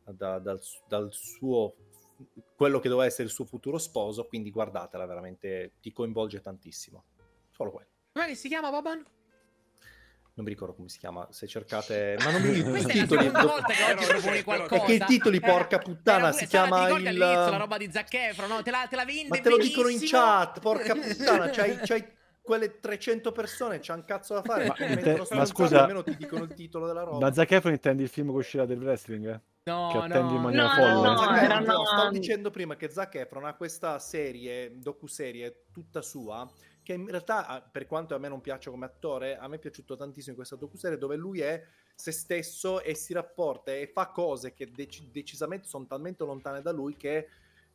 [0.04, 1.74] da- dal, dal suo
[2.56, 7.04] quello che doveva essere il suo futuro sposo, quindi guardatela, veramente ti coinvolge tantissimo.
[7.50, 7.88] Solo quello.
[8.12, 9.04] Come si chiama Boban?
[10.34, 12.16] Non mi ricordo come si chiama, se cercate...
[12.18, 13.22] Ma non mi ricordo i Questa è la titoli.
[13.24, 14.80] seconda do- volta che oggi Però- proponi però- qualcosa.
[14.84, 18.62] Perché i titoli, porca puttana, si chiama il- la roba di Zac Efron, no?
[18.62, 22.04] Te la, te la vende Ma te lo dicono in chat, porca puttana, c'hai, c'hai
[22.42, 24.66] quelle 300 persone, c'ha un cazzo da fare.
[24.66, 27.18] Ma mettono ma scusa- almeno ti dicono il titolo della roba.
[27.28, 29.26] Da Zac Efron intendi il film che uscirà del wrestling?
[29.28, 29.40] eh?
[29.66, 30.42] No, Che attendi in no.
[30.42, 31.08] maniera No, folle?
[31.08, 36.02] no, no, era no, stavo dicendo prima che Zac Efron ha questa serie, docuserie tutta
[36.02, 36.48] sua,
[36.84, 39.58] che in realtà, ah, per quanto a me non piaccia come attore, a me è
[39.58, 41.60] piaciuto tantissimo questa docuserie dove lui è
[41.96, 46.70] se stesso e si rapporta e fa cose che dec- decisamente sono talmente lontane da
[46.70, 47.26] lui che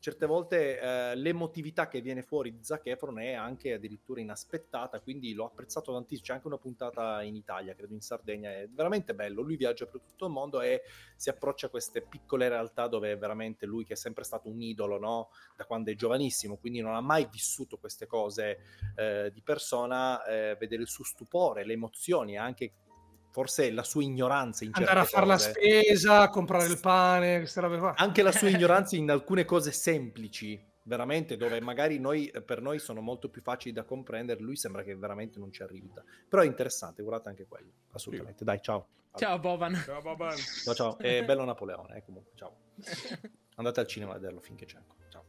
[0.01, 5.31] certe volte eh, l'emotività che viene fuori di Zac Efron è anche addirittura inaspettata, quindi
[5.33, 6.25] l'ho apprezzato tantissimo.
[6.25, 9.43] C'è anche una puntata in Italia, credo in Sardegna, è veramente bello.
[9.43, 10.81] Lui viaggia per tutto il mondo e
[11.15, 14.97] si approccia a queste piccole realtà dove veramente lui, che è sempre stato un idolo,
[14.97, 15.29] no?
[15.55, 18.57] da quando è giovanissimo, quindi non ha mai vissuto queste cose
[18.95, 22.73] eh, di persona, eh, vedere il suo stupore, le emozioni, anche
[23.31, 27.77] forse la sua ignoranza in Andare a fare la spesa, comprare il pane, queste robe
[27.77, 27.93] qua.
[27.95, 33.01] anche la sua ignoranza in alcune cose semplici, veramente, dove magari noi, per noi sono
[33.01, 35.89] molto più facili da comprendere, lui sembra che veramente non ci arrivi.
[36.27, 38.43] Però è interessante, guardate anche quello, assolutamente.
[38.43, 38.87] Dai, ciao.
[39.15, 39.81] Ciao Boban.
[39.85, 40.37] Ciao, Boban.
[40.37, 40.97] Ciao, ciao.
[40.97, 42.55] È bello Napoleone, eh, comunque, ciao.
[43.55, 44.99] Andate al cinema a vederlo finché c'è ancora.
[45.09, 45.25] Ciao.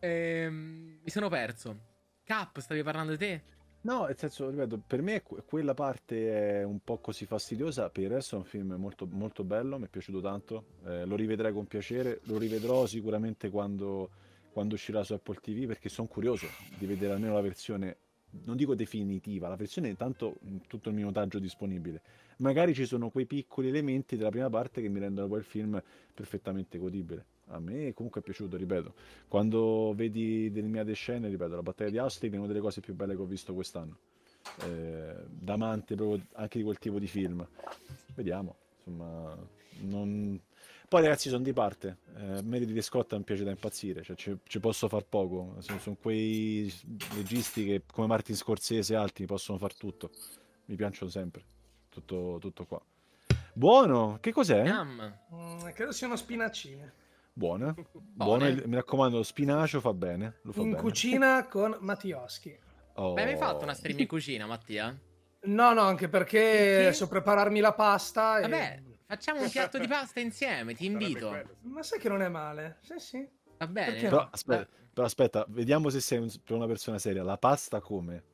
[0.00, 1.94] Ehm, mi sono perso.
[2.24, 3.54] Cap, stavi parlando te?
[3.86, 8.02] No, nel senso, ripeto, per me que- quella parte è un po' così fastidiosa, per
[8.02, 11.52] il resto è un film molto, molto bello, mi è piaciuto tanto, eh, lo rivedrei
[11.52, 14.10] con piacere, lo rivedrò sicuramente quando,
[14.50, 17.96] quando uscirà su Apple TV perché sono curioso di vedere almeno la versione,
[18.44, 20.34] non dico definitiva, la versione intanto
[20.66, 22.02] tutto il minutaggio disponibile.
[22.38, 25.80] Magari ci sono quei piccoli elementi della prima parte che mi rendono poi il film
[26.12, 27.35] perfettamente godibile.
[27.48, 28.94] A me comunque è piaciuto, ripeto.
[29.28, 32.94] Quando vedi delle mie scene, ripeto, la battaglia di Austin è una delle cose più
[32.94, 33.98] belle che ho visto quest'anno.
[34.62, 37.46] Eh, da amante proprio anche di quel tipo di film.
[38.14, 39.36] Vediamo, insomma,
[39.80, 40.40] non...
[40.88, 44.38] Poi ragazzi sono di parte, eh, Meredith di Scott mi piace da impazzire, cioè ci,
[44.44, 46.72] ci posso far poco, sono, sono quei
[47.16, 50.12] registi che come Martin Scorsese e altri possono far tutto,
[50.66, 51.42] mi piacciono sempre,
[51.88, 52.80] tutto, tutto qua.
[53.52, 54.62] Buono, che cos'è?
[54.62, 56.14] Mm, credo siano
[57.38, 60.80] Buona, buono, mi raccomando, spinacio fa bene, lo fa In bene.
[60.80, 62.58] cucina con Mattioschi.
[62.94, 63.12] Oh.
[63.12, 64.98] Ma hai mai fatto una stream in cucina, Mattia?
[65.42, 68.38] No, no, anche perché, so prepararmi la pasta.
[68.38, 68.40] E...
[68.40, 71.58] Vabbè, facciamo un piatto di pasta insieme, ti invito.
[71.64, 72.78] Ma sai che non è male?
[72.80, 73.28] Sì, sì.
[73.58, 74.00] Va bene?
[74.00, 74.28] Però no?
[74.30, 77.22] aspetta, però aspetta, vediamo se sei un- per una persona seria.
[77.22, 78.24] La pasta come?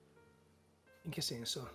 [1.03, 1.69] In che senso?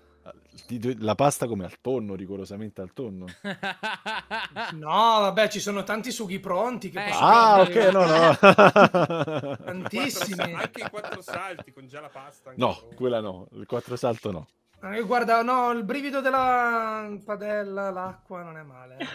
[1.00, 3.26] La pasta come al tonno, rigorosamente al tonno.
[4.74, 8.36] No, vabbè, ci sono tanti sughi pronti che Eh, Ah, ok, no, no.
[8.40, 10.36] Quattro Tantissimi.
[10.52, 12.52] sa- anche i quattro salti con già la pasta.
[12.56, 12.96] No, pronta.
[12.96, 14.48] quella no, il quattro salto no.
[14.94, 18.98] Io guarda, no, il brivido della padella, l'acqua non è male.
[19.00, 19.06] eh.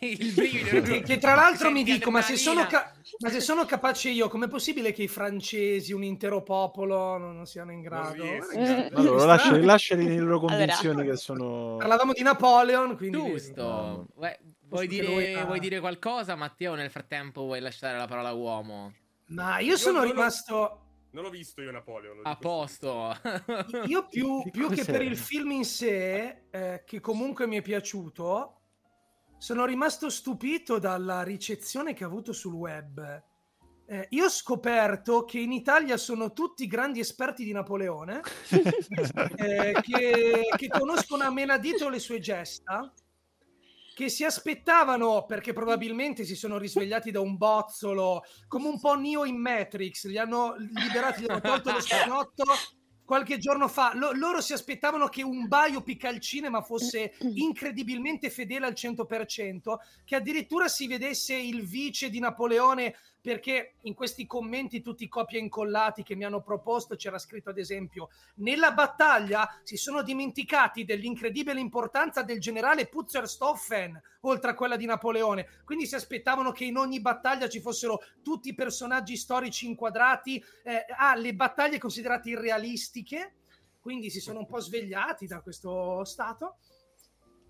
[0.06, 0.80] il brivido.
[0.82, 4.28] Che, che tra l'altro mi dico, ma se, sono ca- ma se sono capace io,
[4.28, 8.22] com'è possibile che i francesi, un intero popolo, non, non siano in grado?
[8.22, 10.56] che- Allora, lasciali, lasciali nelle loro Allora.
[10.56, 11.76] convinzioni che sono...
[11.78, 13.18] Parlavamo di Napoleon, quindi...
[13.18, 14.06] Giusto.
[14.16, 14.38] Beh,
[14.68, 16.74] vuoi, dire, lui ha- vuoi dire qualcosa, Matteo?
[16.74, 18.92] Nel frattempo vuoi lasciare la parola a uomo?
[19.28, 20.82] Ma io sono non lo- rimasto...
[21.10, 22.16] Non l'ho visto io Napoleon.
[22.16, 23.16] lo A dico posto.
[23.86, 27.62] Io più, Che più che per il film in sé, eh, che comunque mi è
[27.62, 28.57] piaciuto,
[29.38, 33.22] sono rimasto stupito dalla ricezione che ha avuto sul web.
[33.86, 38.20] Eh, io ho scoperto che in Italia sono tutti grandi esperti di Napoleone,
[39.36, 42.92] eh, che, che conoscono a menadito le sue gesta,
[43.94, 49.24] che si aspettavano, perché probabilmente si sono risvegliati da un bozzolo, come un po' Neo
[49.24, 52.44] in Matrix, li hanno liberati, gli hanno tolto lo spanotto
[53.08, 53.92] qualche giorno fa.
[53.94, 60.14] Lo- loro si aspettavano che un biopic al cinema fosse incredibilmente fedele al 100%, che
[60.14, 62.94] addirittura si vedesse il vice di Napoleone,
[63.28, 67.58] perché in questi commenti tutti copia e incollati che mi hanno proposto c'era scritto ad
[67.58, 74.86] esempio nella battaglia si sono dimenticati dell'incredibile importanza del generale Putzerstoffen oltre a quella di
[74.86, 80.42] Napoleone quindi si aspettavano che in ogni battaglia ci fossero tutti i personaggi storici inquadrati
[80.64, 83.34] eh, ah, le battaglie considerate irrealistiche.
[83.80, 86.58] Quindi si sono un po' svegliati da questo stato.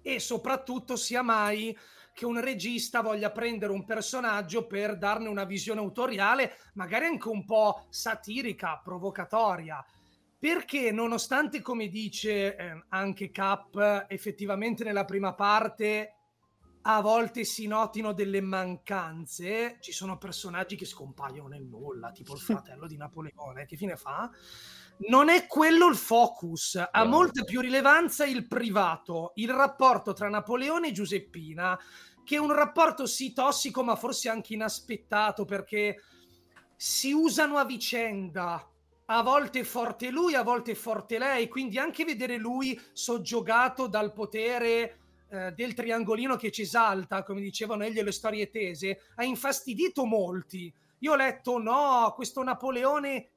[0.03, 1.77] E soprattutto sia mai
[2.19, 7.45] che un regista voglia prendere un personaggio per darne una visione autoriale, magari anche un
[7.45, 9.85] po' satirica, provocatoria.
[10.37, 16.15] Perché nonostante, come dice eh, anche Cap, effettivamente nella prima parte
[16.83, 22.41] a volte si notino delle mancanze, ci sono personaggi che scompaiono nel nulla, tipo il
[22.43, 24.29] fratello di Napoleone, che fine fa?
[25.01, 30.89] Non è quello il focus, ha molta più rilevanza il privato, il rapporto tra Napoleone
[30.89, 31.79] e Giuseppina,
[32.25, 36.03] che è un rapporto sì tossico, ma forse anche inaspettato, perché
[36.77, 38.69] si usano a vicenda.
[39.07, 43.87] A volte è forte lui, a volte è forte lei, quindi anche vedere lui soggiogato
[43.87, 44.99] dal potere
[45.31, 50.73] eh, del triangolino che ci esalta, come dicevano egli le storie tese, ha infastidito molti.
[50.99, 53.31] Io ho letto, no, questo Napoleone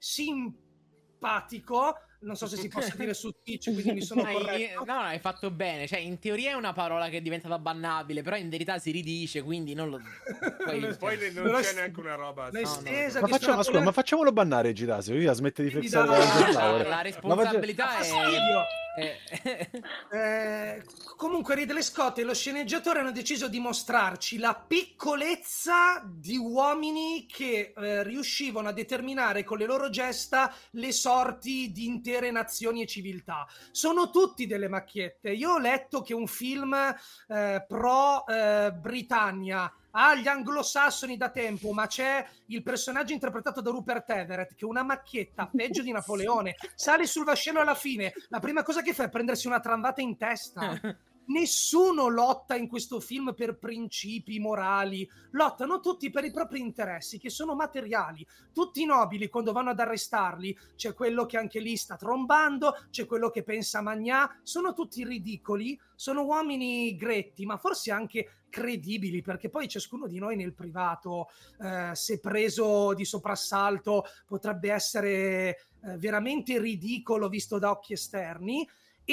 [1.22, 4.84] simpatico, non so se si possa dire su Twitch, quindi mi sono No, corretto.
[4.86, 5.88] no, no, hai fatto bene.
[5.88, 9.42] Cioè, in teoria è una parola che è diventata bannabile, però in verità si ridice,
[9.44, 10.00] quindi non lo.
[10.66, 12.50] Poi, Poi non Però c'è neanche una roba.
[12.52, 13.22] no, no.
[13.22, 16.18] Ma, facciamo, ma scusa, ma facciamolo bannare Girasio, io smette di da- la
[16.52, 18.04] la, la Ma responsabilità Fa è.
[18.04, 18.60] fastidio.
[18.62, 20.84] è- Eh,
[21.16, 27.74] comunque Ridley Scott e lo sceneggiatore hanno deciso di mostrarci la piccolezza di uomini che
[27.76, 33.48] eh, riuscivano a determinare con le loro gesta le sorti di intere nazioni e civiltà.
[33.72, 35.32] Sono tutti delle macchiette.
[35.32, 41.72] Io ho letto che un film eh, pro eh, Britannia ha gli anglosassoni da tempo,
[41.72, 46.56] ma c'è il personaggio interpretato da Rupert Everett che è una macchietta peggio di Napoleone.
[46.76, 48.14] Sale sul vascello alla fine.
[48.30, 50.80] La prima cosa che fa è prendersi una tramvata in testa.
[51.32, 57.30] Nessuno lotta in questo film per principi morali, lottano tutti per i propri interessi che
[57.30, 58.28] sono materiali.
[58.54, 63.06] Tutti i nobili quando vanno ad arrestarli, c'è quello che anche lì sta trombando, c'è
[63.06, 69.48] quello che pensa Magnà, sono tutti ridicoli, sono uomini gretti, ma forse anche credibili, perché
[69.50, 71.30] poi ciascuno di noi nel privato,
[71.62, 75.58] eh, se preso di soprassalto, potrebbe essere eh,
[75.98, 78.68] veramente ridicolo visto da occhi esterni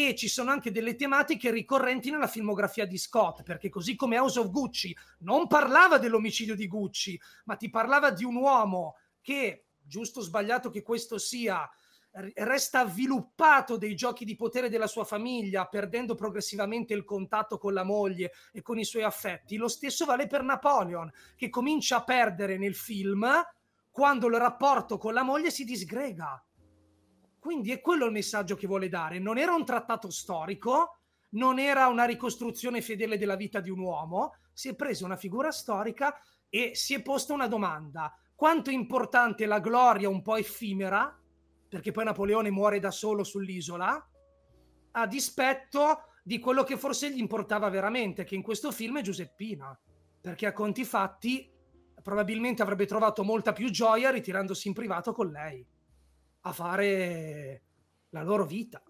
[0.06, 4.38] e ci sono anche delle tematiche ricorrenti nella filmografia di Scott, perché così come House
[4.38, 10.20] of Gucci non parlava dell'omicidio di Gucci, ma ti parlava di un uomo che, giusto
[10.20, 11.68] o sbagliato che questo sia,
[12.34, 17.84] resta avviluppato dei giochi di potere della sua famiglia, perdendo progressivamente il contatto con la
[17.84, 19.56] moglie e con i suoi affetti.
[19.56, 23.28] Lo stesso vale per Napoleon, che comincia a perdere nel film
[23.90, 26.40] quando il rapporto con la moglie si disgrega.
[27.38, 29.18] Quindi è quello il messaggio che vuole dare.
[29.18, 30.98] Non era un trattato storico,
[31.30, 35.50] non era una ricostruzione fedele della vita di un uomo, si è presa una figura
[35.50, 38.12] storica e si è posta una domanda.
[38.34, 41.16] Quanto è importante la gloria un po' effimera,
[41.68, 44.10] perché poi Napoleone muore da solo sull'isola,
[44.92, 49.78] a dispetto di quello che forse gli importava veramente, che in questo film è Giuseppina,
[50.20, 51.50] perché a conti fatti
[52.02, 55.66] probabilmente avrebbe trovato molta più gioia ritirandosi in privato con lei
[56.40, 57.62] a fare
[58.10, 58.82] la loro vita.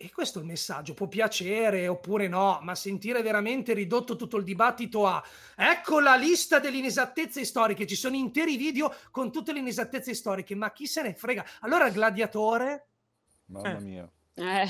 [0.00, 4.44] E questo è il messaggio, può piacere oppure no, ma sentire veramente ridotto tutto il
[4.44, 5.20] dibattito a
[5.56, 10.54] ecco la lista delle inesattezze storiche, ci sono interi video con tutte le inesattezze storiche,
[10.54, 11.44] ma chi se ne frega?
[11.62, 12.86] Allora Gladiatore,
[13.46, 13.80] Mamma Eh.
[13.80, 14.12] mia.
[14.34, 14.68] Eh,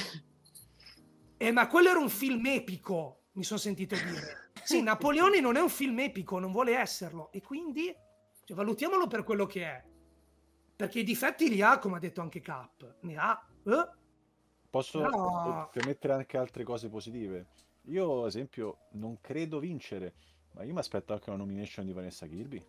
[1.36, 4.50] Eh, ma quello era un film epico, mi sono sentito dire.
[4.64, 7.30] Sì, Napoleone non è un film epico, non vuole esserlo.
[7.32, 7.94] E quindi
[8.44, 9.84] cioè, valutiamolo per quello che è.
[10.78, 12.98] Perché i difetti li ha, come ha detto anche Cap.
[13.00, 13.44] Ne ha.
[13.66, 13.96] eh?
[14.70, 15.68] Posso No.
[15.72, 17.46] permettere anche altre cose positive.
[17.86, 20.14] Io, ad esempio, non credo vincere,
[20.54, 22.64] ma io mi aspetto anche una nomination di Vanessa Kirby.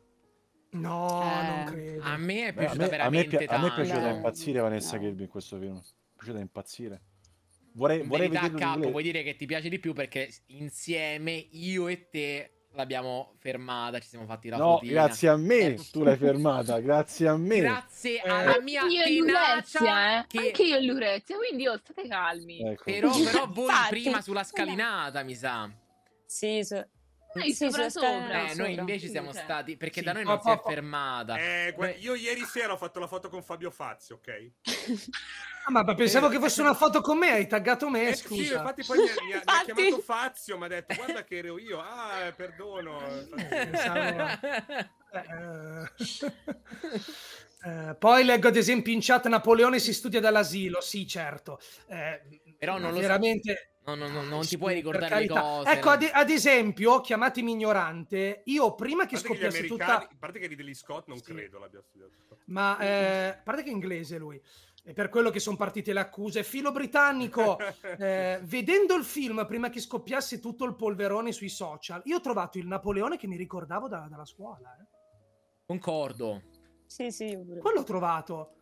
[0.72, 2.02] No, Eh, non credo.
[2.03, 4.10] A me è Beh, piaciuta a, me, a, me, veramente pi- a me è piaciuta
[4.10, 4.15] No.
[4.15, 5.02] impazzire Vanessa No.
[5.03, 5.73] Kirby in questo film.
[5.73, 5.84] Mi è
[6.15, 7.02] piaciuta da impazzire.
[7.73, 8.90] Vorrei, vorrei Capo, inglese.
[8.91, 14.08] vuoi dire che ti piace di più perché insieme io e te l'abbiamo fermata, ci
[14.08, 14.91] siamo fatti la No, fotina.
[14.91, 17.60] grazie a me Eh, tu l'hai fermata, grazie a me.
[17.60, 20.26] Grazie Eh, alla mia Io tenacia eh?
[20.28, 20.38] che...
[20.40, 22.62] Anche io e Lurezia, quindi oh, state calmi.
[22.62, 22.84] Ecco.
[22.86, 25.70] Però, però voi prima sulla scalinata, mi sa.
[26.26, 26.88] Sì, so-
[27.31, 28.49] Noi sì, sopra sopra.
[28.49, 29.43] Eh, noi invece Sì, siamo cioè.
[29.43, 29.77] stati...
[29.77, 31.38] Perché Sì, da noi non si è fermata.
[31.38, 34.51] Eh, guarda, Noi- io ieri sera ho fatto la foto con Fabio Fazio, ok?
[35.65, 38.56] Ah, ma pensavo che fosse una foto con me, hai taggato me, Eh, sì, scusa.
[38.56, 41.38] infatti poi mi, ha- mi ha, mi ha chiamato Fazio, mi ha detto guarda che
[41.38, 41.80] ero io.
[41.80, 42.97] Ah, eh, perdono.
[43.38, 45.91] Pensavo- Eh,
[47.65, 51.60] eh, poi leggo ad esempio in chat Napoleone si studia dall'asilo, sì certo.
[51.88, 52.22] Eh,
[52.57, 53.07] Però non lo so.
[53.95, 55.70] No, no, no, non ti puoi ricordare le cose.
[55.72, 55.94] Ecco, no?
[55.94, 60.10] ad, ad esempio, chiamatemi ignorante, io prima che che scoppiasse americani, tutta...
[60.10, 61.34] a parte che Ridley Scott non Sì.
[61.34, 62.11] credo l'abbia studiato.
[62.45, 64.41] Ma eh, a parte che è inglese lui,
[64.84, 66.44] è per quello che sono partite le accuse.
[66.44, 67.57] Filo britannico,
[67.99, 72.57] eh, vedendo il film prima che scoppiasse tutto il polverone sui social, io ho trovato
[72.57, 74.76] il Napoleone che mi ricordavo da- dalla scuola.
[74.80, 74.86] eh.
[75.66, 76.41] Concordo.
[76.86, 77.38] Sì, sì.
[77.60, 78.53] Quello ho trovato.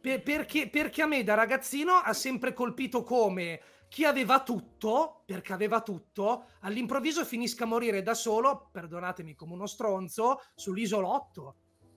[0.00, 5.52] Per- perché, perché a me da ragazzino ha sempre colpito come chi aveva tutto, perché
[5.52, 11.56] aveva tutto, all'improvviso finisca a morire da solo, perdonatemi come uno stronzo, sull'isolotto.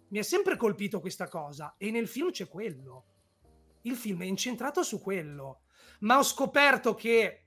[0.10, 3.06] Mi ha sempre colpito questa cosa e nel film c'è quello.
[3.82, 5.62] Il film è incentrato su quello.
[6.00, 7.46] Ma ho scoperto che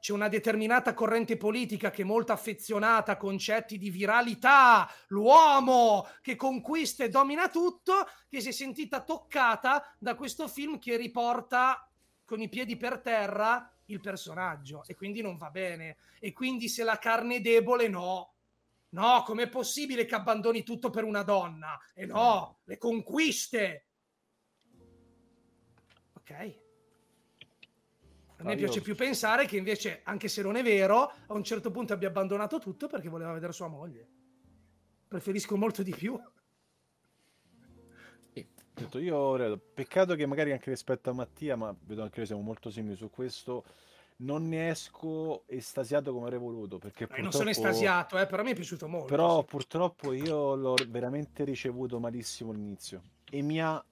[0.00, 6.36] c'è una determinata corrente politica che è molto affezionata a concetti di viralità, l'uomo che
[6.36, 11.86] conquista e domina tutto, che si è sentita toccata da questo film che riporta
[12.24, 15.96] con i piedi per terra il personaggio e quindi non va bene.
[16.18, 18.34] E quindi se la carne è debole, no.
[18.90, 21.78] No, com'è possibile che abbandoni tutto per una donna?
[21.94, 23.86] E no, le conquiste.
[26.14, 26.58] Ok.
[28.36, 31.70] A me piace più pensare che invece, anche se non è vero, a un certo
[31.70, 34.08] punto abbia abbandonato tutto perché voleva vedere sua moglie.
[35.06, 36.18] Preferisco molto di più.
[38.84, 42.42] Detto, io credo, peccato che magari anche rispetto a Mattia, ma vedo anche noi siamo
[42.42, 43.64] molto simili su questo,
[44.16, 48.52] non ne esco estasiato come avrei voluto, perché Eh, non sono estasiato, eh, però mi
[48.52, 49.06] è piaciuto molto.
[49.06, 49.46] Però sì.
[49.46, 53.82] purtroppo io l'ho veramente ricevuto malissimo all'inizio e mi ha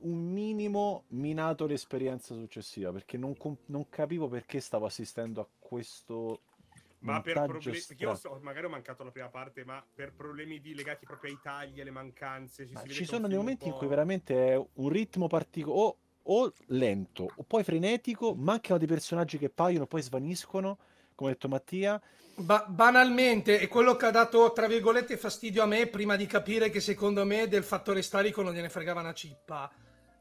[0.00, 3.34] un minimo minato l'esperienza successiva, perché non,
[3.66, 6.42] non capivo perché stavo assistendo a questo
[7.02, 7.82] Ma per problemi.
[7.86, 11.32] Perché io so, magari ho mancato la prima parte, ma per problemi di- legati proprio
[11.32, 12.66] ai tagli, alle mancanze.
[12.66, 15.80] Ci, Ma si vede ci sono dei momenti in cui veramente è un ritmo particolare,
[15.80, 20.78] o, o lento, o poi frenetico, mancano dei personaggi che paiono, poi svaniscono,
[21.14, 22.00] come ha detto Mattia.
[22.34, 26.70] Ba- banalmente, è quello che ha dato, tra virgolette, fastidio a me prima di capire
[26.70, 29.70] che secondo me del fattore storico non gliene fregava una cippa.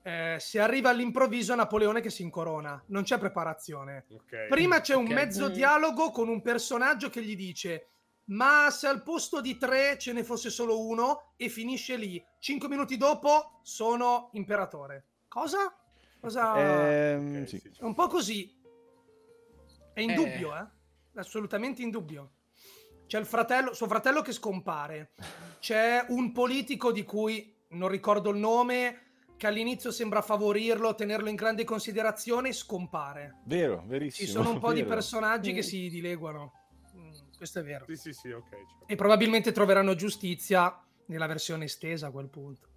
[0.04, 4.06] Eh, se arriva all'improvviso Napoleone che si incorona, non c'è preparazione.
[4.12, 4.48] Ok.
[4.48, 5.12] Prima c'è un Ok.
[5.12, 5.54] mezzo Mm.
[5.54, 7.88] dialogo con un personaggio che gli dice:
[8.26, 12.24] Ma se al posto di tre ce ne fosse solo uno, e finisce lì.
[12.40, 15.06] Cinque minuti dopo sono imperatore.
[15.28, 15.76] Cosa?
[16.20, 17.46] Cosa?
[17.46, 17.58] Sì.
[17.60, 18.58] sì, È un po' così.
[19.94, 20.14] È in Eh.
[20.16, 20.66] dubbio, eh?
[21.20, 22.32] Assolutamente in dubbio.
[23.08, 25.12] C'è il fratello, suo fratello che scompare.
[25.60, 29.11] C'è un politico di cui non ricordo il nome,
[29.42, 33.38] che all'inizio sembra favorirlo, tenerlo in grande considerazione, scompare.
[33.46, 34.28] Vero, verissimo.
[34.28, 34.94] Ci sono un po' di vero.
[34.94, 35.56] personaggi Mm.
[35.56, 36.54] che si dileguano.
[36.96, 37.86] Mm, questo è vero.
[37.88, 38.50] Sì, sì, sì, ok.
[38.50, 42.68] ci E probabilmente troveranno giustizia nella versione estesa a quel punto.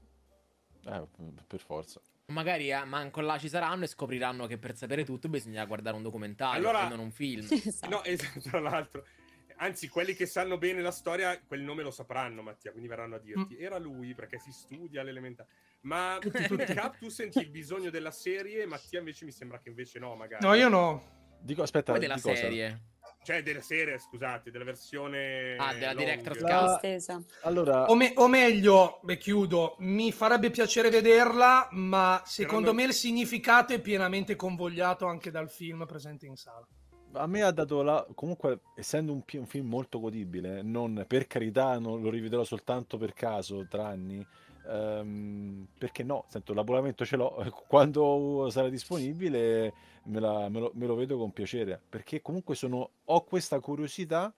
[0.86, 1.06] Eh,
[1.46, 2.00] per forza.
[2.28, 6.02] Magari eh, manco là ci saranno e scopriranno che per sapere tutto bisogna guardare un
[6.02, 7.46] documentario Allora- e non un film.
[7.90, 9.04] No, esatto, tra l'altro.
[9.56, 13.18] Anzi, quelli che sanno bene la storia, quel nome lo sapranno, Mattia, quindi verranno a
[13.18, 13.56] dirti.
[13.58, 15.48] Era lui perché si studia all'elementare.
[15.82, 16.18] Ma.
[16.74, 20.44] Cap, tu senti il bisogno della serie, Mattia invece mi sembra che invece no, magari.
[20.44, 21.12] No, io no.
[21.40, 22.34] Dico, aspetta, Poi della di cosa?
[22.36, 22.82] serie.
[23.22, 25.56] Cioè, della serie, scusate, della versione...
[25.56, 25.98] Ah, della long.
[25.98, 27.24] director's La- cut.
[27.42, 32.84] Allora, O, me- o meglio, beh, chiudo, mi farebbe piacere vederla, ma secondo non- me
[32.84, 36.66] il significato è pienamente convogliato anche dal film presente in sala.
[37.14, 38.06] A me ha dato la...
[38.14, 43.12] Comunque, essendo un, un film molto godibile, non per carità, non lo rivedrò soltanto per
[43.12, 44.24] caso tra anni,
[44.68, 46.24] ehm, perché no?
[46.28, 49.72] Sento, l'abbonamento ce l'ho, quando sarà disponibile
[50.04, 54.32] me, la- me lo, me lo vedo con piacere, perché comunque sono, ho questa curiosità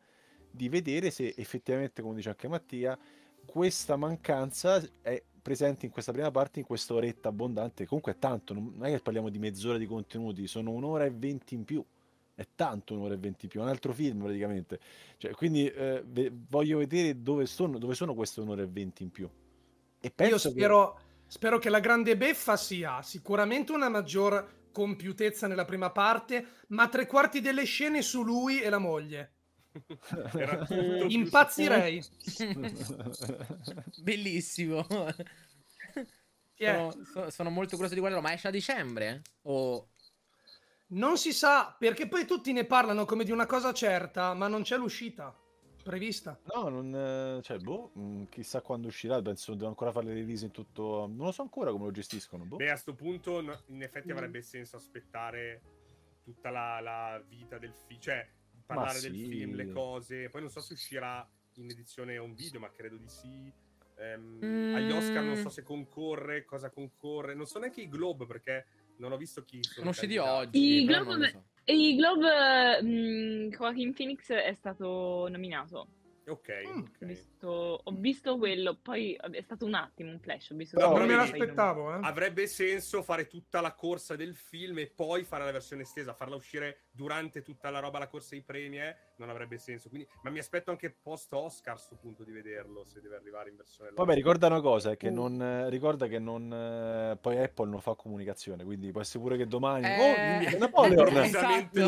[0.50, 2.98] di vedere se effettivamente, come dice anche Mattia,
[3.44, 7.86] questa mancanza è presente in questa prima parte, in questa oretta abbondante.
[7.86, 11.54] Comunque è tanto, non è che parliamo di mezz'ora di contenuti, sono un'ora e venti
[11.54, 11.84] in più.
[12.36, 14.78] È tanto un'ora e venti in più, è un altro film praticamente.
[15.16, 19.10] Cioè, quindi eh, ve- voglio vedere dove sono, dove sono queste un'ora e venti in
[19.10, 19.26] più.
[19.98, 20.58] E Io penso che...
[20.58, 26.88] spero, spero che la grande beffa sia sicuramente una maggior compiutezza nella prima parte, ma
[26.88, 29.32] tre quarti delle scene su lui e la moglie.
[31.08, 32.04] Impazzirei.
[33.96, 34.86] Bellissimo.
[36.54, 36.74] È?
[36.74, 39.22] Sono, so- sono molto curioso di guardarlo, ma esce a dicembre?
[39.42, 39.88] O...
[40.88, 44.62] Non si sa, perché poi tutti ne parlano come di una cosa certa, ma non
[44.62, 45.36] c'è l'uscita
[45.82, 46.38] prevista.
[46.52, 50.44] No, non, eh, cioè, boh, mm, chissà quando uscirà, penso devo ancora fare le release
[50.44, 51.06] in tutto...
[51.06, 52.56] Non lo so ancora come lo gestiscono, boh.
[52.56, 54.16] Beh, a sto punto no- in effetti Mm.
[54.16, 55.62] avrebbe senso aspettare
[56.24, 58.28] tutta la, la vita del film, cioè
[58.66, 59.28] parlare del sì.
[59.28, 60.28] film, le cose.
[60.28, 63.52] Poi non so se uscirà in edizione un video, ma credo di sì.
[63.98, 64.74] Ehm, Mm.
[64.74, 67.34] Agli Oscar non so se concorre, cosa concorre.
[67.34, 68.66] Non so neanche i Globe perché
[68.98, 69.90] non ho visto chi sono.
[69.90, 70.46] Usciti candidati.
[70.46, 70.82] oggi.
[70.82, 71.44] I però lo so.
[71.64, 75.88] E i Globe, mh, Joaquin Phoenix è stato nominato.
[76.28, 76.78] Ok, Mm.
[76.80, 77.04] Ho ok.
[77.04, 80.50] visto, ho visto quello, poi è stato un attimo, un flash.
[80.50, 82.00] Ho visto Però non quello me l'aspettavo, eh.
[82.02, 86.34] Avrebbe senso fare tutta la corsa del film e poi fare la versione estesa, farla
[86.34, 89.88] uscire durante tutta la roba, la corsa ai premi, eh, non avrebbe senso.
[89.88, 93.50] Quindi, ma mi aspetto anche post Oscar a sto punto di vederlo, se deve arrivare
[93.50, 95.14] in versione Vabbè, ricorda una cosa, è che Mm.
[95.14, 99.36] non, eh, ricorda che non, eh, poi Apple non fa comunicazione, quindi può essere pure
[99.36, 99.86] che domani...
[99.86, 101.16] Eh, oh, Napoleon!
[101.36, 101.80] Esatto.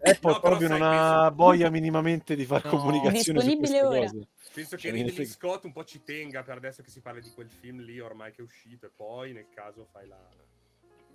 [0.00, 2.76] Apple No, proprio non ha voglia minimamente di fare No.
[2.78, 4.10] comunicazione su Disponibile queste ora.
[4.10, 4.28] cose.
[4.54, 5.30] Penso che Cioè, Ridley frega.
[5.30, 8.30] Scott un po' ci tenga per adesso che si parli di quel film lì ormai
[8.32, 10.18] che è uscito e poi nel caso fai la...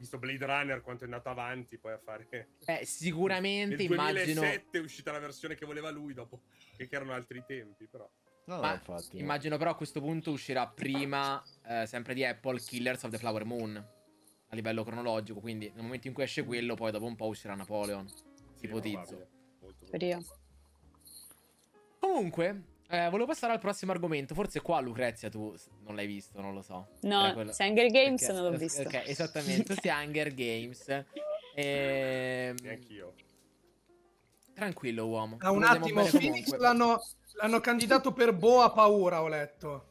[0.01, 2.27] Visto Blade Runner quanto è andato avanti poi a fare...
[2.65, 4.41] Eh, sicuramente Nel immagino...
[4.41, 6.41] 2007 è uscita la versione che voleva lui dopo
[6.75, 8.09] che erano altri tempi però.
[8.45, 9.17] No, no, Ma infatti.
[9.17, 9.19] no.
[9.19, 13.45] immagino però a questo punto uscirà prima, eh, sempre di Apple, Killers of the Flower
[13.45, 13.75] Moon.
[13.75, 17.53] A livello cronologico, quindi nel momento in cui esce quello, poi dopo un po' uscirà
[17.53, 18.07] Napoleon.
[18.55, 19.27] Sì, Ipotizzo.
[19.59, 20.25] molto Speriamo.
[21.99, 24.34] Comunque, eh, volevo passare al prossimo argomento.
[24.35, 25.55] Forse qua, Lucrezia, tu
[25.85, 26.88] non l'hai visto, non lo so.
[27.01, 28.81] No, quello- se Hunger Games Perché- non l'ho visto.
[28.81, 29.76] Ok, esattamente.
[29.80, 30.88] Sia Hunger Games.
[31.55, 33.13] Ehm, Neanch'io.
[34.53, 35.38] tranquillo, uomo.
[35.38, 37.01] Da un attimo, Phoenix l'hanno,
[37.39, 39.85] l'hanno candidato per Boa Paura, ho letto.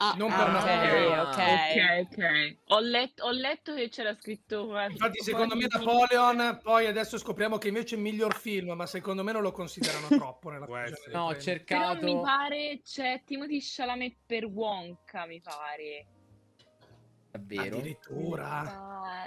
[0.00, 1.18] Ah, Non per ok, Napoleon.
[1.18, 1.38] ok.
[1.38, 2.56] Ok, ok.
[2.68, 4.78] Ho, let- ho letto che c'era scritto.
[4.88, 9.24] Infatti, secondo me Napoleon, poi adesso scopriamo che invece è il miglior film, ma secondo
[9.24, 10.96] me non lo considerano troppo nella No, ho premi.
[11.04, 12.04] Però cercato.
[12.04, 16.06] mi pare c'è Timothy Chalamet per Wonka, mi pare.
[17.30, 17.76] Davvero.
[17.78, 18.46] Addirittura.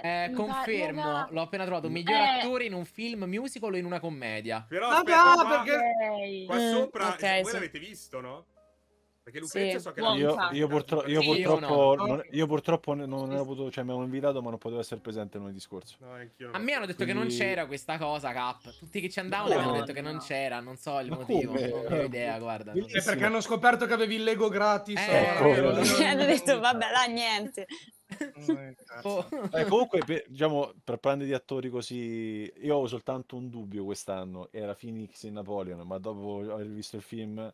[0.02, 1.90] Eh, confermo, pare- l'ho appena trovato.
[1.90, 2.38] Miglior Eh.
[2.40, 4.64] attore in un film musical o in una commedia.
[4.66, 7.52] Però Ah, aspetta, no, qua, perché- qua sopra ok, voi sì.
[7.52, 8.46] l'avete visto, no?
[9.22, 9.84] Perché Lucrezia Sì.
[9.84, 10.00] so che.
[10.00, 12.06] Io, io, purtro- io purtroppo, no.
[12.06, 15.00] non, io purtroppo ne- non ero potuto, cioè mi avevano invitato ma non potevo essere
[15.00, 15.96] presente lunedì scorso.
[16.00, 18.76] No, non A me hanno detto che non Quindi- c'era questa cosa, Cap.
[18.78, 20.10] Tutti che ci andavano No, mi hanno detto che no.
[20.10, 20.58] non c'era.
[20.58, 21.52] Non so il Ma motivo.
[21.52, 21.68] come?
[21.68, 22.72] Non ho idea, guarda.
[22.72, 24.98] non- Eh, perché hanno scoperto che avevi il Lego gratis.
[24.98, 25.70] Eh, allora, proprio.
[25.72, 27.66] non- Hanno detto, vabbè, là niente.
[28.18, 29.00] Eh, cazzo.
[29.30, 29.48] Oh.
[29.52, 34.48] Eh, comunque, per, diciamo, per parlare di attori così, io avevo soltanto un dubbio quest'anno,
[34.50, 37.50] era Phoenix in Napoleon, ma dopo aver visto il film,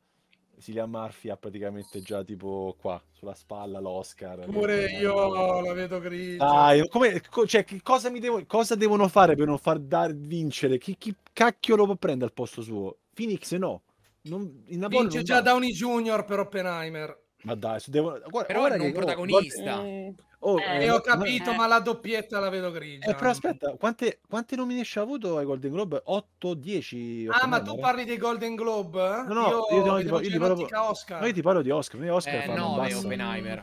[0.60, 4.46] Cillian Murphy ha praticamente già tipo qua, sulla spalla l'Oscar.
[4.46, 6.44] Pure io la vedo grigia.
[6.44, 10.14] Dai, come, co- cioè, che cosa, mi devo, cosa devono fare per non far dar
[10.14, 10.78] vincere?
[10.78, 12.98] Chi, chi cacchio lo può prendere al posto suo?
[13.14, 13.82] Phoenix no.
[14.22, 15.42] Non, in Napoleon Vince già va.
[15.42, 16.24] Downey Jr.
[16.24, 17.26] per Oppenheimer.
[17.42, 18.18] Ma dai, se devo...
[18.28, 19.80] guarda, Però guarda non che- oh, protagonista.
[19.82, 20.08] Mm,
[20.40, 21.56] oh, Eh, E ho no- capito, eh.
[21.56, 23.10] ma la doppietta la vedo grigia.
[23.10, 26.00] Eh, però aspetta, quante, quante nomination ha avuto ai Golden Globe?
[26.04, 27.28] 8, 10?
[27.30, 29.22] Ah, ma tu parli dei Golden Globe?
[29.26, 31.20] No, no, io, io ti- vedevo io ti già in parlo- Oscar.
[31.20, 32.98] No, io ti parlo di Oscar, noi Oscar Eh, fanno 9 bassa.
[33.06, 33.62] Oppenheimer.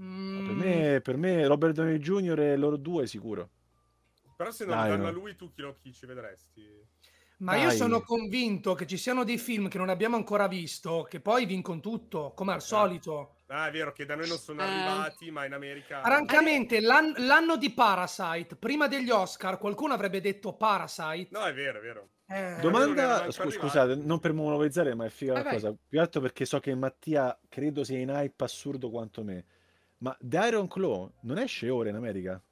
[0.00, 2.38] Mm, Per me, per me Robert Downey Jr.
[2.40, 3.50] e loro due sicuro.
[4.36, 5.08] Però se non Dai, danno no.
[5.08, 6.62] a lui, tu chi, lo, chi ci vedresti?
[7.38, 7.76] Ma io Dai.
[7.76, 11.80] sono convinto che ci siano dei film che non abbiamo ancora visto, che poi vincono
[11.80, 13.42] tutto, come al solito.
[13.48, 14.64] Ah, è vero che da noi non sono Eh.
[14.64, 16.00] arrivati, ma in America...
[16.02, 21.28] Francamente, l'an- l'anno di Parasite, prima degli Oscar, qualcuno avrebbe detto Parasite.
[21.30, 22.08] No, è vero, è vero.
[22.26, 25.60] Eh, Domanda, scu- scusate, non per monopolizzare, ma è figa Vai, la vai.
[25.60, 25.70] cosa.
[25.72, 29.44] Più che altro perché so che Mattia credo sia in hype assurdo quanto me.
[29.98, 32.42] Ma The Iron Claw non esce ora in America?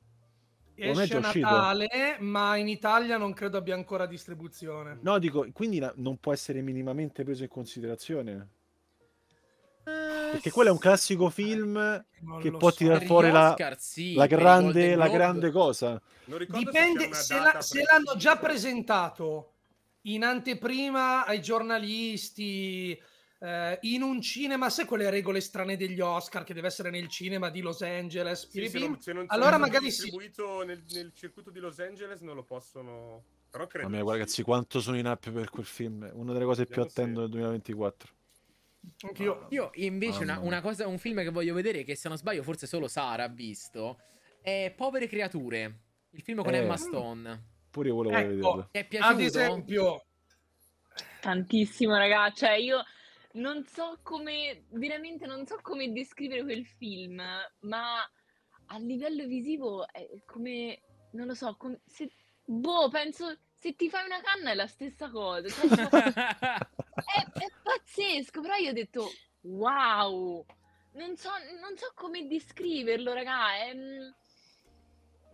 [0.75, 1.47] Esce a uscito?
[1.47, 4.99] Natale, ma in Italia non credo abbia ancora distribuzione.
[5.03, 8.49] No, dico, quindi na- non può essere minimamente preso in considerazione?
[9.85, 12.05] Perché quello è un classico film
[12.41, 12.77] che può so.
[12.77, 16.01] tirare fuori la, Oscar, sì, la grande, la grande cosa.
[16.27, 17.83] Se Dipende se, la- se precisa.
[17.93, 19.53] l'hanno già presentato
[20.03, 23.01] in anteprima ai giornalisti,
[23.45, 27.51] eh, in un cinema, sai quelle regole strane degli Oscar che deve essere nel cinema
[27.51, 28.49] di Los Angeles?
[28.49, 30.03] Sì, se non, se non- allora magari sì.
[30.03, 33.23] distribuito nel, nel circuito di Los Angeles non lo possono...
[33.51, 34.19] Però credo Mamma mia, sì.
[34.19, 36.11] ragazzi, quanto sono in app per quel film.
[36.15, 38.13] Una delle cose più Vediamo se- attendo del 2024.
[39.03, 39.47] Anch'io.
[39.51, 42.67] Io invece una, una cosa, un film che voglio vedere, che se non sbaglio forse
[42.67, 43.99] solo Sara ha visto,
[44.41, 45.79] è Povere creature,
[46.11, 46.59] il film con Eh.
[46.59, 47.45] Emma Stone.
[47.71, 48.27] Pure io volevo Ecco.
[48.29, 48.69] vederlo.
[48.73, 49.13] Ti è piaciuto?
[49.15, 50.05] Ad esempio,
[51.21, 52.45] Tantissimo, ragazzi.
[52.45, 52.83] Cioè, io
[53.35, 57.23] non so come, veramente non so come descrivere quel film,
[57.61, 58.01] ma
[58.67, 60.83] a livello visivo è come,
[61.13, 62.11] non lo so, com- se,
[62.45, 65.49] boh, penso, se ti fai una canna è la stessa cosa.
[65.49, 69.11] Cioè, è, è pazzesco, però io ho detto,
[69.43, 70.45] wow,
[70.93, 71.31] non so,
[71.61, 73.75] non so come descriverlo, raga, è...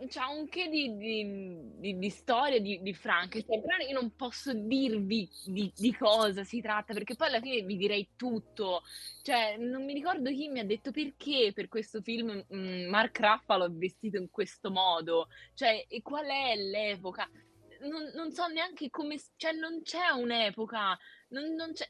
[0.09, 4.55] C'ha un che di, di, di- di storia di, di Frankenstein, però io non posso
[4.55, 8.83] dirvi di, di cosa si tratta, perché poi alla fine vi direi tutto.
[9.23, 13.67] Cioè, non mi ricordo chi mi ha detto perché per questo film mm, Mark Ruffalo
[13.67, 17.29] è vestito in questo modo, cioè, e qual è l'epoca.
[17.83, 20.99] Non, non so neanche come, cioè, non c'è un'epoca,
[21.29, 21.89] non, non c'è...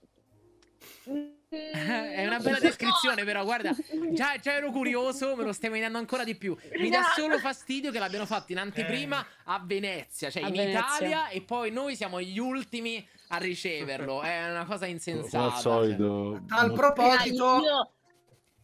[1.48, 3.74] È una bella descrizione, però guarda,
[4.12, 6.57] già, già ero curioso, me lo stai vedendo ancora di più.
[6.78, 7.20] Mi dà Esatto.
[7.20, 10.81] solo fastidio che l'abbiano fatto in anteprima a Venezia, cioè A in Venezia.
[10.81, 14.23] Italia, e poi noi siamo gli ultimi a riceverlo.
[14.23, 15.55] È una cosa insensata.
[15.55, 16.43] al solito.
[16.47, 17.93] Tal molto- proposito, io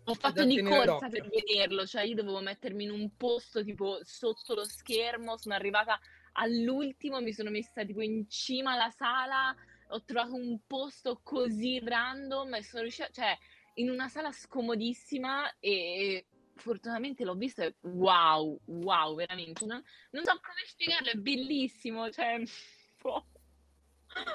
[0.04, 4.54] ho fatto di corsa per vederlo, cioè io dovevo mettermi in un posto tipo sotto
[4.54, 5.98] lo schermo, sono arrivata
[6.34, 9.54] all'ultimo, mi sono messa tipo in cima alla sala,
[9.88, 13.36] ho trovato un posto così random e sono riuscita, cioè
[13.74, 16.26] in una sala scomodissima e
[16.56, 22.42] fortunatamente l'ho visto e wow, wow, veramente, non, non so come spiegarlo, è bellissimo, cioè...
[23.00, 23.26] boh.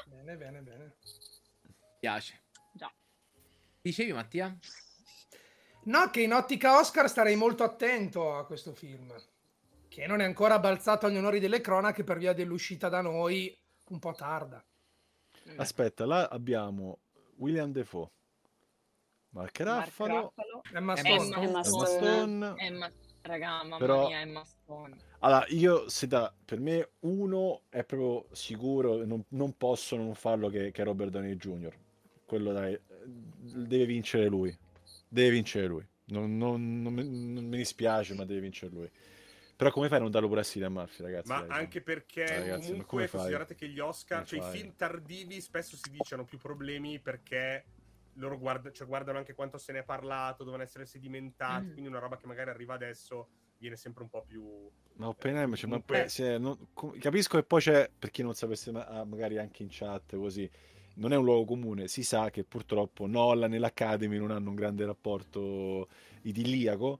[0.06, 0.95] bene, bene, bene.
[1.64, 2.44] Mi piace.
[2.73, 2.91] Già.
[3.82, 4.56] Dicevi, Mattia?
[5.86, 9.11] No, che in ottica Oscar starei molto attento a questo film,
[9.90, 13.57] che non è ancora balzato agli onori delle cronache per via dell'uscita da noi
[13.88, 14.64] un po' tarda.
[15.57, 16.99] Aspetta, là abbiamo
[17.38, 18.09] William Defoe,
[19.30, 20.34] Mark Ruffalo,
[20.73, 21.35] Emma Stone.
[21.43, 22.53] Emma Stone.
[22.57, 22.91] Emma,
[23.22, 24.97] raga, mamma Però- mia, Emma Stone.
[25.19, 30.49] Allora, io se da, per me uno è proprio sicuro, non, non posso non farlo
[30.49, 31.76] che, che è Robert Downey Jr.
[32.26, 34.55] Quello dai, eh, deve vincere lui.
[35.07, 35.85] Deve vincere lui.
[36.05, 38.89] Non, non- non mi, non mi dispiace, ma deve vincere lui.
[39.62, 41.28] Però come fai a non darlo pure a Cillian Murphy, ragazzi?
[41.28, 44.74] Ma dai, anche perché Eh, ragazzi, ma comunque considerate che gli Oscar, cioè i film
[44.76, 47.66] tardivi spesso si dice hanno più problemi perché
[48.14, 51.72] loro guarda- cioè, guardano anche quanto se ne è parlato, devono essere sedimentati, Mm.
[51.74, 53.28] quindi una roba che magari arriva adesso
[53.60, 54.68] viene sempre un po' più...
[54.96, 58.34] Ma Oppenheimer, cioè, ma Comunque- se- non- com- capisco che poi c'è, per chi non
[58.34, 60.50] sapesse ma- ah, magari anche in chat così,
[60.96, 64.56] non è un luogo comune, si sa che purtroppo Nolan e l'Academy non hanno un
[64.56, 65.88] grande rapporto
[66.24, 67.00] idilliaco,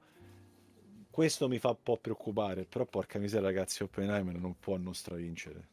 [1.12, 5.68] questo mi fa un po' preoccupare, però porca miseria ragazzi, Oppenheimer non può non stravincere.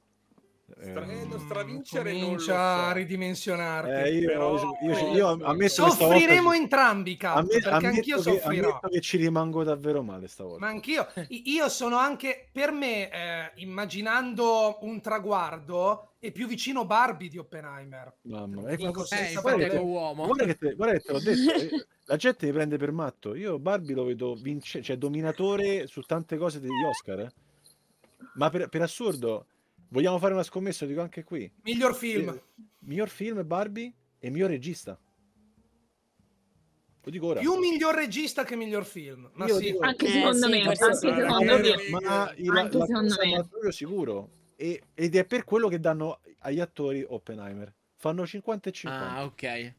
[0.71, 2.93] Stra- Eh, eh, non stravincere non lo Comincia a so.
[2.93, 3.91] ridimensionarti.
[3.91, 7.87] eh, io, Però- io- io ammetto che stavolta Soffriremo ci- entrambi, cazzo, amme- perché ammetto
[7.87, 8.69] anch'io che- soffrirò.
[8.69, 10.61] ammetto che ci rimango davvero male stavolta.
[10.65, 11.07] Ma anch'io.
[11.29, 18.17] Io sono anche, per me, eh, immaginando un traguardo, è più vicino Barbie di Oppenheimer.
[18.23, 20.27] Mamma mia, Dico Eh, guarda che- è uomo.
[20.27, 23.35] Guarda che te, guarda che te l'ho detto, eh, la gente mi prende per matto.
[23.35, 27.21] Io Barbie lo vedo vince, cioè dominatore su tante cose degli Oscar.
[27.21, 27.33] eh.
[28.35, 29.47] Ma per, per assurdo,
[29.89, 30.87] vogliamo fare una scommessa?
[30.87, 32.29] Dico anche qui: Miglior film.
[32.31, 32.43] Eh,
[32.81, 34.99] miglior film Barbie e miglior regista.
[37.03, 37.41] Lo dico ora.
[37.41, 39.31] Più miglior regista che miglior film.
[39.35, 39.59] Ma sì.
[39.73, 41.69] dico- Anche Eh, secondo sì, me, anche secondo me.
[41.69, 42.01] io.
[42.01, 43.73] ma il- Anche la secondo cosa me.
[43.73, 44.31] sicuro.
[44.57, 47.73] E- ed è per quello che danno agli attori Oppenheimer.
[47.97, 49.11] Fanno 50 e 50.
[49.15, 49.75] Ah, ok.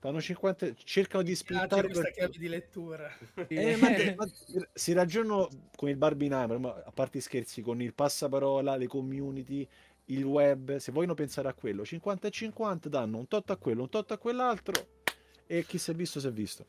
[0.00, 3.10] Fanno 50, cercano di splittare questa per- chiave di lettura.
[3.48, 4.30] Eh, ma, ma
[4.72, 9.68] si ragionano con il Barbenheimer, ma a parte i scherzi, con il passaparola, le community,
[10.06, 13.82] il web, se vogliono pensare a quello, 50 e 50 danno un tot a quello,
[13.82, 15.02] un tot a quell'altro
[15.46, 16.64] e chi si è visto si è visto.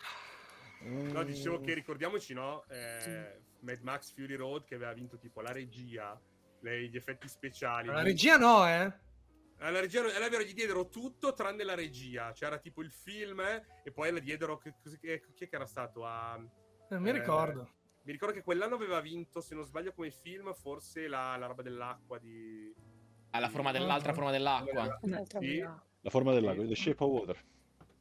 [0.81, 1.63] No, dicevo Mm.
[1.63, 2.63] che ricordiamoci, no?
[2.69, 6.19] Eh, Mad Max Fury Road che aveva vinto tipo la regia,
[6.61, 7.87] le- gli effetti speciali.
[7.89, 8.91] La regia no, eh.
[9.59, 12.31] Alla regia, è vero, gli diedero tutto tranne la regia.
[12.31, 14.57] C'era tipo il film eh, e poi le diedero.
[14.57, 16.05] Che, che- chi è che era stato?
[16.05, 16.37] A,
[16.89, 17.69] Non mi Eh, ricordo.
[18.03, 21.61] mi ricordo che quell'anno aveva vinto, se non sbaglio, come film, forse la, la roba
[21.61, 22.73] dell'acqua di.
[23.31, 24.97] Alla forma dell'altra forma dell'acqua.
[25.39, 25.57] Sì.
[26.01, 27.43] La forma dell'acqua, The Shape of Water.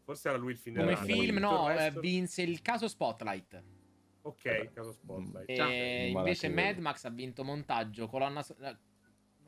[0.05, 3.63] Forse era lui il film Come film, no, eh, resto- vinse il caso Spotlight.
[4.23, 5.49] Ok, caso Spotlight.
[5.51, 6.49] E invece.
[6.49, 8.77] Mad Max ha vinto montaggio, colonna eh,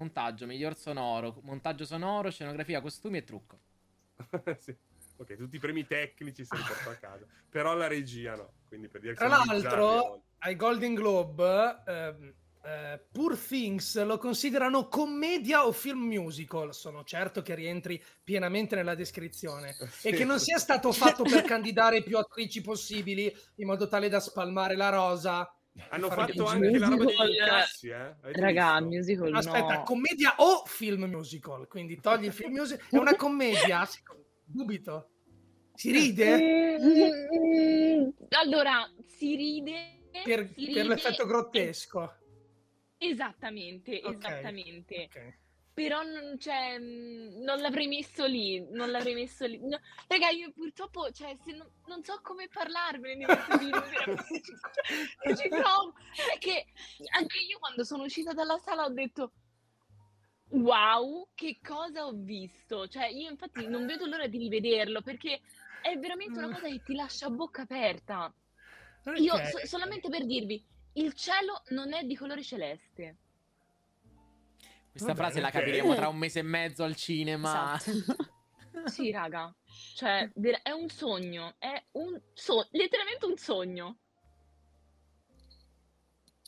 [0.00, 3.58] montaggio, miglior sonoro, montaggio sonoro, scenografia, costumi e trucco.
[4.58, 4.74] Sì.
[5.16, 7.26] Ok, tutti i premi tecnici se li porto a casa.
[7.50, 8.52] Però la regia no.
[8.66, 14.88] Quindi per dire che Tra l'altro, ai Golden Globe, ehm, eh, Poor Things lo considerano
[14.88, 16.72] commedia o film musical.
[16.72, 19.76] Sono certo che rientri pienamente nella descrizione.
[20.02, 24.20] E che non sia stato fatto per candidare più attrici possibili in modo tale da
[24.20, 25.54] spalmare la rosa.
[25.90, 27.94] Hanno fatto anche la roba degli musical- incassi, eh?
[27.94, 28.88] Avete Raga, visto?
[28.88, 29.82] musical Aspetta, no.
[29.84, 31.66] commedia o film musical?
[31.68, 32.86] Quindi togli il film musical.
[32.90, 33.88] È una commedia?
[34.44, 35.10] Dubito.
[35.74, 36.78] Si ride?
[36.78, 42.14] Mm, Allora, si ride Per, si per ride l'effetto grottesco.
[42.98, 45.08] Esattamente, Ok, esattamente.
[45.08, 45.38] ok.
[45.80, 49.58] Però non, cioè, mm, non l'avrei messo lì, non l'avrei messo lì.
[49.66, 54.52] No, raga, io purtroppo, cioè, se non, non so come parlarvene di questo film, veramente,
[55.24, 55.94] non ci provo.
[56.28, 56.66] Perché
[57.16, 59.32] anche io quando sono uscita dalla sala ho detto,
[60.50, 62.86] wow, che cosa ho visto?
[62.86, 65.40] Cioè, io infatti non vedo l'ora di rivederlo, perché
[65.80, 68.30] è veramente una cosa che ti lascia a bocca aperta.
[69.14, 69.46] Io, Ok.
[69.46, 70.62] so- solamente per dirvi,
[70.94, 73.16] il cielo non è di colore celeste.
[74.90, 77.76] Questa Va frase la capiremo tra un mese e mezzo al cinema.
[77.76, 78.16] Esatto.
[78.84, 79.52] Sì, raga,
[79.96, 80.30] cioè
[80.62, 83.98] è un sogno, è un so- letteralmente un sogno.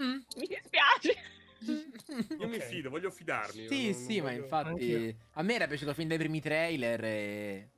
[0.02, 0.18] Mm.
[0.36, 1.20] Mi dispiace.
[2.40, 2.62] Io mi Ok.
[2.62, 3.66] fido, voglio fidarmi.
[3.68, 5.14] Sì, non- sì, non ma voglio- infatti Anch'io.
[5.32, 7.70] a me era piaciuto fin dai primi trailer e...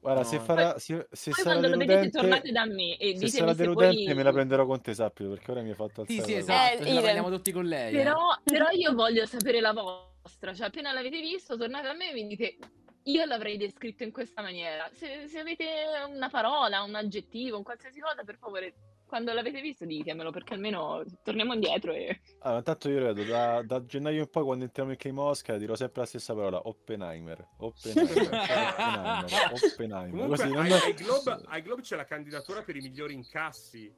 [0.00, 0.26] Guarda, No.
[0.26, 3.28] se, farà, se, se Poi sarà quando lo vedete tornate da me e se ditemi
[3.30, 4.14] sarà se deludente poi...
[4.14, 6.82] me la prenderò con te, sappilo, perché ora mi hai fatto alzare Sì, sì, esatto,
[6.84, 7.92] Eh, la prendiamo tutti con lei.
[7.94, 7.96] eh.
[7.98, 10.08] Però, però io voglio sapere la vostra,
[10.54, 12.58] cioè appena l'avete visto tornate a me e mi dite
[13.04, 14.88] io l'avrei descritto in questa maniera.
[14.92, 15.66] Se, se avete
[16.08, 18.74] una parola, un aggettivo, un qualsiasi cosa, per favore,
[19.06, 22.20] quando l'avete visto ditemelo perché almeno torniamo indietro e...
[22.40, 25.74] Allora, intanto io vedo da, da gennaio in poi quando entriamo in Game Oscar dirò
[25.74, 30.10] sempre la stessa parola, Oppenheimer, Oppenheimer, Oppenheimer, Oppenheimer.
[30.10, 33.14] Comunque, Così, non ai, è- ai Globe, ai Globe c'è la candidatura per i migliori
[33.14, 33.92] incassi.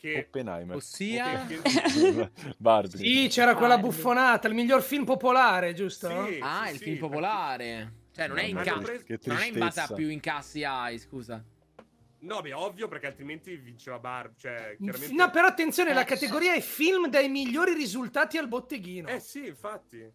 [0.00, 0.76] Che Oppenheimer.
[0.76, 1.44] Ossia...
[2.56, 2.98] Barbie.
[2.98, 3.90] Sì, c'era quella Barbie.
[3.90, 6.08] buffonata, il miglior film popolare, giusto?
[6.26, 7.92] Sì, Ah, sì, il sì, film popolare.
[8.14, 11.42] Cioè, non è in preso- Che Non è in base a più incassi hai, scusa.
[12.20, 14.32] No, beh, ovvio, perché altrimenti vinceva Bar.
[14.36, 15.14] Cioè, chiaramente...
[15.14, 16.04] No, però attenzione, la Eh.
[16.04, 19.08] categoria è film dai migliori risultati al botteghino.
[19.08, 20.08] Eh sì, infatti.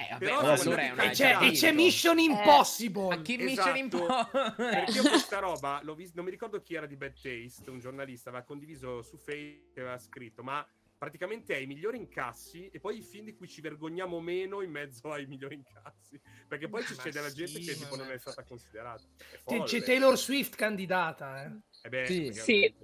[0.00, 1.72] Eh, vabbè, Però ma allora è una e, c'è, e c'è.
[1.72, 2.22] Mission Eh.
[2.22, 3.08] Impossible.
[3.16, 3.78] Ma chi Mission Esatto.
[3.78, 4.54] Impossible?
[4.56, 7.80] Perché io questa roba l'ho vista, non mi ricordo chi era di Bad Taste, un
[7.80, 10.64] giornalista, aveva condiviso su Facebook e aveva scritto, ma
[10.96, 14.70] praticamente è i migliori incassi e poi i film di cui ci vergogniamo meno in
[14.70, 16.20] mezzo ai migliori incassi.
[16.46, 19.02] Perché poi ci Ma c'è della sì, gente che tipo ma- non è stata considerata.
[19.16, 19.64] È C'è- folle.
[19.64, 22.32] C'è Taylor Swift candidata, eh, Eh beh, Sì.
[22.32, 22.74] Sì.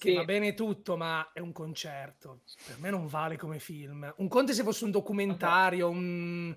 [0.00, 2.40] Che va bene tutto, ma è un concerto.
[2.66, 4.10] Per me non vale come film.
[4.16, 6.56] Un conto se fosse un documentario, un...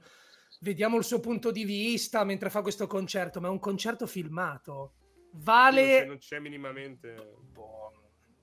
[0.61, 4.94] vediamo il suo punto di vista mentre fa questo concerto, ma è un concerto filmato.
[5.34, 6.06] Vale...
[6.06, 7.36] non c'è minimamente...
[7.52, 7.91] Boh,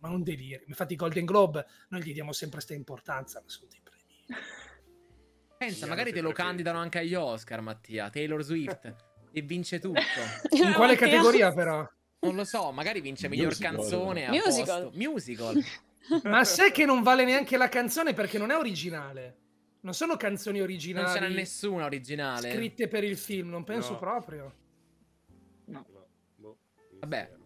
[0.00, 0.62] ma un delirio.
[0.66, 4.26] Infatti i Golden Globe noi gli diamo sempre questa importanza, ma sono dei premi.
[5.56, 8.10] Pensa, Sì, magari te lo candidano anche agli Oscar, Mattia.
[8.10, 8.94] Taylor Swift.
[9.32, 10.00] e vince tutto.
[10.50, 11.88] In quale categoria però?
[12.22, 13.74] Non lo so, magari vince miglior Musical.
[13.76, 14.26] canzone.
[14.26, 14.82] a Musical.
[14.84, 14.98] posto.
[14.98, 15.64] Musical.
[16.24, 19.36] Ma sai che non vale neanche la canzone perché non è originale.
[19.80, 22.52] Non sono canzoni Non ce n'è originali nessuna originale.
[22.52, 23.98] scritte per il film, non penso No.
[23.98, 24.54] proprio.
[25.66, 25.86] No,
[26.36, 26.58] boh,
[26.98, 27.38] Vabbè.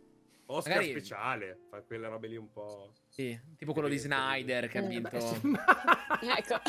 [0.47, 2.93] Oscar Magari- speciale, fa quelle robe lì un po'...
[3.09, 5.17] Sì, tipo quello di Snyder che ha Eh, vinto.
[6.37, 6.61] Ecco.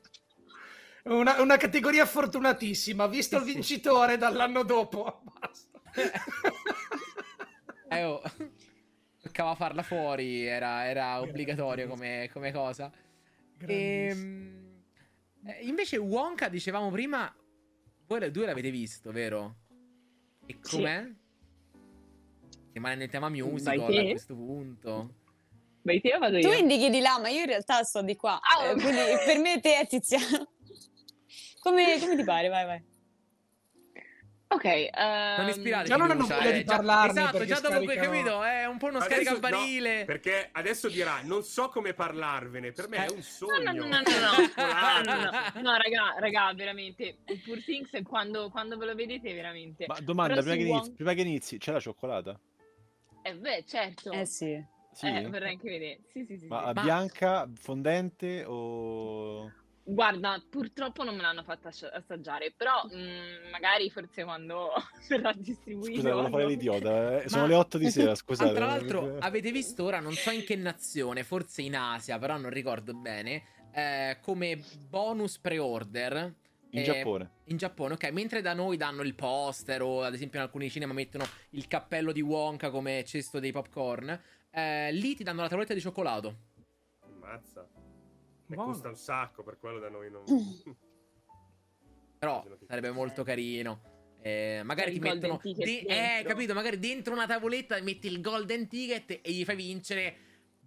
[1.04, 5.22] Una, una categoria fortunatissima, visto il vincitore dall'anno dopo.
[5.38, 5.78] Basta.
[7.92, 8.22] Eh, oh.
[9.20, 12.88] Toccava farla fuori, era, era obbligatorio come, come cosa.
[13.56, 14.22] Grandissimo.
[14.22, 14.82] Ehm,
[15.46, 17.34] eh, invece Wonka, dicevamo prima,
[18.06, 19.56] voi le due l'avete visto, vero?
[20.46, 20.76] E Sì.
[20.76, 21.04] com'è?
[22.72, 25.14] Rimane nel tema musical a questo punto.
[25.82, 26.52] Vai te vado Tu io?
[26.58, 28.38] indichi di là, ma io in realtà sto di qua.
[28.40, 30.48] Ah, Eh, quindi per me te è Tiziano.
[31.60, 32.82] Come, come ti pare, vai, vai.
[34.52, 35.36] Ok, um...
[35.36, 35.86] non ispirare.
[35.86, 37.20] Già non hanno voglia di parlarne.
[37.20, 40.00] Esatto, già dopo che capito, è un po' uno scaricabarile.
[40.00, 43.70] No, perché adesso dirà, non so come parlarvene, per me è un eh, sogno.
[43.70, 48.86] No, no, no, no, no, no, no, raga, raga, veramente, Poor Things quando, quando ve
[48.86, 49.84] lo vedete veramente.
[49.86, 52.40] Ma domanda, prima che, inizi, prima che, inizi, c'è la cioccolata?
[53.22, 54.10] Eh beh, certo.
[54.10, 54.60] Eh sì.
[54.92, 55.06] sì.
[55.06, 56.00] Eh, vorrei anche vedere.
[56.10, 56.46] Sì, sì, sì.
[56.48, 56.82] Ma sì.
[56.82, 59.58] bianca, fondente o...
[59.92, 64.70] Guarda, purtroppo non me l'hanno fatta assaggiare, però mm, magari forse quando
[65.08, 65.96] verrà distribuito.
[66.00, 67.22] Scusa, volevo fare l'idiota.
[67.22, 67.28] eh.
[67.28, 68.50] Sono Ma- le 8 di sera, scusate.
[68.50, 72.36] Ah, tra l'altro, avete visto ora, non so in che nazione, forse in Asia, però
[72.36, 73.42] non ricordo bene,
[73.72, 76.34] eh, come bonus pre-order.
[76.70, 77.30] In eh, Giappone.
[77.46, 78.10] In Giappone, ok.
[78.12, 82.12] Mentre da noi danno il poster o ad esempio in alcuni cinema mettono il cappello
[82.12, 84.20] di Wonka come cesto dei popcorn,
[84.52, 86.36] eh, lì ti danno la tavoletta di cioccolato.
[87.00, 87.66] Ammazza.
[88.50, 88.72] E Buono.
[88.72, 90.24] costa un sacco, per quello da noi non...
[92.18, 93.80] Però Immagino che sarebbe molto carino.
[94.20, 95.40] Eh, magari ti mettono.
[95.42, 96.52] de- eh, capito?
[96.52, 100.16] Magari dentro una tavoletta metti il golden ticket e gli fai vincere.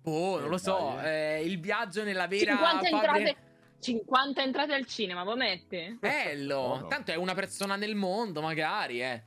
[0.01, 0.99] Boh, non lo so.
[1.01, 3.37] eh, il viaggio nella vera 50 fabbrica- entrate,
[3.79, 5.97] 50 entrate al cinema, voi mette?
[5.99, 6.55] Bello.
[6.61, 6.87] Buono.
[6.87, 9.23] Tanto è una persona nel mondo, magari, eh.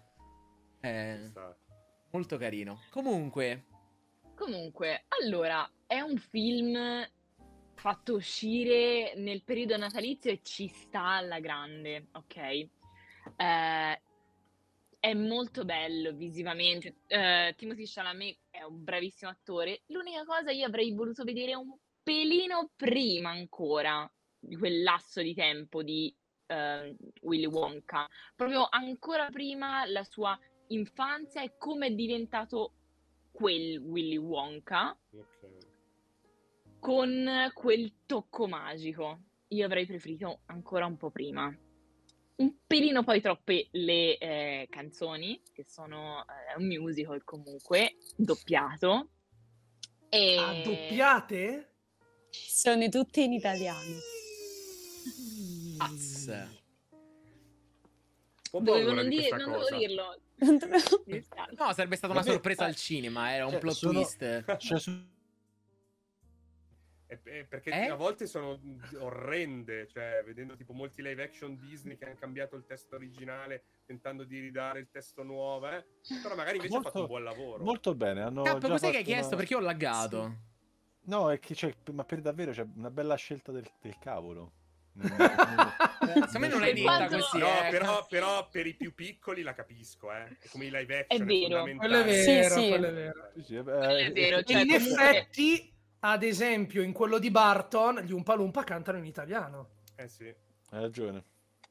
[0.81, 1.31] Eh,
[2.11, 2.81] molto carino.
[2.91, 3.67] Comunque,
[4.35, 6.77] Comunque, allora, è un film
[7.87, 12.37] fatto uscire nel periodo natalizio e ci sta alla grande, ok?
[12.37, 14.03] Eh,
[14.99, 16.97] è molto bello visivamente.
[17.07, 19.83] Eh, Timothy Chalamet è un bravissimo attore.
[19.87, 25.85] L'unica cosa io avrei voluto vedere un pelino prima ancora di quel lasso di tempo
[25.85, 26.13] di
[26.47, 28.09] eh, Willy Wonka.
[28.35, 30.37] Proprio ancora prima la sua
[30.69, 32.73] infanzia e come è diventato
[33.31, 35.66] quel Willy Wonka Ok.
[36.79, 39.21] Con quel tocco magico.
[39.49, 41.55] Io avrei preferito ancora un po' prima.
[42.37, 49.09] Un pelino poi troppe le eh, canzoni, che sono eh, un musical comunque, doppiato.
[50.09, 50.37] E...
[50.37, 51.75] Ah, doppiate?
[52.31, 53.97] Sono tutte in italiano.
[55.79, 56.27] Az.
[58.53, 59.59] Un po' Dovevo buona non, di dire, non cosa.
[59.59, 60.21] dovevo dirlo.
[61.05, 61.55] Dispiace.
[61.57, 63.33] No, sarebbe stata una Vabbè, sorpresa eh, al cinema.
[63.33, 64.57] Era un cioè, plot sono- twist.
[64.59, 65.15] Cioè, su-
[67.09, 67.89] Eh, perché Eh?
[67.89, 68.59] a volte sono
[68.99, 74.25] orrende, cioè vedendo tipo molti live action Disney che hanno cambiato il testo originale tentando
[74.25, 75.85] di ridare il testo nuovo, eh.
[76.23, 77.63] però magari invece Molto- ha fatto un buon lavoro.
[77.63, 78.23] Molto bene.
[78.23, 79.29] Hanno Cap, già cos'è che hai chiesto?
[79.29, 80.37] una- Perché io ho laggato.
[81.03, 84.53] No, è che c'è, ma per davvero c'è una bella scelta del, del cavolo.
[84.97, 87.39] Secondo me non l'hai detta quanto- così.
[87.39, 87.71] No, eh.
[87.71, 90.37] però, però per i più piccoli la capisco, eh.
[90.41, 91.23] È come i live action.
[91.23, 91.63] È vero.
[91.77, 92.13] Quello è.
[92.23, 92.69] Sì, vero, sì.
[92.69, 93.31] quello è vero.
[93.37, 98.01] Sì, sì, eh, È vero, cioè, in comunque- effetti, ad esempio, in quello di Barton,
[98.01, 99.69] gli Umpa Lumpa cantano in italiano.
[99.97, 100.25] Eh sì.
[100.71, 101.25] Hai ragione.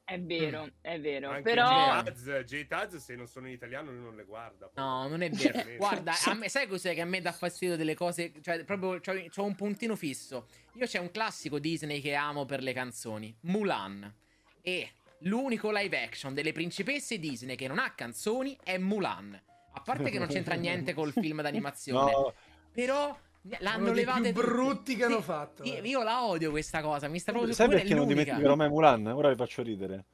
[0.04, 1.30] È vero, è vero.
[1.30, 2.00] Anche Però
[2.42, 4.70] J-Taz, se non sono in italiano lui non le guarda.
[4.74, 5.76] No, non è vero.
[5.76, 8.32] Guarda, a me, sai cos'è che a me dà fastidio delle cose?
[8.40, 10.46] Cioè, proprio c'ho, c'ho un puntino fisso.
[10.74, 14.14] Io c'è un classico Disney che amo per le canzoni: Mulan.
[14.60, 19.42] E l'unico live action delle principesse Disney che non ha canzoni è Mulan.
[19.72, 22.32] A parte che non c'entra niente col film d'animazione, No,
[22.72, 23.18] però
[23.58, 24.46] l'hanno Uno dei levata più tutte.
[24.46, 25.62] brutti che hanno fatto.
[25.64, 27.08] Io, io la odio questa cosa.
[27.08, 29.06] Mi sta proprio sai è perché non dimenticherò mai Mulan?
[29.06, 30.04] Ora vi faccio ridere.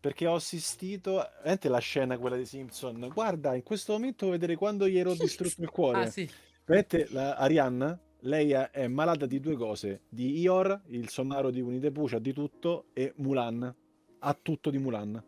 [0.00, 3.08] Perché ho assistito, veramente la scena quella di Simpson.
[3.12, 6.02] Guarda, in questo momento vedere quando gli ero distrutto il cuore.
[6.02, 6.28] Ah, sì.
[6.64, 11.62] Vedete, la Arianna, lei è, è malata di due cose: di Ior, il somaro di
[11.90, 13.74] Pooh, c'ha di tutto, e Mulan.
[14.18, 15.24] Ha tutto di Mulan.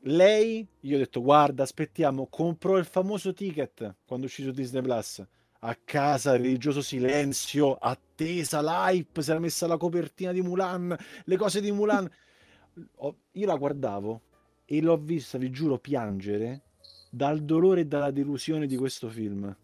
[0.00, 5.22] Lei, io ho detto, guarda, aspettiamo, comprò il famoso ticket quando uscì su Disney Plus.
[5.60, 11.60] A casa, religioso silenzio, attesa, l'hype, si era messa la copertina di Mulan, le cose
[11.60, 12.08] di Mulan.
[13.32, 14.22] Io la guardavo
[14.64, 16.62] e l'ho vista, vi giuro, piangere
[17.10, 19.54] dal dolore e dalla delusione di questo film.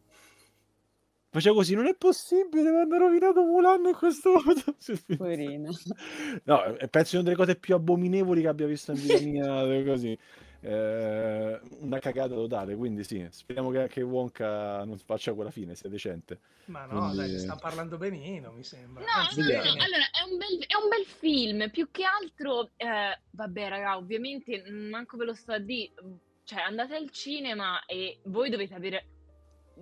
[1.28, 4.76] Faceva così, non è possibile, mi hanno rovinato Mulan in questo modo.
[5.16, 5.70] Poverino.
[6.44, 10.18] No, penso sia una delle cose più abominevoli che abbia visto in vita mia, così.
[10.64, 15.88] Eh, una cagata totale, quindi sì, speriamo che anche Wonka non faccia quella fine, sia
[15.88, 16.38] decente.
[16.66, 19.02] Ma no, Quindi- dai, sta parlando benino, mi sembra.
[19.02, 22.70] No, Anzi, no, no, allora è un bel, è un bel film, più che altro,
[22.76, 25.94] eh, vabbè raga, ovviamente manco ve lo sto a dire,
[26.44, 29.06] cioè andate al cinema e voi dovete avere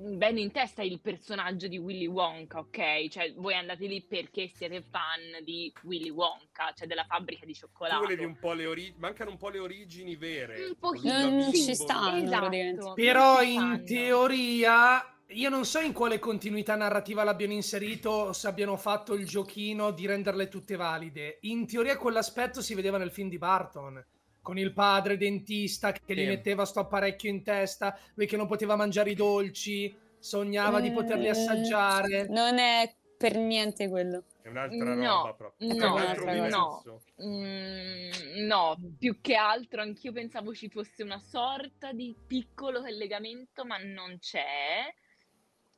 [0.01, 3.09] bene in testa il personaggio di Willy Wonka, ok?
[3.09, 7.60] Cioè voi andate lì perché siete fan di Willy Wonka, cioè della fabbrica di Tu
[7.60, 8.01] cioccolato.
[8.01, 10.64] volevi un po' le origini, mancano un po' le origini vere.
[10.64, 11.52] Un pochino, bimbo.
[11.52, 12.94] ci stanno, esatto.
[12.94, 13.82] Però in stanno.
[13.85, 19.27] teoria, io non so in quale continuità narrativa l'abbiano inserito o se abbiano fatto il
[19.27, 21.39] giochino di renderle tutte valide.
[21.43, 24.02] In teoria quell'aspetto si vedeva nel film di Barton.
[24.42, 26.26] Con il padre dentista che gli Sì.
[26.26, 31.26] metteva sto apparecchio in testa, lui che non poteva mangiare i dolci, sognava di poterli
[31.26, 32.26] Eh, assaggiare.
[32.28, 34.24] Non è per niente quello.
[34.42, 35.74] È un'altra No, roba proprio.
[35.74, 37.02] no, è un altro no.
[37.22, 43.76] Mm, no, più che altro anch'io pensavo ci fosse una sorta di piccolo collegamento, ma
[43.76, 44.92] non c'è.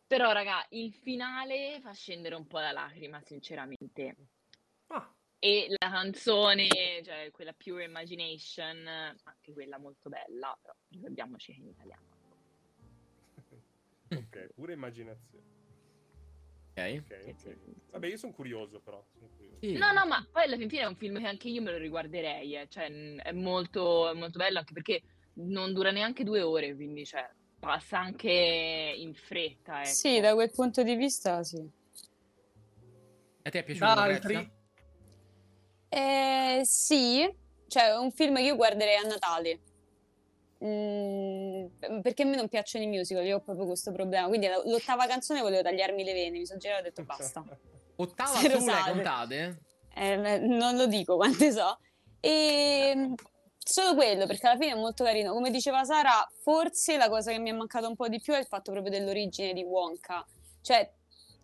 [0.06, 4.14] Però, raga, il finale fa scendere un po' la lacrima, sinceramente.
[5.44, 6.68] E la canzone,
[7.02, 12.10] cioè quella Pure Imagination, anche quella molto bella, però ricordiamoci che è in italiano.
[14.12, 15.44] Ok, pure immaginazione.
[16.74, 17.02] Ok.
[17.08, 17.56] Ok, ok.
[17.90, 19.04] Vabbè, io sono curioso però.
[19.12, 19.56] sono curioso.
[19.62, 19.72] Sì.
[19.72, 21.78] No, no, ma poi alla fin fine è un film che anche io me lo
[21.78, 22.68] riguarderei, eh.
[22.68, 25.02] Cioè, è molto, è molto bello anche perché
[25.34, 27.28] non dura neanche due ore, quindi cioè,
[27.58, 29.88] passa anche in fretta, ecco.
[29.88, 31.68] Sì, da quel punto di vista sì.
[33.42, 33.86] A te è piaciuto?
[33.86, 34.60] Da altri?
[35.94, 37.30] Eh, sì,
[37.68, 39.60] cioè è un film che io guarderei a Natale.
[40.64, 44.26] Mm, perché a me non piacciono i musical, io ho proprio questo problema.
[44.28, 47.44] Quindi l'ottava canzone volevo tagliarmi le vene, mi sono girata e ho detto basta.
[47.96, 48.92] Ottava Se sale.
[48.92, 49.60] contate?
[49.94, 51.78] Eh, non lo dico quante so.
[52.20, 53.10] E
[53.58, 55.34] solo quello, perché alla fine è molto carino.
[55.34, 58.38] Come diceva Sara, forse la cosa che mi è mancata un po' di più è
[58.38, 60.24] il fatto proprio dell'origine di Wonka.
[60.62, 60.90] Cioè,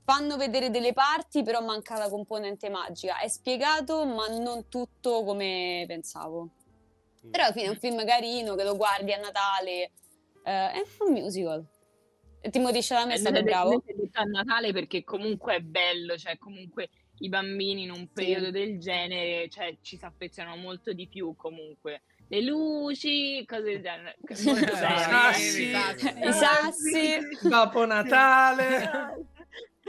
[0.09, 3.19] fanno vedere delle parti, però manca la componente magica.
[3.19, 6.49] È spiegato, ma non tutto come pensavo.
[7.31, 9.91] Però alla fine è un film carino che lo guardi a Natale.
[10.45, 11.63] eh, è un musical.
[12.51, 13.83] Timothy Chalamet è Eh, stato bravo.
[14.13, 19.51] a Natale perché comunque è bello, cioè comunque i bambini in un periodo del genere,
[19.51, 22.01] cioè ci si affezionano molto di più comunque.
[22.29, 24.17] Le luci, cose del genere.
[24.21, 24.77] Molto Sì, bello.
[24.77, 25.71] sassi.
[25.71, 27.47] I sassi.
[27.47, 28.91] Dopo Natale.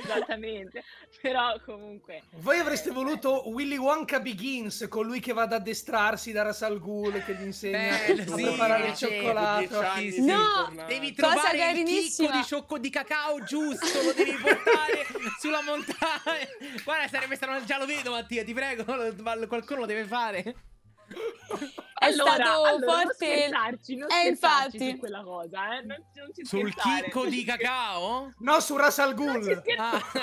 [0.03, 0.83] Esattamente,
[1.21, 6.61] però comunque Voi avreste voluto Willy Wonka Begins, colui che va ad addestrarsi da Ras
[6.61, 9.83] Al Ghul che gli insegna Bello, a sì, preparare il sì, cioccolato.
[9.95, 10.85] Sì, sei No.
[10.87, 15.05] Devi trovare il chicco di ciocco di cacao giusto, lo devi portare
[15.39, 16.47] sulla montagna.
[16.83, 18.83] Guarda, sarebbe stato già lo vedo, Mattia, ti prego,
[19.47, 20.55] qualcuno lo deve fare.
[21.99, 23.13] È allora, stato allora, non forte.
[23.13, 24.89] scherzarci, non Eh, scherzarci infatti.
[24.91, 25.81] su quella cosa, eh?
[25.83, 28.33] Non, non ci Sul chicco di cacao?
[28.39, 29.57] No, su Ras Al Non ci Ghul.
[29.59, 30.03] scherzare.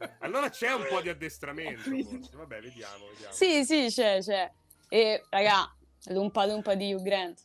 [0.00, 0.16] Ah.
[0.20, 1.80] Allora c'è un po' di addestramento.
[1.82, 2.36] forse.
[2.36, 3.32] Vabbè, vediamo, vediamo.
[3.32, 4.50] Sì, sì, c'è, c'è.
[4.88, 5.74] E, raga,
[6.06, 7.38] l'umpa lumpa di Hugh Grant.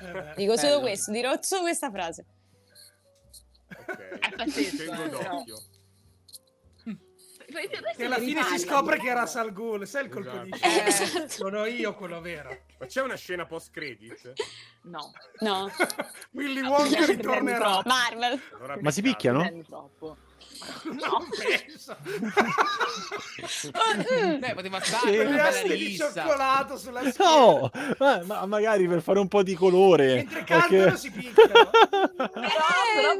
[0.00, 0.80] Eh, Dico solo Bello.
[0.80, 2.26] questo, dirò solo questa frase.
[3.68, 3.98] Ok.
[4.18, 5.58] È pazzesco, Tengo eh, d'occhio.
[7.96, 10.68] Che alla fine si scopre che era Ras Al Ghul, sai il colpo di Esatto.
[10.68, 10.86] scena?
[10.88, 11.28] Esatto.
[11.28, 12.56] Sono io quello vero.
[12.78, 14.32] Ma c'è una scena post credit?
[14.82, 15.70] No, No,
[16.32, 17.82] Willy Wonka ritornerà.
[17.84, 18.40] Marvel.
[18.56, 19.62] Allora, Ma si picchiano?
[19.68, 20.16] troppo.
[20.84, 21.96] Non penso.
[24.38, 27.30] Beh, poteva una bella Reasti di cioccolato sulla schiena.
[27.30, 30.14] No, ma, ma magari per fare un po' di colore.
[30.16, 31.70] Mentre perché- cantano si picchiano.
[31.82, 32.30] Però,
[32.94, 33.18] però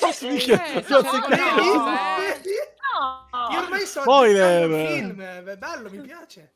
[0.00, 0.40] posso dire...
[0.40, 0.82] Si picchia- Eh, eh.
[0.82, 2.50] Vedi?
[2.92, 3.52] No!
[3.52, 4.70] Io ormai so Spoiler.
[4.70, 6.52] il film, è bello, mi piace.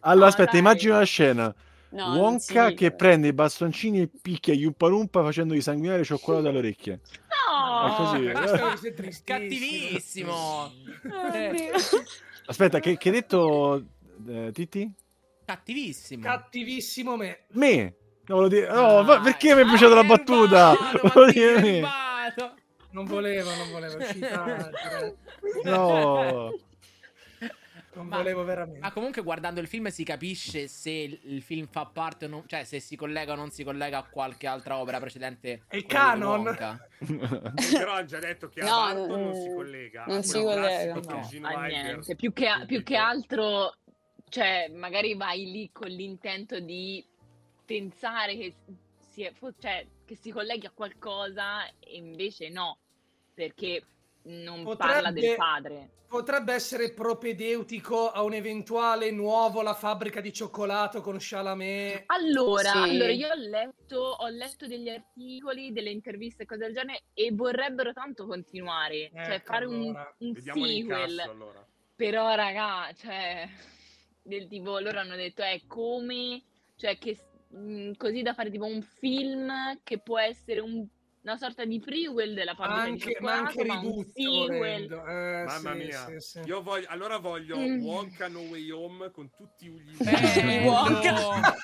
[0.00, 0.60] Allora, No, aspetta, dai.
[0.60, 1.54] immagina una scena.
[1.90, 7.00] No, Wonka che prende i bastoncini e picchia gli Umpa facendogli sanguinare cioccolato dalle orecchie.
[7.48, 7.86] No!
[7.86, 8.26] È così.
[8.26, 9.22] Eh.
[9.24, 10.32] Cattivissimo.
[11.04, 11.72] Oddio.
[12.46, 13.84] Aspetta, che, che hai detto
[14.28, 14.92] eh, Titti?
[15.46, 16.22] Cattivissimo.
[16.22, 17.44] Cattivissimo me.
[17.52, 17.94] Me?
[18.26, 18.68] No, dire...
[18.70, 20.76] No, Ah, perché mi hai bruciato la battuta?
[21.14, 21.88] Volevo dire me.
[22.34, 22.54] Rubato.
[22.90, 24.70] Non volevo, non volevo, uscita.
[25.64, 26.52] No.
[27.94, 28.78] Non Ma- volevo veramente.
[28.80, 32.44] Ma comunque guardando il film si capisce se il il film fa parte o non,
[32.46, 35.64] cioè se si collega o non si collega a qualche altra opera precedente.
[35.72, 36.40] Willy canon?
[36.44, 36.88] Wonka.
[37.72, 40.04] Però hanno già detto che a No, Barton non- non si collega.
[40.06, 41.00] non a si collega.
[41.00, 42.14] classico No, a niente.
[42.14, 43.74] Più che, più che altro,
[44.28, 47.04] cioè, magari vai lì con l'intento di
[47.64, 48.54] pensare che
[49.10, 52.78] si, è- fo- cioè, che si colleghi a qualcosa e invece no,
[53.34, 53.84] perché
[54.22, 55.90] non parla del Potrebbe- padre.
[56.08, 62.04] Potrebbe essere propedeutico a un eventuale nuovo La fabbrica di cioccolato con Chalamet.
[62.06, 62.78] Allora, Sì.
[62.78, 67.28] allora, io ho letto, ho letto degli articoli, delle interviste e cose del genere e
[67.32, 70.14] vorrebbero tanto continuare, cioè Ecco, fare un, allora.
[70.20, 70.74] un Vediamo sequel.
[70.98, 71.66] l'incasso allora.
[71.94, 73.46] Però, raga, cioè,
[74.22, 76.40] del tipo, loro hanno detto, è come,
[76.76, 77.18] cioè, che
[77.48, 79.50] mh, così da fare tipo un film
[79.82, 80.86] che può essere un-
[81.20, 84.58] una sorta di prequel della fabbrica di Anche, ma anche cioccolato, ma sequel.
[84.58, 85.06] volendo.
[85.06, 86.04] Eh, Mamma sì, mia.
[86.06, 86.40] sì, sì.
[86.46, 87.84] Io voglio, allora voglio Mm.
[87.84, 90.70] Wonka No Way Home con tutti gli Bello.
[90.70, 91.54] Wonka.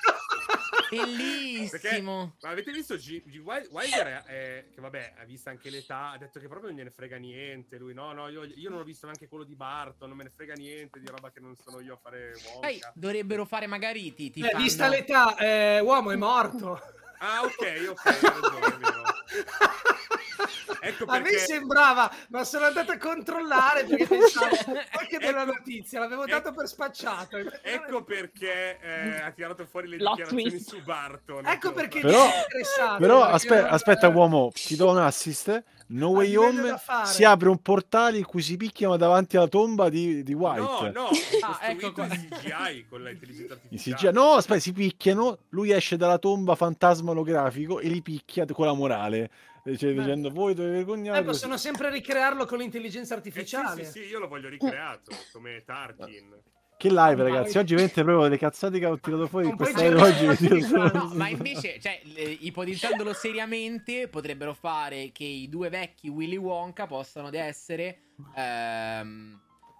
[0.89, 2.35] Bellissimo.
[2.41, 6.11] Ma avete visto G, G- Wil- Wilder è, è- che vabbè ha visto anche l'età
[6.11, 8.83] ha detto che proprio non gliene frega niente lui no no io, io non ho
[8.83, 11.79] visto neanche quello di Barton non me ne frega niente di roba che non sono
[11.79, 15.79] io a fare Wonka Poi dovrebbero fare magari ti, ti Eh, fanno- vista l'età, eh,
[15.79, 16.79] uomo è morto.
[17.19, 19.04] ah ok ok ragione
[20.81, 24.55] ecco A me perché sembrava, ma sono andato a controllare perché pensavo
[24.99, 27.37] anche della Ecco- notizia, l'avevo dato per spacciato.
[27.61, 30.69] ecco perché eh, ha tirato fuori le dichiarazioni twist.
[30.69, 32.97] su Barton Ecco perché Però- mi è interessato.
[32.99, 35.63] Però perché aspe- aspetta, uomo, ti do un assist.
[35.87, 36.75] No Way Home
[37.05, 40.59] si apre un portale in cui si picchiano davanti alla tomba di, di White.
[40.61, 41.09] No, no,
[41.41, 43.95] Ah, ecco in CGI con l'intelligenza In artificiale.
[43.95, 44.11] CGI.
[44.13, 48.73] No, aspetta, si picchiano, lui esce dalla tomba fantasma olografico e li picchia con la
[48.73, 49.29] morale,
[49.63, 50.01] eh, cioè, Beh.
[50.01, 51.25] dicendo voi dovete Eh, vergognarvi.
[51.25, 53.85] possono sempre ricrearlo con l'intelligenza Eh sì, artificiale.
[53.85, 56.35] sì, sì, io lo voglio ricreato come Tarkin.
[56.77, 59.81] Che live, Ma- ragazzi, oggi veramente proprio delle cazzate che ho tirato fuori in questa
[59.81, 60.61] live cercare oggi.
[60.67, 60.91] cosa.
[60.91, 66.85] No, ma invece, cioè, le- ipotizzandolo seriamente, potrebbero fare che i due vecchi Willy Wonka
[66.85, 67.99] possano essere
[68.35, 69.39] ehm,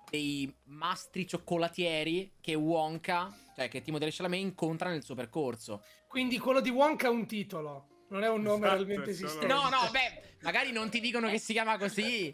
[0.09, 5.83] dei mastri cioccolatieri che Wonka, cioè che Timothée Chalamet incontra nel suo percorso.
[6.07, 9.47] Quindi quello di Wonka è un titolo, non è un nome Esatto, realmente esistente.
[9.47, 12.33] No, no, beh, magari non ti dicono che si chiama così.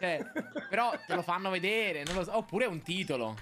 [0.00, 0.18] Cioè,
[0.68, 2.36] però te lo fanno vedere, non lo so.
[2.36, 3.36] Oppure è un titolo.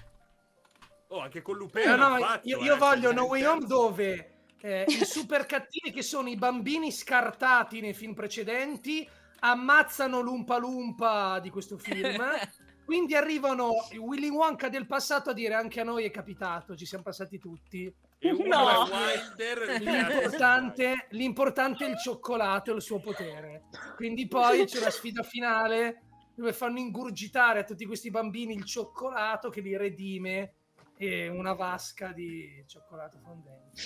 [1.09, 3.45] Oh, anche con Lupin No, l'hanno no, fatto, io, eh, io voglio cioè, No Way
[3.45, 4.31] Home dove
[4.61, 9.09] eh, i super cattivi che sono i bambini scartati nei film precedenti
[9.41, 12.23] ammazzano l'Umpa Lumpa di questo film.
[12.85, 16.87] Quindi arrivano i Willy Wonka del passato a dire anche a noi è capitato, ci
[16.87, 17.95] siamo passati tutti.
[18.19, 18.89] E No.
[19.79, 23.65] L'importante, l'importante è il cioccolato e il suo potere.
[23.95, 26.03] Quindi poi c'è la sfida finale
[26.35, 30.55] dove fanno ingurgitare a tutti questi bambini il cioccolato che li redime
[30.99, 33.81] e una vasca di cioccolato fondente.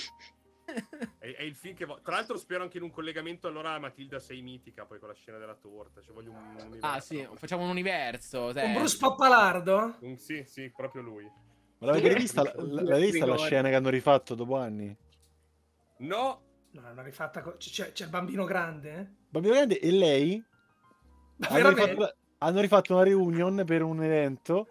[1.19, 3.79] È, è il film che vo- Tra l'altro spero anche in un collegamento allora a
[3.79, 6.01] Matilda 6 mitica, poi con la scena della torta.
[6.01, 6.87] Cioè voglio un, un universo.
[6.87, 8.53] Ah, sì, facciamo un universo.
[8.53, 8.63] cioè.
[8.63, 9.97] Con Bruce Pappalardo?
[10.01, 11.25] Un- sì, sì, proprio lui.
[11.79, 14.97] Ma l'avete vista, la- la- l'avete vista la scena che hanno rifatto dopo anni?
[15.99, 17.43] No, No, l'hanno rifatta.
[17.43, 18.95] co- C'è, c'è il bambino grande?
[18.99, 19.07] eh?
[19.29, 20.43] Bambino Grande e lei
[21.41, 24.69] hanno rifatto, la- hanno rifatto una reunion per un evento.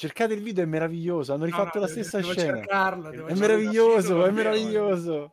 [0.00, 1.32] Cercate il video, è meraviglioso.
[1.34, 2.56] Hanno No, rifatto no, la devo- stessa devo scena.
[2.56, 5.32] cercarlo, devo È meraviglioso, è meraviglioso.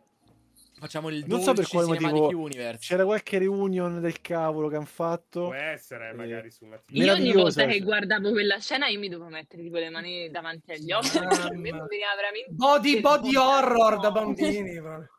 [0.78, 2.80] Facciamo il Non so per quale motivo Universe.
[2.82, 5.44] c'era qualche reunion del cavolo che hanno fatto.
[5.46, 6.98] può essere Eh, magari su una TV.
[6.98, 10.74] Io ogni volta che guardavo quella scena io mi dovevo mettere tipo le mani davanti
[10.74, 11.88] agli occhi perché me veniva
[12.18, 14.14] veramente Body, body horror da No.
[14.14, 14.82] bambini.
[14.82, 15.10] proprio.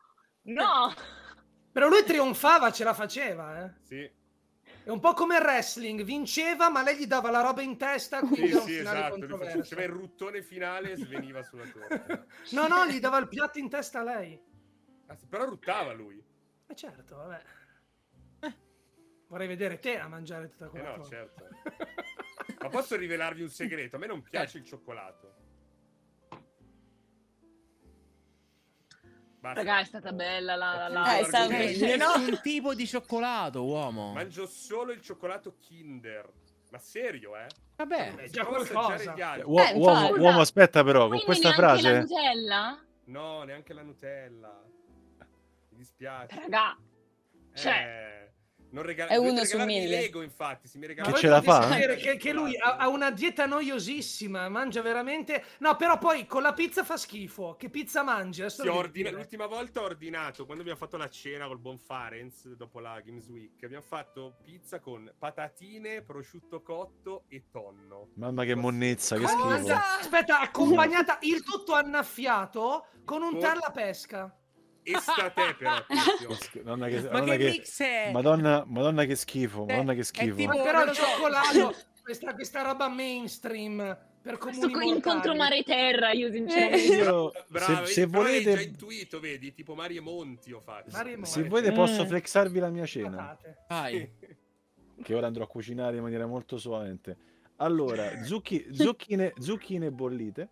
[0.42, 0.92] No,
[1.72, 3.70] Però lui trionfava, ce la faceva, eh.
[3.82, 4.10] Sì,
[4.88, 8.20] È un po' come il wrestling, vinceva, ma lei gli dava la roba in testa,
[8.20, 9.36] quindi sì, sì, esatto.
[9.36, 12.24] Faceva il ruttone finale e sveniva sulla torta.
[12.52, 14.40] No, no, gli dava il piatto in testa a lei.
[15.08, 16.24] Ah, però ruttava lui.
[16.66, 17.42] Ma certo, vabbè.
[18.40, 18.54] Eh,
[19.26, 21.10] Vorrei vedere te a mangiare tutta Eh quella no, cosa.
[21.10, 21.48] certo.
[22.62, 23.96] Ma posso rivelarvi un segreto?
[23.96, 25.34] A me non piace il cioccolato.
[29.40, 29.60] Basta.
[29.62, 31.24] raga, è stata bella la, la, la- Eh.
[31.26, 32.16] C'è meglio, no?
[32.16, 34.12] nessun tipo di cioccolato, uomo.
[34.12, 36.28] Mangio solo il cioccolato Kinder.
[36.70, 37.46] Ma serio, eh?
[37.76, 38.14] Vabbè.
[38.16, 39.14] È già Provo a qualcosa.
[39.14, 39.42] altri.
[39.46, 41.98] Uo- Eh, uomo, uomo, aspetta però, con Quindi questa neanche la frase...
[42.00, 42.84] Nutella?
[43.04, 44.62] No, neanche la Nutella.
[45.70, 46.34] Mi dispiace.
[46.34, 46.76] Raga,
[47.54, 47.72] cioè,
[48.26, 48.27] Eh,
[48.70, 49.88] non regala- È uno su mille.
[49.88, 50.68] Lego, infatti.
[50.68, 51.62] Si mi regala Che ce la fa?
[51.62, 55.44] sapere Che, che lui ha, ha una dieta noiosissima, mangia veramente...
[55.58, 57.56] No, però poi con la pizza fa schifo.
[57.56, 58.40] Che pizza mangi?
[58.42, 59.10] Adesso Sì, lo ho devi ordina-.
[59.18, 63.26] L'ultima volta ho ordinato, quando abbiamo fatto la cena col buon Farenz, dopo la Games
[63.28, 68.08] Week, abbiamo fatto pizza con patatine, prosciutto cotto e tonno.
[68.14, 69.72] Mamma che monnezza, che schifo.
[70.00, 73.48] Aspetta, accompagnata il tutto annaffiato con un Con- tè
[74.92, 75.74] Estate però,
[76.64, 78.10] Madonna che, Ma madonna che che- mix è?
[78.12, 80.34] Madonna, madonna che schifo, Eh, madonna che è schifo.
[80.36, 81.02] tipo- Ma però il lo so.
[81.04, 86.94] cioccolato, questa, questa roba mainstream per comuni co- incontro mare terra, io sinceramente.
[86.96, 90.90] Io, se, se hai già volete, intuito, vedi, tipo Mari e Monti ho fatto.
[90.92, 91.30] Mari Monti.
[91.30, 92.06] se volete posso Mm.
[92.06, 93.38] flexarvi la mia cena.
[93.68, 94.10] Vai.
[95.00, 97.16] che ora andrò a cucinare in maniera molto suavemente.
[97.56, 100.48] Allora, zucchi- zucchine, zucchine bollite,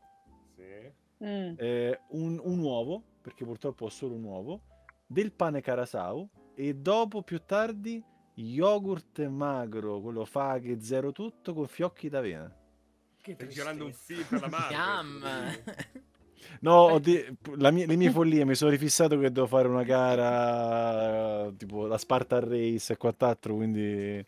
[0.57, 1.25] Sì.
[1.25, 1.55] Mm.
[1.59, 4.61] eh, un, un uovo, perché purtroppo ho solo un uovo,
[5.05, 8.01] del pane carasau e dopo più tardi
[8.35, 12.55] yogurt magro, quello faghe zero tutto con fiocchi d'avena.
[13.21, 14.69] Che Stai girando un film per la.
[14.71, 15.25] Yum.
[16.61, 21.51] No, de- la mia- le mie follie mi sono rifissato che devo fare una gara
[21.57, 24.25] tipo la Spartan Race e quant'altro, quindi...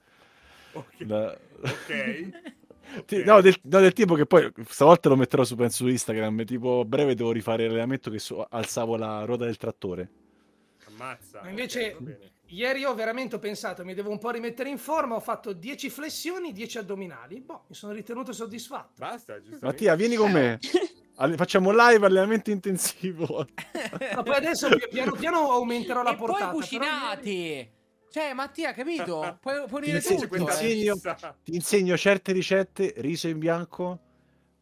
[0.72, 0.94] Ok.
[1.06, 2.56] la- Ok.
[3.06, 3.24] Ti-.
[3.24, 6.44] No, del, no, del tipo che poi stavolta lo metterò su, penso, su Instagram.
[6.44, 10.08] Tipo, a breve devo rifare l'allenamento che so- alzavo la ruota del trattore.
[10.86, 11.40] Ammazza.
[11.42, 12.30] Ma invece- ok, va bene.
[12.50, 15.90] Ieri ho veramente ho pensato, mi devo un po' rimettere in forma, ho fatto 10
[15.90, 17.40] flessioni, 10 addominali.
[17.42, 18.92] Boh, mi sono ritenuto soddisfatto.
[18.96, 19.36] Basta.
[19.60, 20.58] Mattia, vieni con me.
[21.36, 23.46] Facciamo live allenamento intensivo.
[24.14, 26.46] Ma poi adesso pi- piano piano aumenterò la e poi portata.
[26.46, 27.70] però cucinati.
[28.10, 29.38] Cioè, Mattia, capito?
[29.40, 30.20] Puoi, puoi Ti unire tutto.
[30.20, 30.72] ti Questa eh.
[30.72, 31.36] insegno-.
[31.44, 33.98] Ti insegno certe ricette: riso in bianco,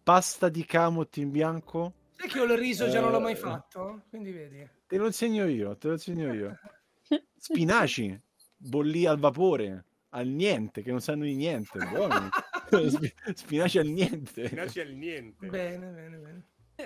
[0.02, 1.92] pasta di camot in bianco.
[2.16, 3.36] Sai che io il riso già non l'ho mai Eh.
[3.36, 4.02] fatto?
[4.08, 4.68] Quindi vedi.
[4.86, 6.58] Te lo insegno io, te lo insegno io.
[7.38, 8.18] Spinaci,
[8.56, 9.84] bolli al vapore.
[10.10, 11.78] al niente, che non sanno di niente.
[11.78, 12.28] Buoni.
[12.90, 14.46] Spi- spinaci al niente.
[14.46, 15.46] Spinaci al niente.
[15.46, 16.42] Bene, bene, bene.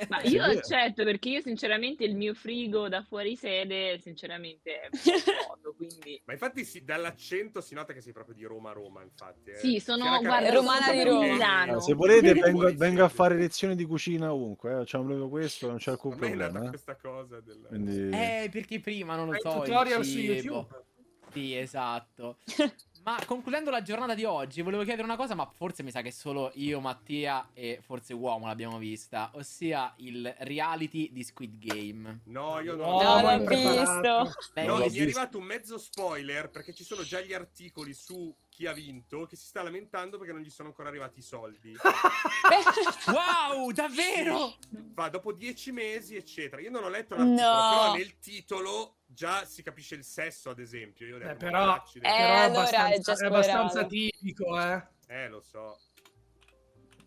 [0.08, 4.88] Ma io accetto perché io sinceramente il mio frigo da fuori sede sinceramente è
[5.46, 9.50] vuoto, quindi Ma infatti sì, dall'accento si nota che sei proprio di Roma Roma, infatti.
[9.50, 9.56] eh.
[9.56, 11.62] Sì, sono- guarda, romana di Roma.
[11.74, 14.76] Ah, se volete vengo, vengo a fare lezioni di cucina ovunque, eh.
[14.76, 16.64] facciamo proprio questo, non c'è alcun problema.
[16.64, 16.68] eh.
[16.68, 17.64] questa cosa del...
[17.68, 18.10] Quindi...
[18.16, 19.48] Eh, perché prima non lo Fai so.
[19.58, 20.18] il tutorial su.
[20.18, 20.84] YouTube.
[21.32, 22.38] Sì, esatto.
[23.02, 26.12] Ma concludendo la giornata di oggi, volevo chiedere una cosa, ma forse mi sa che
[26.12, 32.20] solo io, Mattia e forse Uomo l'abbiamo vista, ossia il reality di Squid Game.
[32.24, 34.22] No, io non No, No, l'ho preparato.
[34.24, 34.50] visto.
[34.54, 38.34] L'hai No, mi è arrivato un mezzo spoiler perché ci sono già gli articoli su
[38.60, 41.74] chi ha vinto che si sta lamentando perché non gli sono ancora arrivati i soldi.
[43.06, 44.56] Wow, davvero?
[44.92, 46.60] Va dopo dieci mesi, eccetera.
[46.60, 47.70] Io non ho letto l'articolo, No.
[47.70, 51.06] però nel titolo già si capisce il sesso, ad esempio.
[51.06, 51.74] Io detto, Eh, però.
[51.76, 54.82] Eh, però è allora è abbastanza, già è abbastanza tipico, eh.
[55.08, 55.78] Eh, lo so.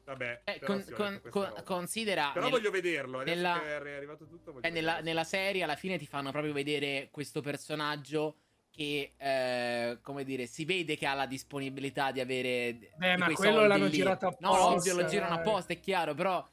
[0.05, 2.31] Vabbè, Eh, però con- con- con- considera.
[2.33, 3.19] Però nel- voglio vederlo.
[3.19, 5.07] Adesso nella- che è arrivato tutto, voglio eh, nella, vederlo.
[5.09, 8.37] nella serie alla fine ti fanno proprio vedere questo personaggio
[8.75, 12.73] che, eh, come dire, si vede che ha la disponibilità di avere.
[12.97, 13.91] Beh, di ma quei quello soldi l'hanno lì.
[13.91, 15.45] girato No, apposta, ovvio, lo girano dai.
[15.45, 16.47] apposta, è chiaro, però.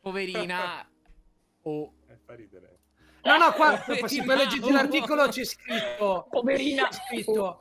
[0.00, 0.86] Poverina.
[1.62, 1.94] oh.
[2.08, 2.78] Eh, fa ridere.
[3.22, 6.86] No, no, qua Eh, se leggete l'articolo c'è scritto, poverina.
[6.88, 7.58] c'è scritto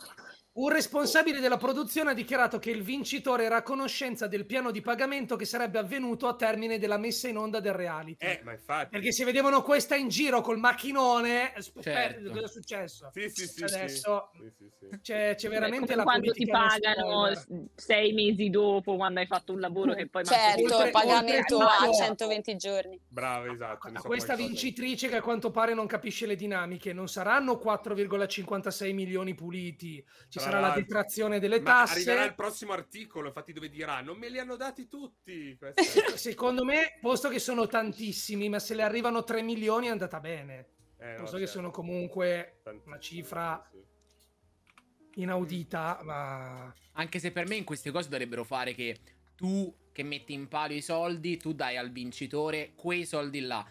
[0.57, 4.79] un responsabile della produzione ha dichiarato che il vincitore era a conoscenza del piano di
[4.79, 8.25] pagamento che sarebbe avvenuto a termine della messa in onda del reality.
[8.25, 8.89] Eh, ma infatti.
[8.91, 12.29] Perché se vedevano questa in giro col macchinone, aspetta, Certo.
[12.31, 13.09] cosa è successo?
[13.11, 13.63] Sì, sì, sì.
[13.63, 14.53] Adesso sì.
[14.79, 17.31] Sì, c'è, c'è veramente Come la quando ti pagano
[17.75, 21.91] sei mesi dopo quando hai fatto un lavoro che poi Certo, Oltre- pagamento oltre- a
[21.91, 22.97] 120 giorni.
[23.07, 23.89] Bravo, esatto.
[23.89, 24.47] ne A so questa qualcosa.
[24.47, 30.39] vincitrice che a quanto pare non capisce le dinamiche, non saranno 4,56 milioni puliti, ci
[30.45, 32.35] sarà la detrazione delle Ma arriverà il tasse.
[32.35, 35.57] prossimo articolo, infatti, dove dirà: Non me li hanno dati tutti.
[36.15, 40.69] Secondo me, posto che sono tantissimi, ma se le arrivano 3 milioni è andata bene.
[40.97, 41.59] Eh, no, Posto che certo.
[41.59, 43.83] sono comunque Tantissimo, una cifra sì.
[45.21, 48.97] inaudita, ma Anche se per me in queste cose dovrebbero fare che
[49.35, 53.65] tu che metti in palio i soldi, tu dai al vincitore quei soldi là.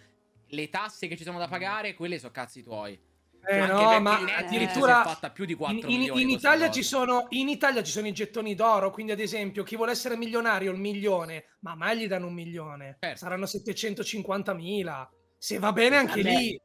[0.48, 2.98] Le tasse che ci sono da pagare, quelle sono cazzi tuoi.
[3.46, 7.26] Eh, no, ma addirittura si è fatta più di 4 in, in- Italia ci sono,
[7.30, 10.78] in Italia ci sono i gettoni d'oro, quindi ad esempio chi vuole essere milionario il
[10.78, 13.18] milione, ma mai gli danno un milione, Certo.
[13.18, 15.08] saranno 750 mila.
[15.36, 16.36] Se va bene anche Vabbè.
[16.36, 16.60] lì.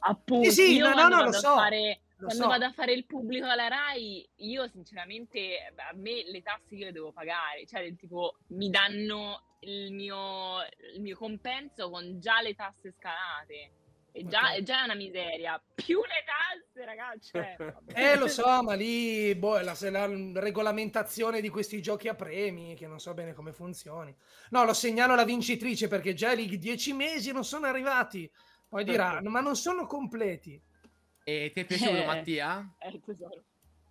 [0.00, 2.48] Appunto, Sì, sì, io no, quando no, lo vado a so, fare- lo quando so.
[2.48, 6.92] vado a fare il pubblico alla Rai, io sinceramente, a me le tasse io le
[6.92, 10.58] devo pagare, cioè del tipo mi danno il mio,
[10.94, 13.70] il mio compenso con già le tasse scalate.
[14.16, 15.62] E già, è già una miseria.
[15.74, 17.30] Più le tasse, ragazzi.
[17.32, 17.56] Cioè.
[17.92, 20.06] Eh, lo so, ma lì boh, la, la
[20.40, 24.16] regolamentazione di questi giochi a premi, che non so bene come funzioni.
[24.50, 28.30] No, lo segnalo alla vincitrice perché già lì 10 mesi non sono arrivati.
[28.66, 30.58] Poi dirà, ma non sono completi.
[31.22, 32.06] E ti è piaciuto, Eh.
[32.06, 32.74] Mattia?
[32.78, 33.44] Eh, tesoro.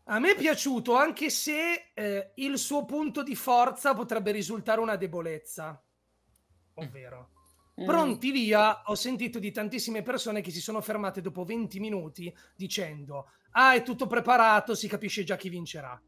[0.06, 4.96] A me è piaciuto anche se eh, il suo punto di forza potrebbe risultare una
[4.96, 5.80] debolezza.
[6.76, 7.35] Ovvero, Mm.
[7.84, 13.32] Pronti via, ho sentito di tantissime persone che si sono fermate dopo 20 minuti dicendo:
[13.52, 16.02] Ah, è tutto preparato, si capisce già chi vincerà.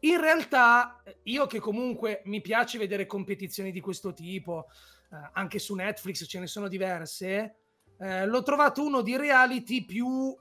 [0.00, 4.66] In realtà, io che comunque mi piace vedere competizioni di questo tipo,
[5.10, 7.56] eh, anche su Netflix ce ne sono diverse,
[7.98, 10.36] eh, l'ho trovato uno di reality più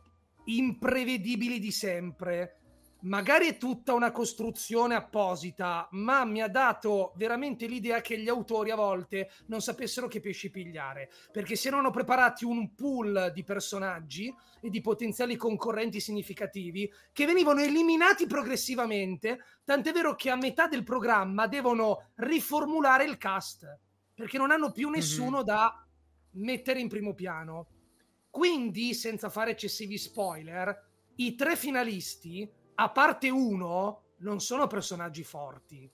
[0.46, 2.63] imprevedibili di sempre.
[3.06, 8.72] Magari è tutta una costruzione apposita, ma mi ha dato veramente l'idea che gli autori
[8.72, 14.34] a volte non sapessero che pesci pigliare, perché si erano preparati un pool di personaggi
[14.62, 20.84] e di potenziali concorrenti significativi che venivano eliminati progressivamente, tant'è vero che a metà del
[20.84, 23.80] programma devono riformulare il cast,
[24.14, 25.86] perché non hanno più nessuno da
[26.36, 27.68] mettere in primo piano.
[28.30, 35.92] Quindi, senza fare eccessivi spoiler, i tre finalisti, a parte uno, non sono personaggi forti.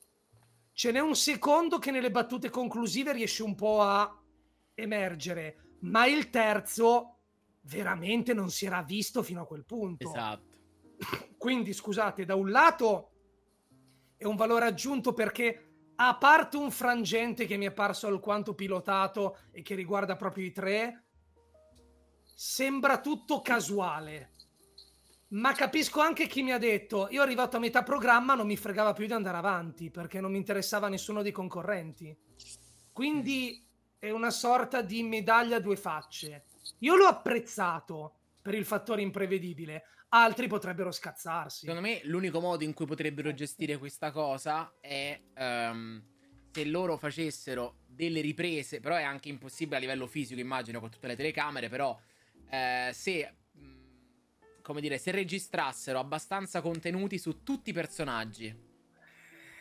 [0.72, 4.18] Ce n'è un secondo che nelle battute conclusive riesce un po' a
[4.76, 7.18] emergere, ma il terzo
[7.62, 10.10] veramente non si era visto fino a quel punto.
[10.10, 10.58] Esatto.
[11.38, 13.12] Quindi, scusate, da un lato
[14.16, 19.38] è un valore aggiunto perché a parte un frangente che mi è parso alquanto pilotato
[19.52, 21.04] e che riguarda proprio i tre,
[22.24, 24.36] sembra tutto casuale.
[25.30, 28.94] Ma capisco anche chi mi ha detto: io arrivato a metà programma non mi fregava
[28.94, 32.18] più di andare avanti perché non mi interessava nessuno dei concorrenti.
[32.92, 33.66] Quindi
[34.00, 36.46] è una sorta di medaglia a due facce.
[36.80, 41.66] Io l'ho apprezzato per il fattore imprevedibile, altri potrebbero scazzarsi.
[41.66, 46.04] Secondo me l'unico modo in cui potrebbero gestire questa cosa è ehm,
[46.52, 51.08] se loro facessero delle riprese, però è anche impossibile a livello fisico, immagino, con tutte
[51.08, 51.98] le telecamere, però
[52.50, 53.36] eh, se,
[54.70, 58.56] come dire, se registrassero abbastanza contenuti su tutti i personaggi.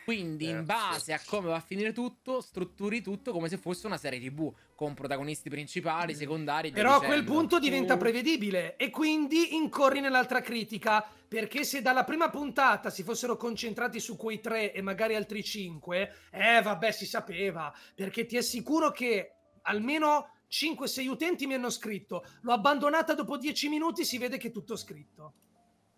[0.05, 3.97] Quindi, in base a come va a finire tutto, strutturi tutto come se fosse una
[3.97, 6.67] serie TV con protagonisti principali, secondari.
[6.67, 11.81] e via Però a quel punto diventa prevedibile e quindi incorri nell'altra critica, perché se
[11.81, 16.91] dalla prima puntata si fossero concentrati su quei tre e magari altri cinque, eh vabbè
[16.91, 19.33] si sapeva, perché ti assicuro che
[19.63, 24.51] almeno 5-6 utenti mi hanno scritto, l'ho abbandonata dopo 10 minuti, si vede che è
[24.51, 25.33] tutto scritto.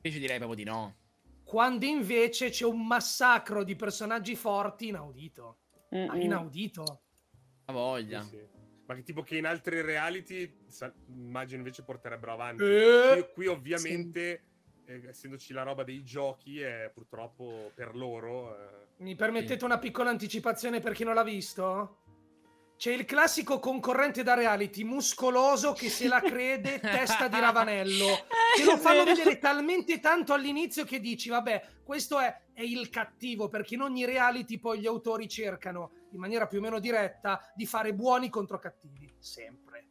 [0.01, 0.95] Invece direi proprio di no.
[1.43, 5.57] Quando invece c'è un massacro di personaggi forti inaudito.
[5.95, 6.21] Mm, Ma mm.
[6.21, 7.01] inaudito.
[7.65, 8.21] La voglia.
[8.23, 8.59] Sì, sì.
[8.85, 12.63] Ma che tipo che in altri reality sa- immagino invece porterebbero avanti.
[12.63, 14.43] Eh, Qui, qui ovviamente,
[14.85, 18.57] eh, essendoci la roba dei giochi, è purtroppo per loro.
[18.57, 22.00] eh, Mi permettete una piccola anticipazione per chi non l'ha visto?
[22.81, 28.07] C'è il classico concorrente da reality muscoloso che se la crede testa di Ravanello.
[28.57, 33.49] Che lo fanno vedere talmente tanto all'inizio che dici, vabbè, questo è, è il cattivo,
[33.49, 37.67] perché in ogni reality poi gli autori cercano, in maniera più o meno diretta, di
[37.67, 39.13] fare buoni contro cattivi.
[39.19, 39.85] Sempre.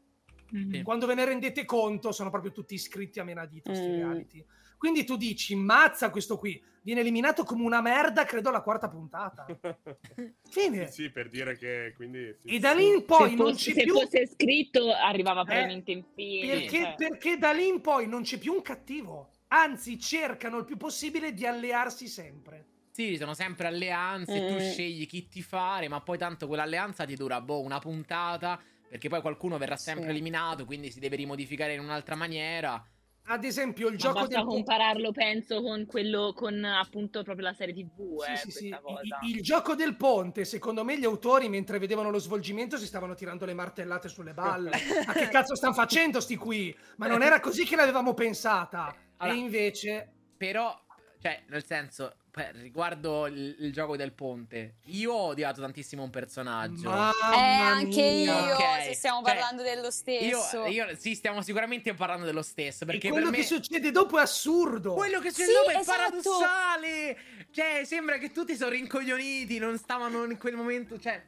[0.51, 0.83] Mhm.
[0.83, 3.75] Quando ve ne rendete conto, sono proprio tutti iscritti a menadito Mm.
[3.75, 4.45] reality.
[4.77, 9.47] Quindi tu dici, mazza questo qui, viene eliminato come una merda, credo alla quarta puntata.
[10.51, 10.87] Fine.
[10.87, 12.35] sì, sì, per dire che quindi.
[12.39, 13.95] sì, E da lì in poi se non fosse, c'è se più...
[13.95, 16.47] fosse scritto arrivava Eh, veramente in fine.
[16.49, 16.95] Perché, cioè.
[16.97, 19.31] perché da lì in poi non c'è più un cattivo.
[19.49, 22.67] Anzi, cercano il più possibile di allearsi sempre.
[22.93, 24.59] Sì, sono sempre alleanze, tu Mm.
[24.59, 29.21] scegli chi ti fare, ma poi tanto quell'alleanza ti dura boh, una puntata, perché poi
[29.21, 30.11] qualcuno verrà sempre Sì.
[30.11, 32.85] eliminato, quindi si deve rimodificare in un'altra maniera.
[33.25, 37.53] Ad esempio, il Ma gioco basta del compararlo, penso, con quello con appunto proprio la
[37.53, 38.67] serie TV, Sì, eh, sì, sì.
[38.67, 43.15] Il, il gioco del ponte, secondo me gli autori mentre vedevano lo svolgimento si stavano
[43.15, 44.71] tirando le martellate sulle balle.
[45.07, 46.77] Ma che cazzo stanno facendo sti qui?
[46.97, 48.95] Ma non era così che l'avevamo pensata.
[49.19, 50.75] Allora- e invece Però,
[51.21, 52.15] cioè, nel senso,
[52.53, 56.89] riguardo il, il gioco del ponte, io ho odiato tantissimo un personaggio.
[56.89, 58.55] Mamma Eh, anche io, mia.
[58.55, 60.65] Ok, se stiamo cioè, parlando dello Io, stesso.
[60.67, 63.43] io, sì, stiamo sicuramente parlando dello stesso, E perché quello per me...
[63.43, 64.95] che succede dopo è assurdo.
[64.95, 65.99] Quello che c'è Sì, dopo è esatto.
[65.99, 67.19] paradossale.
[67.51, 70.99] Cioè, sembra che tutti sono rincoglioniti, non stavano in quel momento.
[70.99, 71.23] Cioè,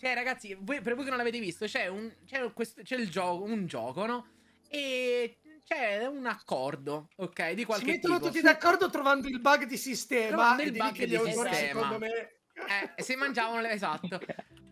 [0.00, 3.10] cioè ragazzi, voi- per voi che non l'avete visto, c'è, un, c'è, questo- c'è il
[3.10, 4.26] gioco, un gioco, no?
[4.68, 7.52] E c'è un accordo, ok?
[7.52, 8.26] Di si qualche mettono tipo.
[8.26, 10.28] tutti d'accordo trovando il bug di sistema.
[10.28, 11.54] Trovando il bug di sistema.
[11.54, 12.33] secondo me...
[12.54, 14.20] Eh, se mangiavano le- esatto.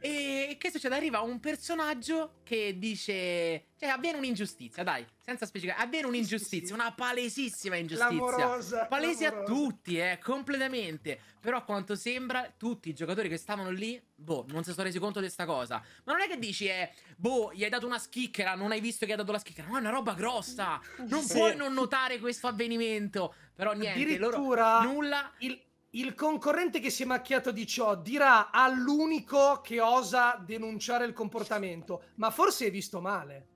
[0.05, 0.97] E che succede?
[0.97, 3.67] Arriva un personaggio che dice.
[3.79, 5.81] Cioè, avviene un'ingiustizia, dai, senza specificare.
[5.81, 8.09] Avviene un'ingiustizia, una palesissima ingiustizia.
[8.17, 9.55] Clamorosa, Palese a clamorosa.
[9.55, 11.21] tutti, eh, completamente.
[11.41, 14.99] Però, a quanto sembra, tutti i giocatori che stavano lì, boh, non si sono resi
[14.99, 15.81] conto di sta cosa.
[16.05, 19.05] Ma non è che dici, eh, boh, gli hai dato una schicchera, non hai visto
[19.07, 19.69] che hai dato la schicchera.
[19.69, 20.81] No, è una roba grossa.
[21.09, 21.35] Non Sì.
[21.35, 23.35] puoi non notare questo avvenimento.
[23.55, 24.37] Però niente, loro.
[24.37, 25.33] Addirittura Nulla.
[25.39, 25.61] il,
[25.95, 32.05] il concorrente che si è macchiato di ciò dirà all'unico che osa denunciare il comportamento,
[32.17, 33.47] ma forse hai visto male.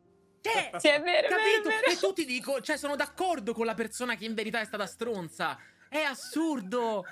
[0.40, 1.68] Cioè, Sì, è vero, è Capito?
[1.68, 1.86] è vero.
[1.90, 5.58] E tutti dico, cioè, sono d'accordo con la persona che in verità è stata stronza.
[5.88, 7.04] È assurdo.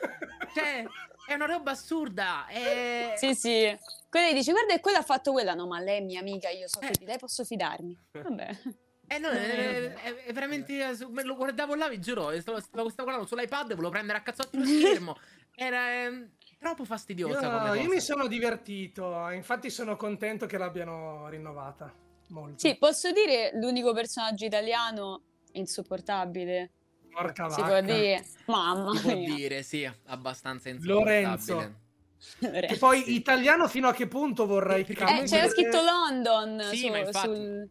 [0.54, 0.84] Cioè,
[1.26, 2.46] è una roba assurda.
[2.46, 3.14] È...
[3.16, 3.76] Sì, sì.
[4.10, 5.54] Quella gli dice, guarda, quella ha fatto quella.
[5.54, 6.86] No, ma lei è mia amica, io so Eh.
[6.90, 7.98] che di lei posso fidarmi.
[8.12, 8.58] Vabbè.
[9.14, 10.96] Eh, no, è, è- è veramente.
[11.10, 12.38] me Lo guardavo là, vi giuro.
[12.40, 15.16] Stavo, stavo, stavo guardando sull'iPad, volevo prendere a cazzotti lo schermo.
[15.54, 21.92] Era ehm, troppo fastidiosa Io, io mi sono divertito, infatti sono contento che l'abbiano rinnovata.
[22.28, 22.58] Molto.
[22.58, 25.22] Sì, posso dire l'unico personaggio italiano
[25.52, 26.70] insopportabile.
[27.10, 27.72] Porca Si vacca.
[27.72, 28.24] può dire.
[28.46, 29.34] Mamma Si può mia.
[29.34, 31.22] dire, sì, abbastanza insopportabile.
[31.22, 31.82] Lorenzo.
[32.40, 34.84] Che poi italiano fino a che punto vorrei Eh,
[35.20, 37.68] Eh, c'era scritto London Sì, su- ma infatti- sul...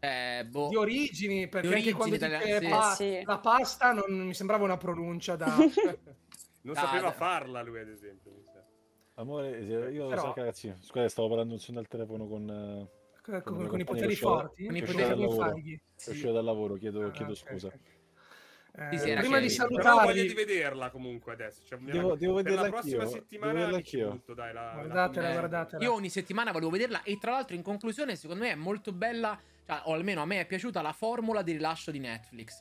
[0.00, 0.68] Eh, boh.
[0.68, 2.70] di origini, perché Di anche quando origini dice italiane, sì.
[2.72, 3.22] pa- Eh, sì.
[3.24, 5.46] la pasta non mi sembrava una pronuncia da...
[6.60, 8.32] Non Ah, sapeva da- farla lui, ad esempio.
[9.14, 13.66] Amore, eh, io Però- so ragazzi, scusate, stavo parlando al telefono con, eh, con, Con
[13.68, 14.66] con i i poteri forti.
[14.66, 15.46] con i Con poteri i al lavoro.
[15.48, 15.80] faghi.
[15.96, 17.66] che è uscito dal lavoro, chiedo, Ah, chiedo ok, scusa.
[17.68, 17.74] ok.
[18.80, 21.62] Eh, Sì, sì, prima di salutarvi, di vederla comunque adesso.
[21.64, 24.18] Cioè, Devo- devo vederla la prossima anch'io, settimana devo vederla dici anch'io.
[24.18, 25.38] tutto, dai, la- la guardatela, commento.
[25.38, 25.82] guardatela.
[25.84, 29.40] Io ogni settimana volevo vederla e tra l'altro in conclusione secondo me è molto bella,
[29.68, 32.58] cioè, o almeno a me è piaciuta la formula di rilascio di Netflix.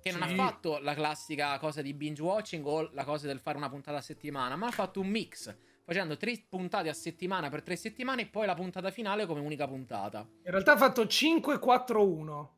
[0.00, 0.16] Che sì.
[0.16, 3.68] non ha fatto la classica cosa di binge watching o la cosa del fare una
[3.68, 5.52] puntata a settimana, ma ha fatto un mix,
[5.84, 9.66] facendo tre puntate a settimana per tre settimane e poi la puntata finale come unica
[9.66, 10.20] puntata.
[10.44, 12.48] In realtà ha fatto 5-4-1.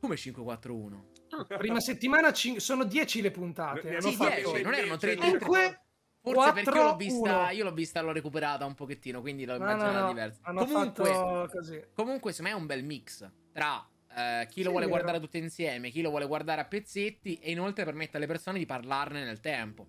[0.00, 1.56] Come 5-4-1?
[1.56, 4.00] Prima settimana cin- sono 10 le puntate.
[4.00, 5.80] Sì, 10, non erano 3 5.
[6.32, 10.00] Forse perché l'ho vista, io l'ho vista, l'ho recuperata un pochettino, quindi l'ho immaginata no,
[10.00, 10.40] no, diversa.
[10.42, 11.10] Hanno comunque,
[11.94, 15.36] comunque, secondo me è un bel mix tra Uh, chi lo sì, vuole guardare tutto
[15.36, 19.38] insieme, chi lo vuole guardare a pezzetti e inoltre permette alle persone di parlarne nel
[19.38, 19.86] tempo.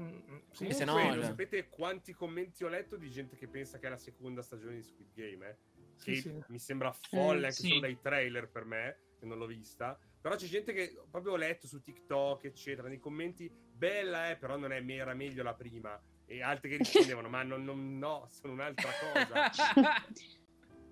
[0.00, 3.86] Mm, sì, se no, cioè sapete quanti commenti ho letto di gente che pensa che
[3.86, 5.56] è la seconda stagione di Squid Game, eh?
[6.02, 6.44] che sì, sì.
[6.48, 9.98] mi sembra folle mm, anche solo dai trailer per me, che eh, non l'ho vista.
[10.20, 14.56] Però c'è gente che proprio ho letto su TikTok, eccetera, nei commenti bella eh, però
[14.56, 16.00] non è era meglio la prima.
[16.26, 19.50] E altri che rispondevano, ma non, non- no, sono un'altra cosa.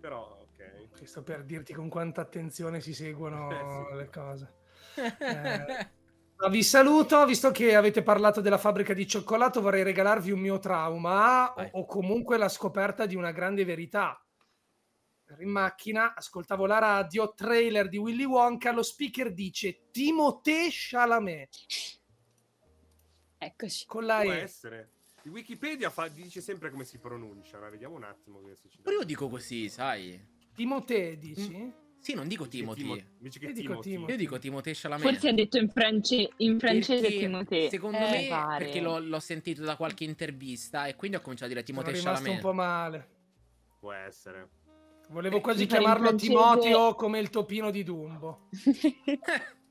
[0.01, 0.89] Però, ok.
[0.99, 3.97] Ci sto per dirti con quanta attenzione si seguono Eh, sì.
[3.97, 4.53] le cose.
[4.97, 5.91] Eh,
[6.37, 10.59] ma vi saluto, visto che avete parlato della fabbrica di cioccolato, vorrei regalarvi un mio
[10.59, 14.21] trauma o, o comunque la scoperta di una grande verità.
[15.29, 21.57] Ero in macchina, ascoltavo la radio, trailer di Willy Wonka, lo speaker dice Timothée Chalamet
[23.45, 23.85] Eccoci.
[23.87, 24.37] con la Può E.
[24.39, 24.91] essere.
[25.25, 27.59] Wikipedia fa- dice sempre come si pronuncia.
[27.59, 28.41] ma Vediamo un attimo.
[28.43, 28.83] che se ci dà.
[28.85, 30.21] Pure io dico così, sai.
[30.55, 31.73] Timothée dici?
[31.99, 32.81] Sì, non dico Timothy.
[32.83, 33.91] Timo- Invece che Io dico Timothy.
[33.91, 34.11] Timothy.
[34.13, 35.09] Io dico Timothée Chalamet.
[35.09, 37.69] Forse ha detto in, france- in francese Perché, Timothée.
[37.71, 38.65] Secondo Eh, me, pare.
[38.65, 42.01] perché l'ho, l'ho sentito da qualche intervista e quindi ho cominciato a dire Sono Timothée
[42.01, 42.43] rimasto un Chalamet.
[42.43, 43.09] po' male.
[43.79, 44.49] Può essere.
[45.11, 48.49] Volevo Eh, quasi mi pare in chiamarlo francese- Timoteo come il topino di Dumbo.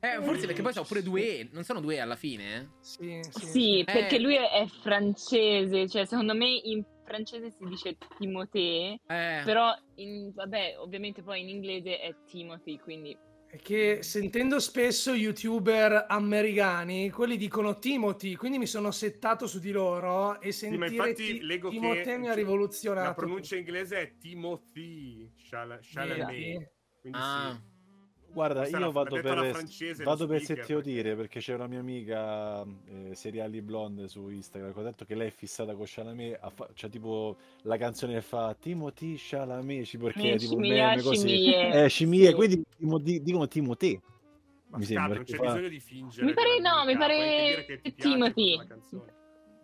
[0.00, 2.66] Eh, forse perché poi sono pure due non sono due alla fine, eh?
[2.80, 3.46] Sì, sì.
[3.46, 4.20] Sì, perché Eh.
[4.20, 10.76] lui è, francese, cioè secondo me in francese si dice Timothée, Eh, però in- vabbè,
[10.78, 13.16] ovviamente poi in inglese è Timothy, quindi
[13.48, 19.70] È che sentendo spesso youtuber americani, quelli dicono Timothy, quindi mi sono settato su di
[19.70, 23.06] loro e Sì, ma sentire infatti Ti- leggo Timothée che mi ha cioè, rivoluzionato.
[23.06, 26.26] la pronuncia inglese è Timothy Chal- Chalamet.
[26.26, 26.68] Vedi?
[27.00, 27.56] Quindi Ah.
[27.56, 27.74] sì.
[28.36, 31.40] Guarda, Questa io l'ha- vado la per, francese, vado per speaker, sentito perché- dire perché
[31.40, 35.30] c'è una mia amica eh, seriali blonde su Instagram che ha detto che lei è
[35.30, 40.36] fissata con Chalamet, ha fa- c'è tipo la canzone che fa Timothy Chalamet, perché è
[40.36, 41.28] tipo un Scimia, meme così.
[41.28, 41.70] scimie.
[41.84, 42.34] Eh, scimie, Sì.
[42.34, 42.62] quindi
[43.02, 43.98] di- dicono Timothy.
[44.68, 46.26] Ma Mi sembra non c'è fa- bisogno di fingere.
[46.26, 48.56] Mi pare- no, mi pare Timothy.
[48.58, 49.14] la canzone.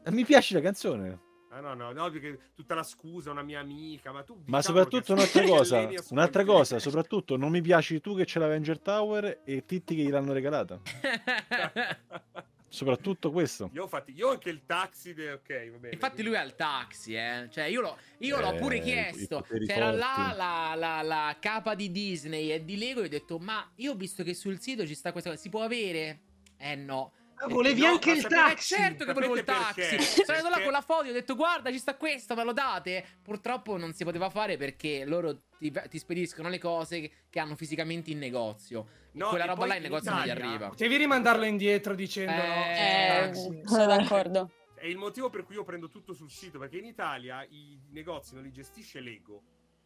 [0.05, 1.21] Eh, Mi piace la canzone,
[1.55, 4.63] Ah, no, no, no, perché tutta la scusa, una mia amica, ma tu ma diciamolo
[4.63, 9.43] soprattutto che un'altra cosa, un'altra cosa, soprattutto non mi piaci tu che c'è l'Avenger Tower
[9.45, 10.81] e Titti che gliel'hanno regalata.
[12.69, 13.69] Soprattutto questo.
[13.75, 15.93] Io ho, fatti, io ho anche il taxi, de- ok, va bene.
[15.93, 17.47] Infatti lui ha il taxi, eh.
[17.51, 19.47] Cioè, io, l'ho, io l'ho Eh, pure i- i chiesto.
[19.67, 23.71] C'era là la, la, la capa di Disney e di Lego e ho detto, ma
[23.77, 26.21] io ho visto che sul sito ci sta questa cosa, si può avere?
[26.57, 27.13] Eh no.
[27.43, 28.75] Ah, volevi No, anche ma il taxi?
[28.75, 30.01] Eh certo che volevo il taxi.
[30.01, 33.05] Sono andato là con la foto, ho detto guarda ci sta questo, me lo date?
[33.23, 37.57] Purtroppo non si poteva fare perché loro ti, ti spediscono le cose che, che hanno
[37.57, 38.87] fisicamente in negozio.
[39.13, 40.69] No, Quella e roba là in negozio non gli arriva.
[40.69, 43.63] Potevi rimandarlo indietro dicendo no, Eh, taxi.
[43.65, 44.51] sono d'accordo.
[44.75, 48.35] È il motivo per cui io prendo tutto sul sito, perché in Italia i negozi
[48.35, 49.43] non li gestisce Lego.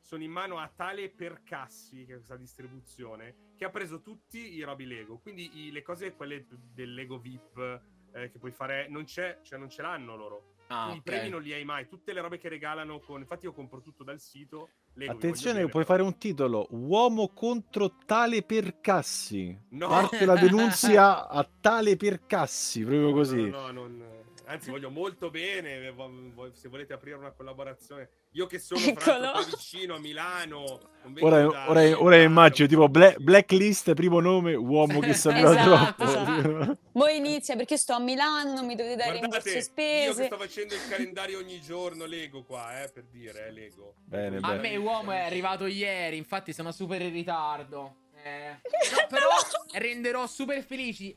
[0.06, 4.62] Sono in mano a tale Percassi, che è questa distribuzione, che ha preso tutti i
[4.62, 5.18] robi Lego.
[5.18, 7.80] Quindi i- le cose, quelle del Lego VIP,
[8.12, 10.54] eh, che puoi fare, non c'è, cioè non ce l'hanno loro.
[10.68, 11.02] Ah, I ok.
[11.02, 11.88] premi non li hai mai.
[11.88, 13.20] Tutte le robe che regalano con...
[13.20, 14.68] Infatti io compro tutto dal sito.
[14.94, 19.58] Lego, Attenzione, puoi fare un titolo: Uomo contro tale Percassi.
[19.70, 19.88] No.
[19.88, 23.48] Parte la denunzia a tale Percassi, proprio No, così.
[23.50, 25.90] No, no, non- Anzi, voglio molto bene.
[25.90, 29.18] vo- Se volete aprire una collaborazione, io che sono fra Eccolo.
[29.18, 30.80] l'altro qua vicino a Milano.
[31.20, 36.78] Ora, ora, ora immagino tipo Bla- Blacklist, primo nome, uomo che sapeva Esatto, troppo.
[36.92, 40.24] Voi inizia perché sto a Milano, non mi dovete dare Guardate, rimborso io che spese.
[40.26, 43.94] sto facendo il calendario ogni giorno, Lego qua, eh, per dire, eh, Lego.
[44.04, 47.96] Bene, A me uomo è arrivato ieri, infatti sono super in ritardo.
[48.22, 48.50] Eh,
[48.92, 49.28] no, però
[49.72, 51.14] renderò super felici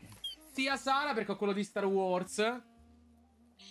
[0.51, 2.43] sia Sara perché ho quello di Star Wars.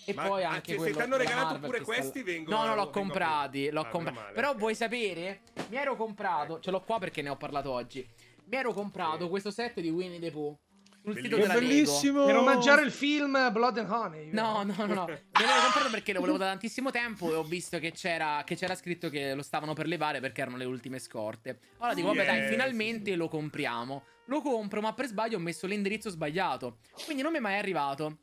[0.04, 2.66] E Ma poi anche anche se ti hanno regalato Marvel pure sta questi, vengono No,
[2.66, 4.32] no, l'ho comprati, l'ho Ah, comprati.
[4.34, 5.40] Però vuoi sapere?
[5.68, 6.60] Mi ero comprato, Ecco.
[6.62, 8.06] ce l'ho qua perché ne ho parlato oggi.
[8.44, 9.28] Mi ero comprato Sì.
[9.30, 10.56] questo set di Winnie the Pooh
[11.02, 11.36] sul sito Bellissimo.
[11.36, 12.24] Che della bellissimo!
[12.26, 14.30] Per omaggiare il film Blood and Honey.
[14.32, 15.04] No, no, no, no.
[15.06, 18.56] Me l'avevo comprato perché lo volevo da tantissimo tempo e ho visto che c'era, che
[18.56, 21.58] c'era scritto che lo stavano per levare perché erano le ultime scorte.
[21.78, 24.04] Allora dico, vabbè, dai, eh, finalmente lo compriamo.
[24.26, 26.78] Lo compro, ma per sbaglio ho messo l'indirizzo sbagliato.
[27.04, 28.18] Quindi non mi è mai arrivato.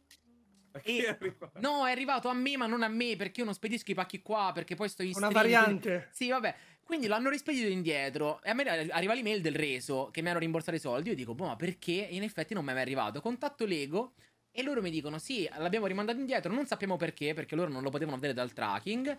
[0.83, 1.17] E-?
[1.59, 4.21] No, è arrivato a me, ma non a me, perché io non spedisco i pacchi
[4.21, 6.09] qua, perché poi sto in Una stream, variante.
[6.11, 6.55] Sì, vabbè.
[6.83, 8.41] Quindi l'hanno rispedito indietro.
[8.43, 11.09] E a me arriva l'email del reso che mi hanno rimborsato i soldi.
[11.09, 12.07] Io dico, boh, ma perché?
[12.07, 13.21] E in effetti non mi è mai arrivato.
[13.21, 14.13] Contatto Lego
[14.51, 16.53] e loro mi dicono, sì, l'abbiamo rimandato indietro.
[16.53, 19.17] Non sappiamo perché, perché loro non lo potevano vedere dal tracking.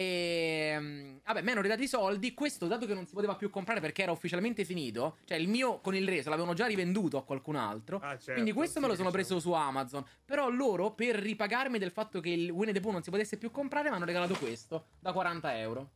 [0.00, 2.32] E mm, vabbè, mi hanno ridato i soldi.
[2.32, 5.80] Questo, dato che non si poteva più comprare perché era ufficialmente finito, cioè il mio
[5.80, 7.96] con il reso l'avevano già rivenduto a qualcun altro.
[7.96, 9.24] Ah, certo, quindi questo sì, me lo sono diciamo.
[9.26, 10.04] preso su Amazon.
[10.24, 13.50] Però loro, per ripagarmi del fatto che il Winnie the Pooh non si potesse più
[13.50, 15.90] comprare, mi hanno regalato questo da 40 euro.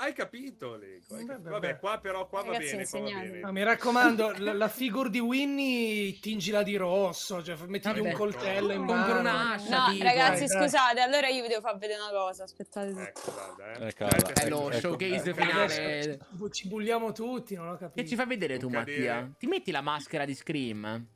[0.00, 1.16] Hai capito, Lego?
[1.16, 1.50] hai capito.
[1.50, 3.40] Vabbè, qua però qua va Ragazzi, bene, qua va bene.
[3.40, 8.08] Ma mi raccomando, la, la figure di Winnie tingila di rosso, cioè mettigli Vabbè.
[8.10, 9.18] un coltello in mano.
[9.18, 9.86] un'ascia.
[9.86, 10.04] No, tipo.
[10.04, 10.62] ragazzi, Dai, dai.
[10.62, 12.44] scusate, allora io vi devo far vedere una cosa.
[12.44, 12.90] Aspettate.
[12.90, 13.86] Ecco, guarda, eh.
[13.88, 15.42] Ecco, Aspetta, È lo ecco, showcase ecco.
[15.42, 16.18] finale.
[16.52, 18.00] Ci bulliamo tutti, non ho capito.
[18.00, 18.68] Che ci fai vedere tu.
[18.68, 19.28] Mattia?
[19.36, 21.06] Ti metti la maschera di Scream?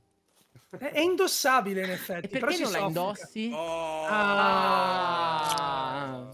[0.76, 2.26] È, indossabile in effetti.
[2.26, 3.48] E però perché non la indossi?
[3.52, 4.06] Oh.
[4.06, 6.28] Ah.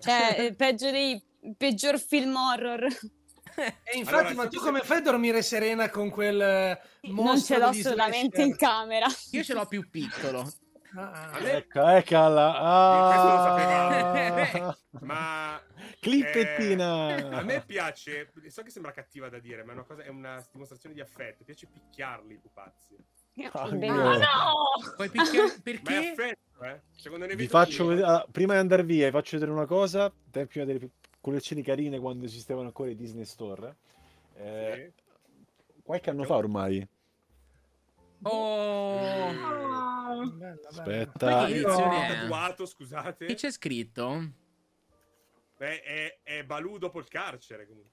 [0.00, 1.18] Cioè, è peggio dei
[1.56, 2.86] peggior film horror.
[3.56, 7.54] E infatti, Allora, ma tu come fai a dormire serena con quel eh, Non mostro
[7.54, 8.40] ce l'ho slasher?
[8.40, 9.06] in camera.
[9.30, 10.40] Io ce l'ho più piccolo.
[10.96, 11.38] Ah, ah.
[11.38, 13.06] Ecco, eccola.
[13.06, 13.38] Questo lo
[13.70, 15.62] Ah, Ma
[16.00, 17.16] Clippettina.
[17.16, 20.08] eh, a me piace, so che sembra cattiva da dire, ma è una, cosa, è
[20.08, 21.44] una dimostrazione di affetto.
[21.44, 22.96] Piace picchiarli i pupazzi.
[23.52, 24.54] Ah, Ma no!
[24.98, 25.10] Ma è
[25.62, 25.96] perché?
[26.10, 27.34] affetto, eh?
[27.36, 30.12] Vi faccio vedere, ah, prima di andare via, vi faccio vedere una cosa.
[30.30, 30.78] Te- Prima delle
[31.24, 33.76] collezioni carine quando esistevano ancora i Disney Store.
[34.34, 35.02] Eh, Sì.
[35.82, 36.86] Qualche anno fa ormai.
[38.22, 38.98] Oh.
[38.98, 40.58] Bella, bella.
[40.68, 41.48] Aspetta.
[41.48, 43.24] Io- tatuato, scusate.
[43.26, 44.32] Che c'è scritto?
[45.56, 47.66] Beh, è, è Balù dopo il carcere.
[47.66, 47.92] Comunque.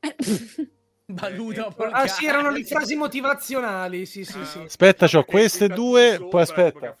[1.10, 4.58] Baluta Eh, eh, Ah sì, erano le frasi motivazionali, sì sì Ah, sì.
[4.58, 6.96] Aspetta, c'ho E queste due, sopra, poi aspetta.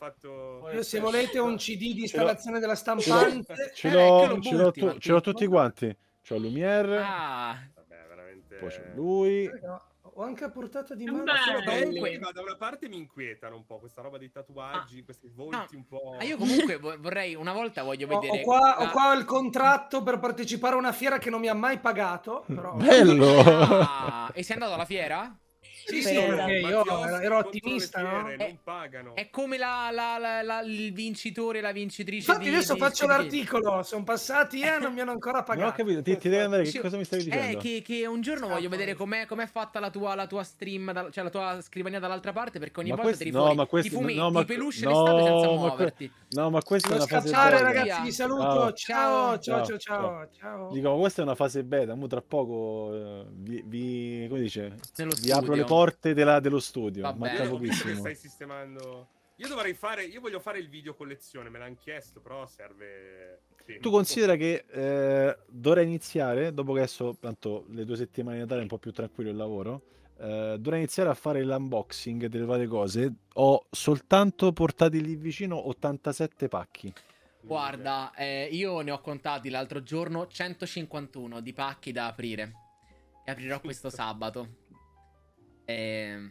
[0.72, 5.12] Io, se volete un CD di installazione della stampante, ce Eh, l'ho- ce l'ho ce
[5.12, 5.94] l'ho tutti quanti.
[6.26, 8.56] C'ho Lumiere, Ah, Vabbè, veramente...
[8.56, 9.46] poi c'è lui.
[9.46, 9.82] Raga,
[10.18, 11.22] ho anche a portata di mano.
[11.64, 15.76] Belli, ma da una parte mi inquietano un po' questa roba dei tatuaggi, questi volti
[15.76, 16.16] un po'...
[16.18, 19.24] ah, io comunque vo- vorrei una volta voglio Ho, vedere ho qua, ho qua il
[19.24, 22.74] contratto per partecipare a una fiera che non mi ha mai pagato, però...
[22.74, 23.38] Bello!
[23.40, 25.38] Ah, e sei andato alla fiera?
[25.86, 28.08] Sì, sì, perché io ero, ottimista, no?
[28.26, 29.14] fiere, Eh, Non pagano.
[29.14, 32.80] È come la, la- la- la- il vincitore e la vincitrice Infatti di adesso di
[32.80, 35.72] faccio l'articolo, sono passati e non mi hanno ancora Non ho pagato.
[35.76, 37.58] capito, ti, ti devi andare, che Sì, cosa mi stavi Eh, dicendo?
[37.58, 39.06] che, che un giorno voglio Ah, vedere poi.
[39.06, 42.58] com'è, com'è fatta la tua, la tua stream, dal- cioè la tua scrivania dall'altra parte,
[42.58, 44.84] perché ogni Ma volta questo- tiri no, fuori ma questo- i fumetti, no, ma- peluche
[44.84, 46.12] no, l'estate senza ma que- muoverti.
[46.30, 47.60] No, ma questa è una fase beta.
[47.60, 48.72] Ragazzi, vi saluto.
[48.72, 49.38] Ciao.
[49.38, 50.70] Ciao, ciao, Ciao.
[50.72, 54.74] Dico, ma questa è una fase beta, mo tra poco eh, vi, vi- come dice?
[55.22, 55.64] Vi apro le.
[55.68, 57.94] Porte della- dello studio, Va manca che pochissimo.
[57.94, 59.08] stai sistemando...
[59.36, 60.04] Io dovrei fare...
[60.04, 63.42] Io voglio fare il video collezione, me l'hanno chiesto, però serve...
[63.64, 63.82] tempo.
[63.82, 68.60] Tu considera che eh, dovrei iniziare, dopo che adesso, tanto le due settimane di Natale
[68.60, 69.82] è un po' più tranquillo il lavoro,
[70.18, 73.12] eh, dovrei iniziare a fare l'unboxing delle varie cose.
[73.34, 76.92] Ho soltanto portati lì vicino 87 pacchi.
[77.40, 82.52] Guarda, eh, io ne ho contati l'altro giorno 151 di pacchi da aprire.
[83.24, 84.66] E aprirò questo sabato.
[85.68, 86.30] Eh,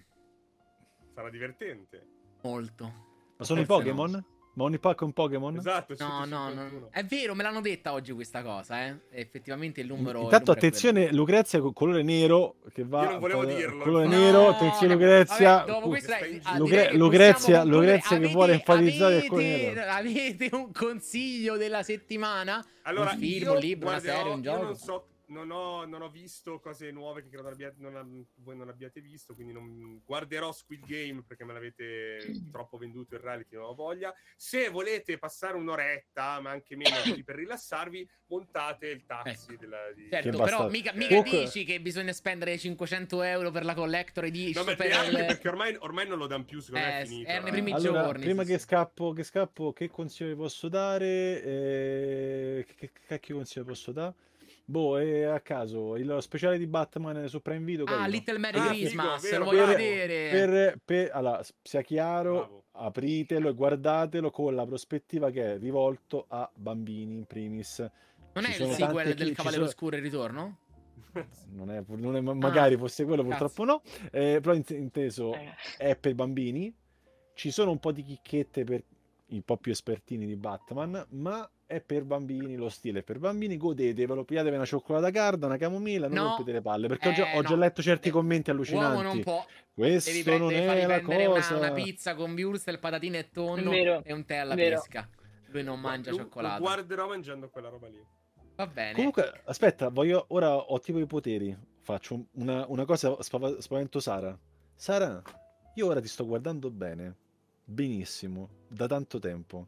[1.13, 2.07] Sarà divertente.
[2.41, 3.05] molto.
[3.37, 4.25] Ma sono i Forse Pokémon?
[4.55, 5.55] Ma ogni pacco è un Pokémon?
[5.57, 6.79] Esatto, No, no, 151.
[6.79, 6.87] no.
[6.89, 9.01] È vero, me l'hanno detta oggi questa cosa, eh.
[9.11, 10.17] Effettivamente il numero.
[10.17, 13.83] il Intanto numero è attenzione, Lucrezia con colore nero che va Io non volevo dirlo.
[13.83, 14.21] colore quello.
[14.23, 15.55] nero, No, attenzione no, Lucrezia.
[15.57, 17.63] vabbè, dopo Uh, questo, dai, stai in ah, Lucrezia-.
[17.63, 19.91] Lucrezia che vuole enfatizzare il avete, colore nero.
[19.91, 22.65] avete un consiglio della settimana?
[22.81, 24.63] Allora, un film, io un libro, una serie, un io gioco?
[24.63, 28.55] non so, non ho, non ho visto cose nuove che credo abbiate- non ab- voi
[28.55, 32.17] non abbiate visto, quindi non guarderò Squid Game perché me l'avete
[32.51, 34.13] troppo venduto il reality, non ho voglia.
[34.35, 40.07] Se volete passare un'oretta, ma anche meno così per rilassarvi, montate il taxi della, di...
[40.09, 44.23] Certo, Che però mica, mica Comunque- dici che bisogna spendere 500 euro per la collector
[44.23, 44.65] No, edition.
[44.65, 47.05] ma per neanche il- perché ormai, ormai non lo danno più, secondo me Eh, è
[47.05, 47.29] finito.
[47.29, 47.53] erano i eh.
[47.53, 48.63] primi Allora, giorni, prima sì, che sì.
[48.63, 51.43] scappo, che scappo, che consiglio vi posso dare?
[51.43, 54.13] Eh, che, che cacchio consiglio posso dare?
[54.69, 57.85] Boh, è a caso, il speciale di Batman su Prime Video.
[57.85, 58.07] Ah, carino.
[58.09, 59.77] Little Merry Ah, Christmas, figo, vero, lo voglio bravo.
[59.77, 60.29] vedere.
[60.29, 62.63] Per, per- allora, sia chiaro, Bravo.
[62.73, 67.79] apritelo e guardatelo con la prospettiva che è rivolto a bambini in primis.
[68.33, 70.57] non ci è il sequel chi- del ci Cavaliere sono- Oscuro il ritorno?
[71.51, 73.37] Non è, non è- magari fosse quello, cazzo.
[73.45, 73.81] purtroppo no.
[74.11, 75.53] Eh, però int- inteso Eh.
[75.77, 76.75] è per bambini.
[77.33, 78.83] Ci sono un po' di chicchette per
[79.27, 83.57] i po' più espertini di Batman, ma è per bambini, lo stile è per bambini,
[83.57, 86.23] godetevelo, pigliatevi una cioccolata carda, una camomilla, non No.
[86.29, 87.61] rompete le palle, perché ho, già, Eh, ho già no.
[87.61, 89.19] letto certi Eh, commenti Uomo non allucinanti.
[89.21, 89.45] può.
[89.73, 91.57] Questo Devi, pre- non è la prendere una, cosa.
[91.57, 94.75] una pizza con würstel, patatine e tonno Vero, e un tè alla vero.
[94.79, 95.07] pesca.
[95.49, 96.61] Lui non mangia lo cioccolato.
[96.61, 98.03] guarderò mangiando quella roba lì.
[98.55, 98.93] Va bene.
[98.93, 101.55] Comunque, aspetta, voglio, ora ho tipo i poteri.
[101.81, 104.35] Faccio una, una cosa, spava- spavento Sara.
[104.75, 105.21] Sara,
[105.75, 107.15] io ora ti sto guardando bene,
[107.63, 109.67] benissimo, da tanto tempo.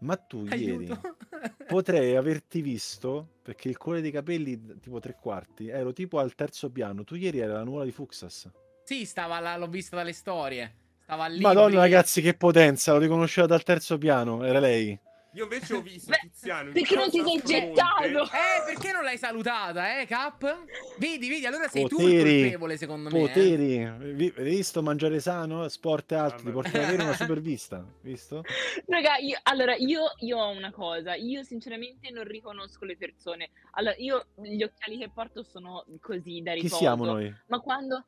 [0.00, 1.00] Ma tu ieri Aiuto.
[1.66, 6.70] potrei averti visto perché il colore dei capelli, tipo tre quarti, ero tipo al terzo
[6.70, 7.04] piano.
[7.04, 8.50] Tu ieri eri la nuvola di Fuxas.
[8.84, 10.74] Sì, stava là, l'ho vista dalle storie.
[11.02, 11.40] Stava lì.
[11.40, 11.76] Madonna, lì.
[11.76, 12.92] ragazzi, che potenza!
[12.92, 14.44] L'ho riconosciuta dal terzo piano.
[14.44, 14.98] Era lei.
[15.34, 18.02] Io invece ho visto Beh, Tiziano perché non ti sei gettato?
[18.24, 20.64] Eh, perché non l'hai salutata, eh, Cap?
[20.96, 23.18] Vedi, vedi, allora sei tu il Poteri, colpevole, secondo me.
[23.18, 23.26] eh.
[23.26, 24.14] Poteri.
[24.14, 26.46] Vi- Hai visto mangiare sano, sport e altro?
[26.46, 27.84] Ti porta ad avere una super vista.
[28.00, 28.42] Visto?
[28.86, 33.50] Raga, io, allora, io, io ho una cosa, io sinceramente non riconosco le persone.
[33.72, 36.76] Allora, io gli occhiali che porto sono così da Chi riposo.
[36.76, 37.32] siamo noi?
[37.48, 38.06] Ma quando...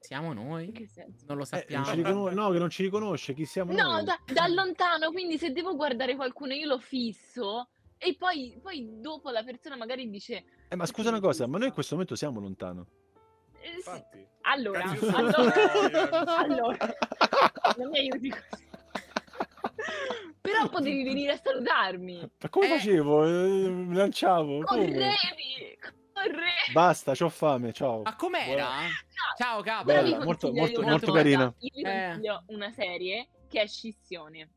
[0.00, 0.66] Siamo noi?
[0.66, 1.24] In che senso?
[1.28, 1.84] Non lo Eh, non sappiamo.
[1.84, 3.34] ci riconos- no, che non ci riconosce.
[3.34, 4.04] Chi siamo No, noi?
[4.04, 7.68] da, da lontano, quindi se devo guardare qualcuno io lo fisso
[7.98, 10.44] e poi, poi dopo la persona magari dice...
[10.68, 12.86] Eh, ma scusa una cosa, ma noi in questo momento siamo lontano.
[13.60, 14.26] eh, sì.
[14.42, 16.94] Allora, Cazzo, io sono- allora, allora,
[17.76, 18.68] non mi aiuti così.
[20.40, 22.30] Però potevi venire a salutarmi.
[22.40, 22.68] Ma come Eh.
[22.78, 23.24] facevo?
[23.26, 24.62] Eh, Mi lanciavo?
[24.62, 24.64] Come?
[24.64, 25.98] Correvi, correvi.
[26.72, 28.02] Basta, c'ho fame, ciao.
[28.02, 28.68] Ma com'era?
[29.36, 29.84] Ciao, Cap.
[29.84, 31.54] Però vi Bella, molto- molto- io una molto carina.
[31.58, 32.42] Io Eh.
[32.46, 34.48] una serie che è Scissione.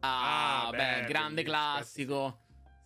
[0.00, 2.40] Ah, Ah, beh, beh, grande classico.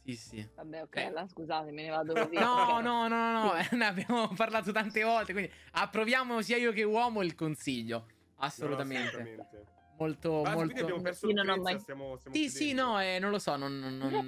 [0.05, 0.48] Sì, sì.
[0.56, 1.05] Vabbè, ok, Eh.
[1.05, 2.34] allora scusate, me ne vado così.
[2.34, 6.82] No, no, no, no, no, ne abbiamo parlato tante volte, quindi approviamo sia io che
[6.82, 8.06] uomo il consiglio.
[8.36, 9.02] Assolutamente.
[9.02, 9.70] No, assolutamente.
[9.98, 10.82] Molto, Basta, quindi molto...
[10.84, 13.55] abbiamo perso Io non ho mai- stiamo, stiamo Sì, sì, no, eh, non lo so,
[13.56, 14.26] non, non, non,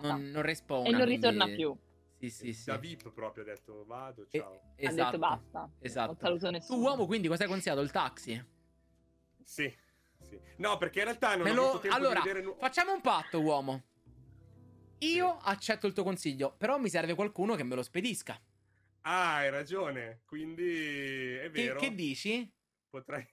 [0.00, 1.76] non, non respawna, e non quindi- ritorna più.
[2.22, 2.64] Sì, sì, sì.
[2.66, 4.52] Da VIP proprio ha detto vado, E- ciao.
[4.52, 5.04] Ha esatto.
[5.10, 5.70] detto basta.
[5.80, 6.06] Esatto.
[6.06, 6.78] Non saluto nessuno.
[6.78, 7.80] Tu uomo quindi cosa hai consigliato?
[7.80, 8.44] Il taxi?
[9.42, 9.76] Sì,
[10.20, 10.40] sì.
[10.58, 12.54] No, perché in realtà non Me ho lo- avuto tempo Allora, di vedere...
[12.60, 13.82] facciamo un patto, uomo.
[14.98, 18.40] Io accetto il tuo consiglio, però mi serve qualcuno che me lo spedisca.
[19.00, 20.20] Ah, hai ragione.
[20.24, 21.80] Quindi è Che, vero.
[21.80, 22.48] che dici?
[22.88, 23.26] Potrei...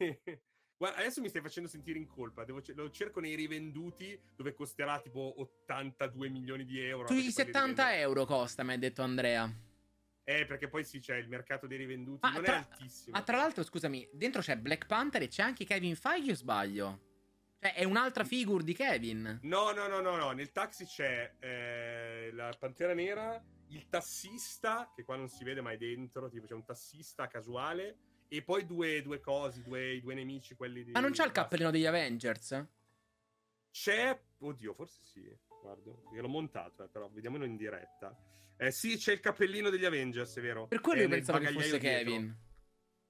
[0.79, 2.45] Guarda, adesso mi stai facendo sentire in colpa.
[2.45, 7.05] Devo lo cerco nei rivenduti dove costerà tipo 82 milioni di euro.
[7.07, 7.89] Sui perché poi li 70 rivendono.
[7.89, 9.53] euro costa, mi ha detto Andrea.
[10.23, 12.19] Eh, perché poi sì, c'è il mercato dei rivenduti.
[12.21, 13.17] Ma non tra- è altissimo.
[13.17, 17.07] Ma tra l'altro, scusami, dentro c'è Black Panther e c'è anche Kevin Feige o sbaglio?
[17.59, 19.39] Cioè, è un'altra figure di Kevin.
[19.41, 20.31] No, no, no, no, no.
[20.31, 25.75] Nel taxi c'è eh, la Pantera Nera, il tassista, che qua non si vede mai
[25.75, 27.97] dentro, tipo c'è un tassista casuale,
[28.29, 30.91] e poi due, due cosi, due, due nemici, quelli di...
[30.91, 32.65] Ma non c'ha il cappellino degli Avengers?
[33.71, 34.19] C'è...
[34.39, 35.37] Oddio, forse sì.
[35.61, 38.15] Guardo, io l'ho montato, eh, però vediamolo in diretta.
[38.55, 40.67] Eh, sì, c'è il cappellino degli Avengers, è vero.
[40.67, 42.11] Per quello È io pensavo che fosse dietro.
[42.11, 42.37] Kevin.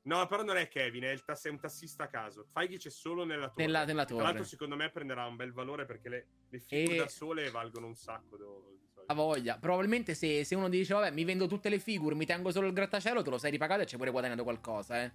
[0.03, 2.45] No, però non è Kevin, è, tass- è un tassista a caso.
[2.51, 3.65] Feige c'è solo nella torre.
[3.65, 4.47] Nella, nella Tra l'altro, torre.
[4.47, 7.95] secondo me prenderà un bel valore perché le, le figure E- da sole valgono un
[7.95, 8.37] sacco.
[8.37, 8.77] do-
[9.09, 9.57] Ha voglia.
[9.57, 12.73] Probabilmente se, se uno dice, vabbè, mi vendo tutte le figure, mi tengo solo il
[12.73, 15.11] grattacielo, te lo sei ripagato e ci hai pure guadagnato qualcosa, eh.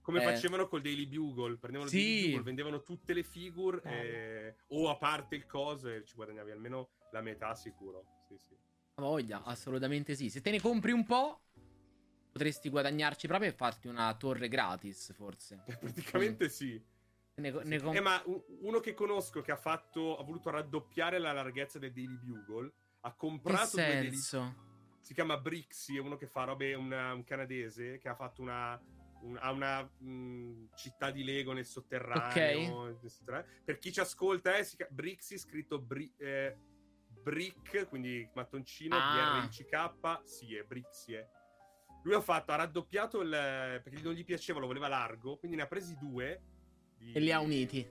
[0.00, 0.24] Come Eh.
[0.24, 2.04] facevano col Daily Bugle, prendevano il Sì.
[2.04, 3.90] Daily Bugle, vendevano tutte le figure Eh.
[4.46, 8.04] eh, o a parte il coso e ci guadagnavi almeno la metà sicuro.
[8.28, 8.56] Sì, sì.
[8.94, 10.30] Ha voglia, assolutamente sì.
[10.30, 11.40] Se te ne compri un po',
[12.30, 15.64] potresti guadagnarci proprio e farti una torre gratis, forse.
[15.80, 16.80] Praticamente sì.
[17.34, 17.58] Ne, Sì.
[17.64, 18.22] ne com- Eh, ma
[18.60, 22.72] uno che conosco che ha fatto ha voluto raddoppiare la larghezza del Daily Bugle,
[23.04, 24.70] ha che comprato due senso?
[25.00, 28.80] si chiama Brixie, è uno che fa robe, una- un canadese che ha fatto una,
[29.22, 32.96] un- ha una mh, città di Lego nel sotterraneo.
[33.08, 33.46] sotterraneo.
[33.64, 36.56] Per chi ci ascolta, eh, si chiama Brixie, scritto Bri- eh,
[37.22, 39.40] Brick, quindi mattoncino, Ah.
[39.42, 41.28] B-R-I-C-K, sì, è Brixie.
[42.04, 43.30] Lui ha fatto, ha raddoppiato il...
[43.30, 46.42] perché non gli piaceva, lo voleva largo, quindi ne ha presi due.
[46.98, 47.88] di- E li ha uniti.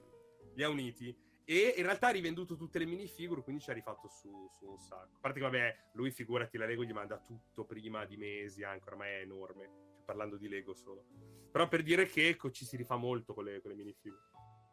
[0.56, 1.14] li ha uniti.
[1.45, 4.78] E in realtà ha rivenduto tutte le minifigure, quindi ci ha rifatto su, su un
[4.80, 5.18] sacco.
[5.18, 8.90] A parte che, vabbè, lui figurati, la Lego gli manda tutto prima di mesi, anche
[8.90, 9.66] ormai è enorme.
[9.95, 11.06] Cioè, parlando di Lego solo.
[11.52, 14.22] Però per dire che ecco, ci si rifà molto con le, con le minifigure.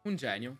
[0.03, 0.59] Un genio.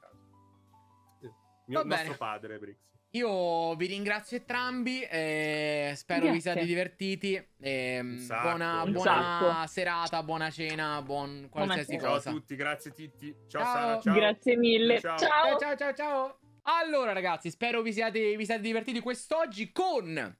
[1.68, 1.96] Mio Va bene.
[2.02, 2.78] nostro padre, Brix.
[3.14, 5.02] Io vi ringrazio entrambi.
[5.02, 6.42] eh, spero vi Grazie.
[6.42, 7.44] siate divertiti.
[7.60, 8.50] e, sacco.
[8.50, 12.02] buona buona serata, buona cena, buon qualsiasi sera.
[12.02, 12.30] Ciao a cosa.
[12.30, 13.36] tutti, grazie Titti.
[13.48, 13.74] Ciao, Ciao.
[13.74, 14.14] Sara, ciao.
[14.14, 15.00] Grazie mille.
[15.00, 15.18] Ciao.
[15.18, 15.58] Ciao.
[15.58, 16.40] Ciao ciao ciao.
[16.64, 20.38] Allora ragazzi, spero vi siate, vi siate divertiti quest'oggi con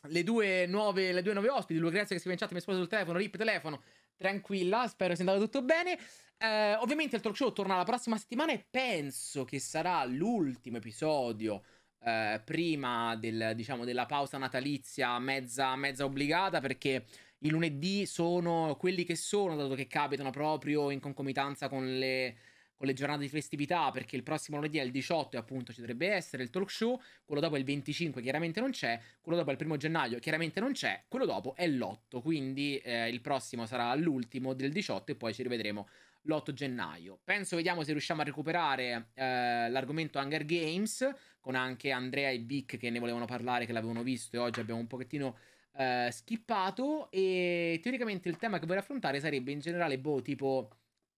[0.00, 1.80] le due nuove, le due nuove ospiti.
[1.80, 3.82] Lucrezia che si è in chat, mi sposa sul telefono, rip telefono.
[4.16, 5.98] Tranquilla, spero sia andato tutto bene.
[6.38, 11.62] Eh, ovviamente il talk show torna la prossima settimana e penso che sarà l'ultimo episodio
[12.04, 17.04] eh, prima del, diciamo, della pausa natalizia mezza, mezza obbligata perché
[17.40, 22.36] i lunedì sono quelli che sono, dato che capitano proprio in concomitanza con le,
[22.76, 25.80] con le giornate di festività, perché il prossimo lunedì è il 18 e appunto ci
[25.80, 29.50] dovrebbe essere il talk show, quello dopo è il 25 chiaramente non c'è, quello dopo
[29.50, 33.66] è il primo gennaio chiaramente non c'è, quello dopo è l'8, quindi eh, il prossimo
[33.66, 35.88] sarà l'ultimo del 18 e poi ci rivedremo
[36.22, 37.18] l'8 gennaio.
[37.24, 41.08] Penso vediamo se riusciamo a recuperare eh, l'argomento Hunger Games
[41.48, 44.80] con anche Andrea e Vic che ne volevano parlare, che l'avevano visto e oggi abbiamo
[44.80, 45.38] un pochettino
[45.78, 50.68] eh, skippato e teoricamente il tema che vorrei affrontare sarebbe in generale boh tipo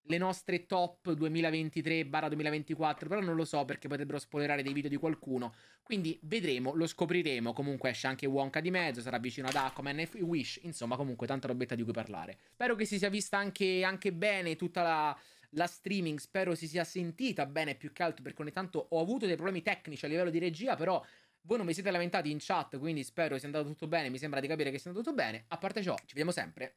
[0.03, 5.53] le nostre top 2023-2024, però non lo so perché potrebbero spoilerare dei video di qualcuno.
[5.83, 7.53] Quindi vedremo, lo scopriremo.
[7.53, 10.61] Comunque esce anche Wonka di mezzo, sarà vicino ad Aquaman e Wish.
[10.63, 12.39] Insomma, comunque tanta robetta di cui parlare.
[12.53, 16.19] Spero che si sia vista anche, anche bene tutta la, la streaming.
[16.19, 19.63] Spero si sia sentita bene più che altro perché ogni tanto ho avuto dei problemi
[19.63, 21.05] tecnici a livello di regia, però
[21.43, 24.11] voi non vi siete lamentati in chat, quindi spero sia andato tutto bene.
[24.11, 25.45] Mi sembra di capire che sia andato tutto bene.
[25.49, 26.77] A parte ciò, ci vediamo sempre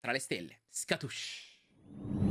[0.00, 0.60] tra le stelle.
[0.68, 2.29] Scatush.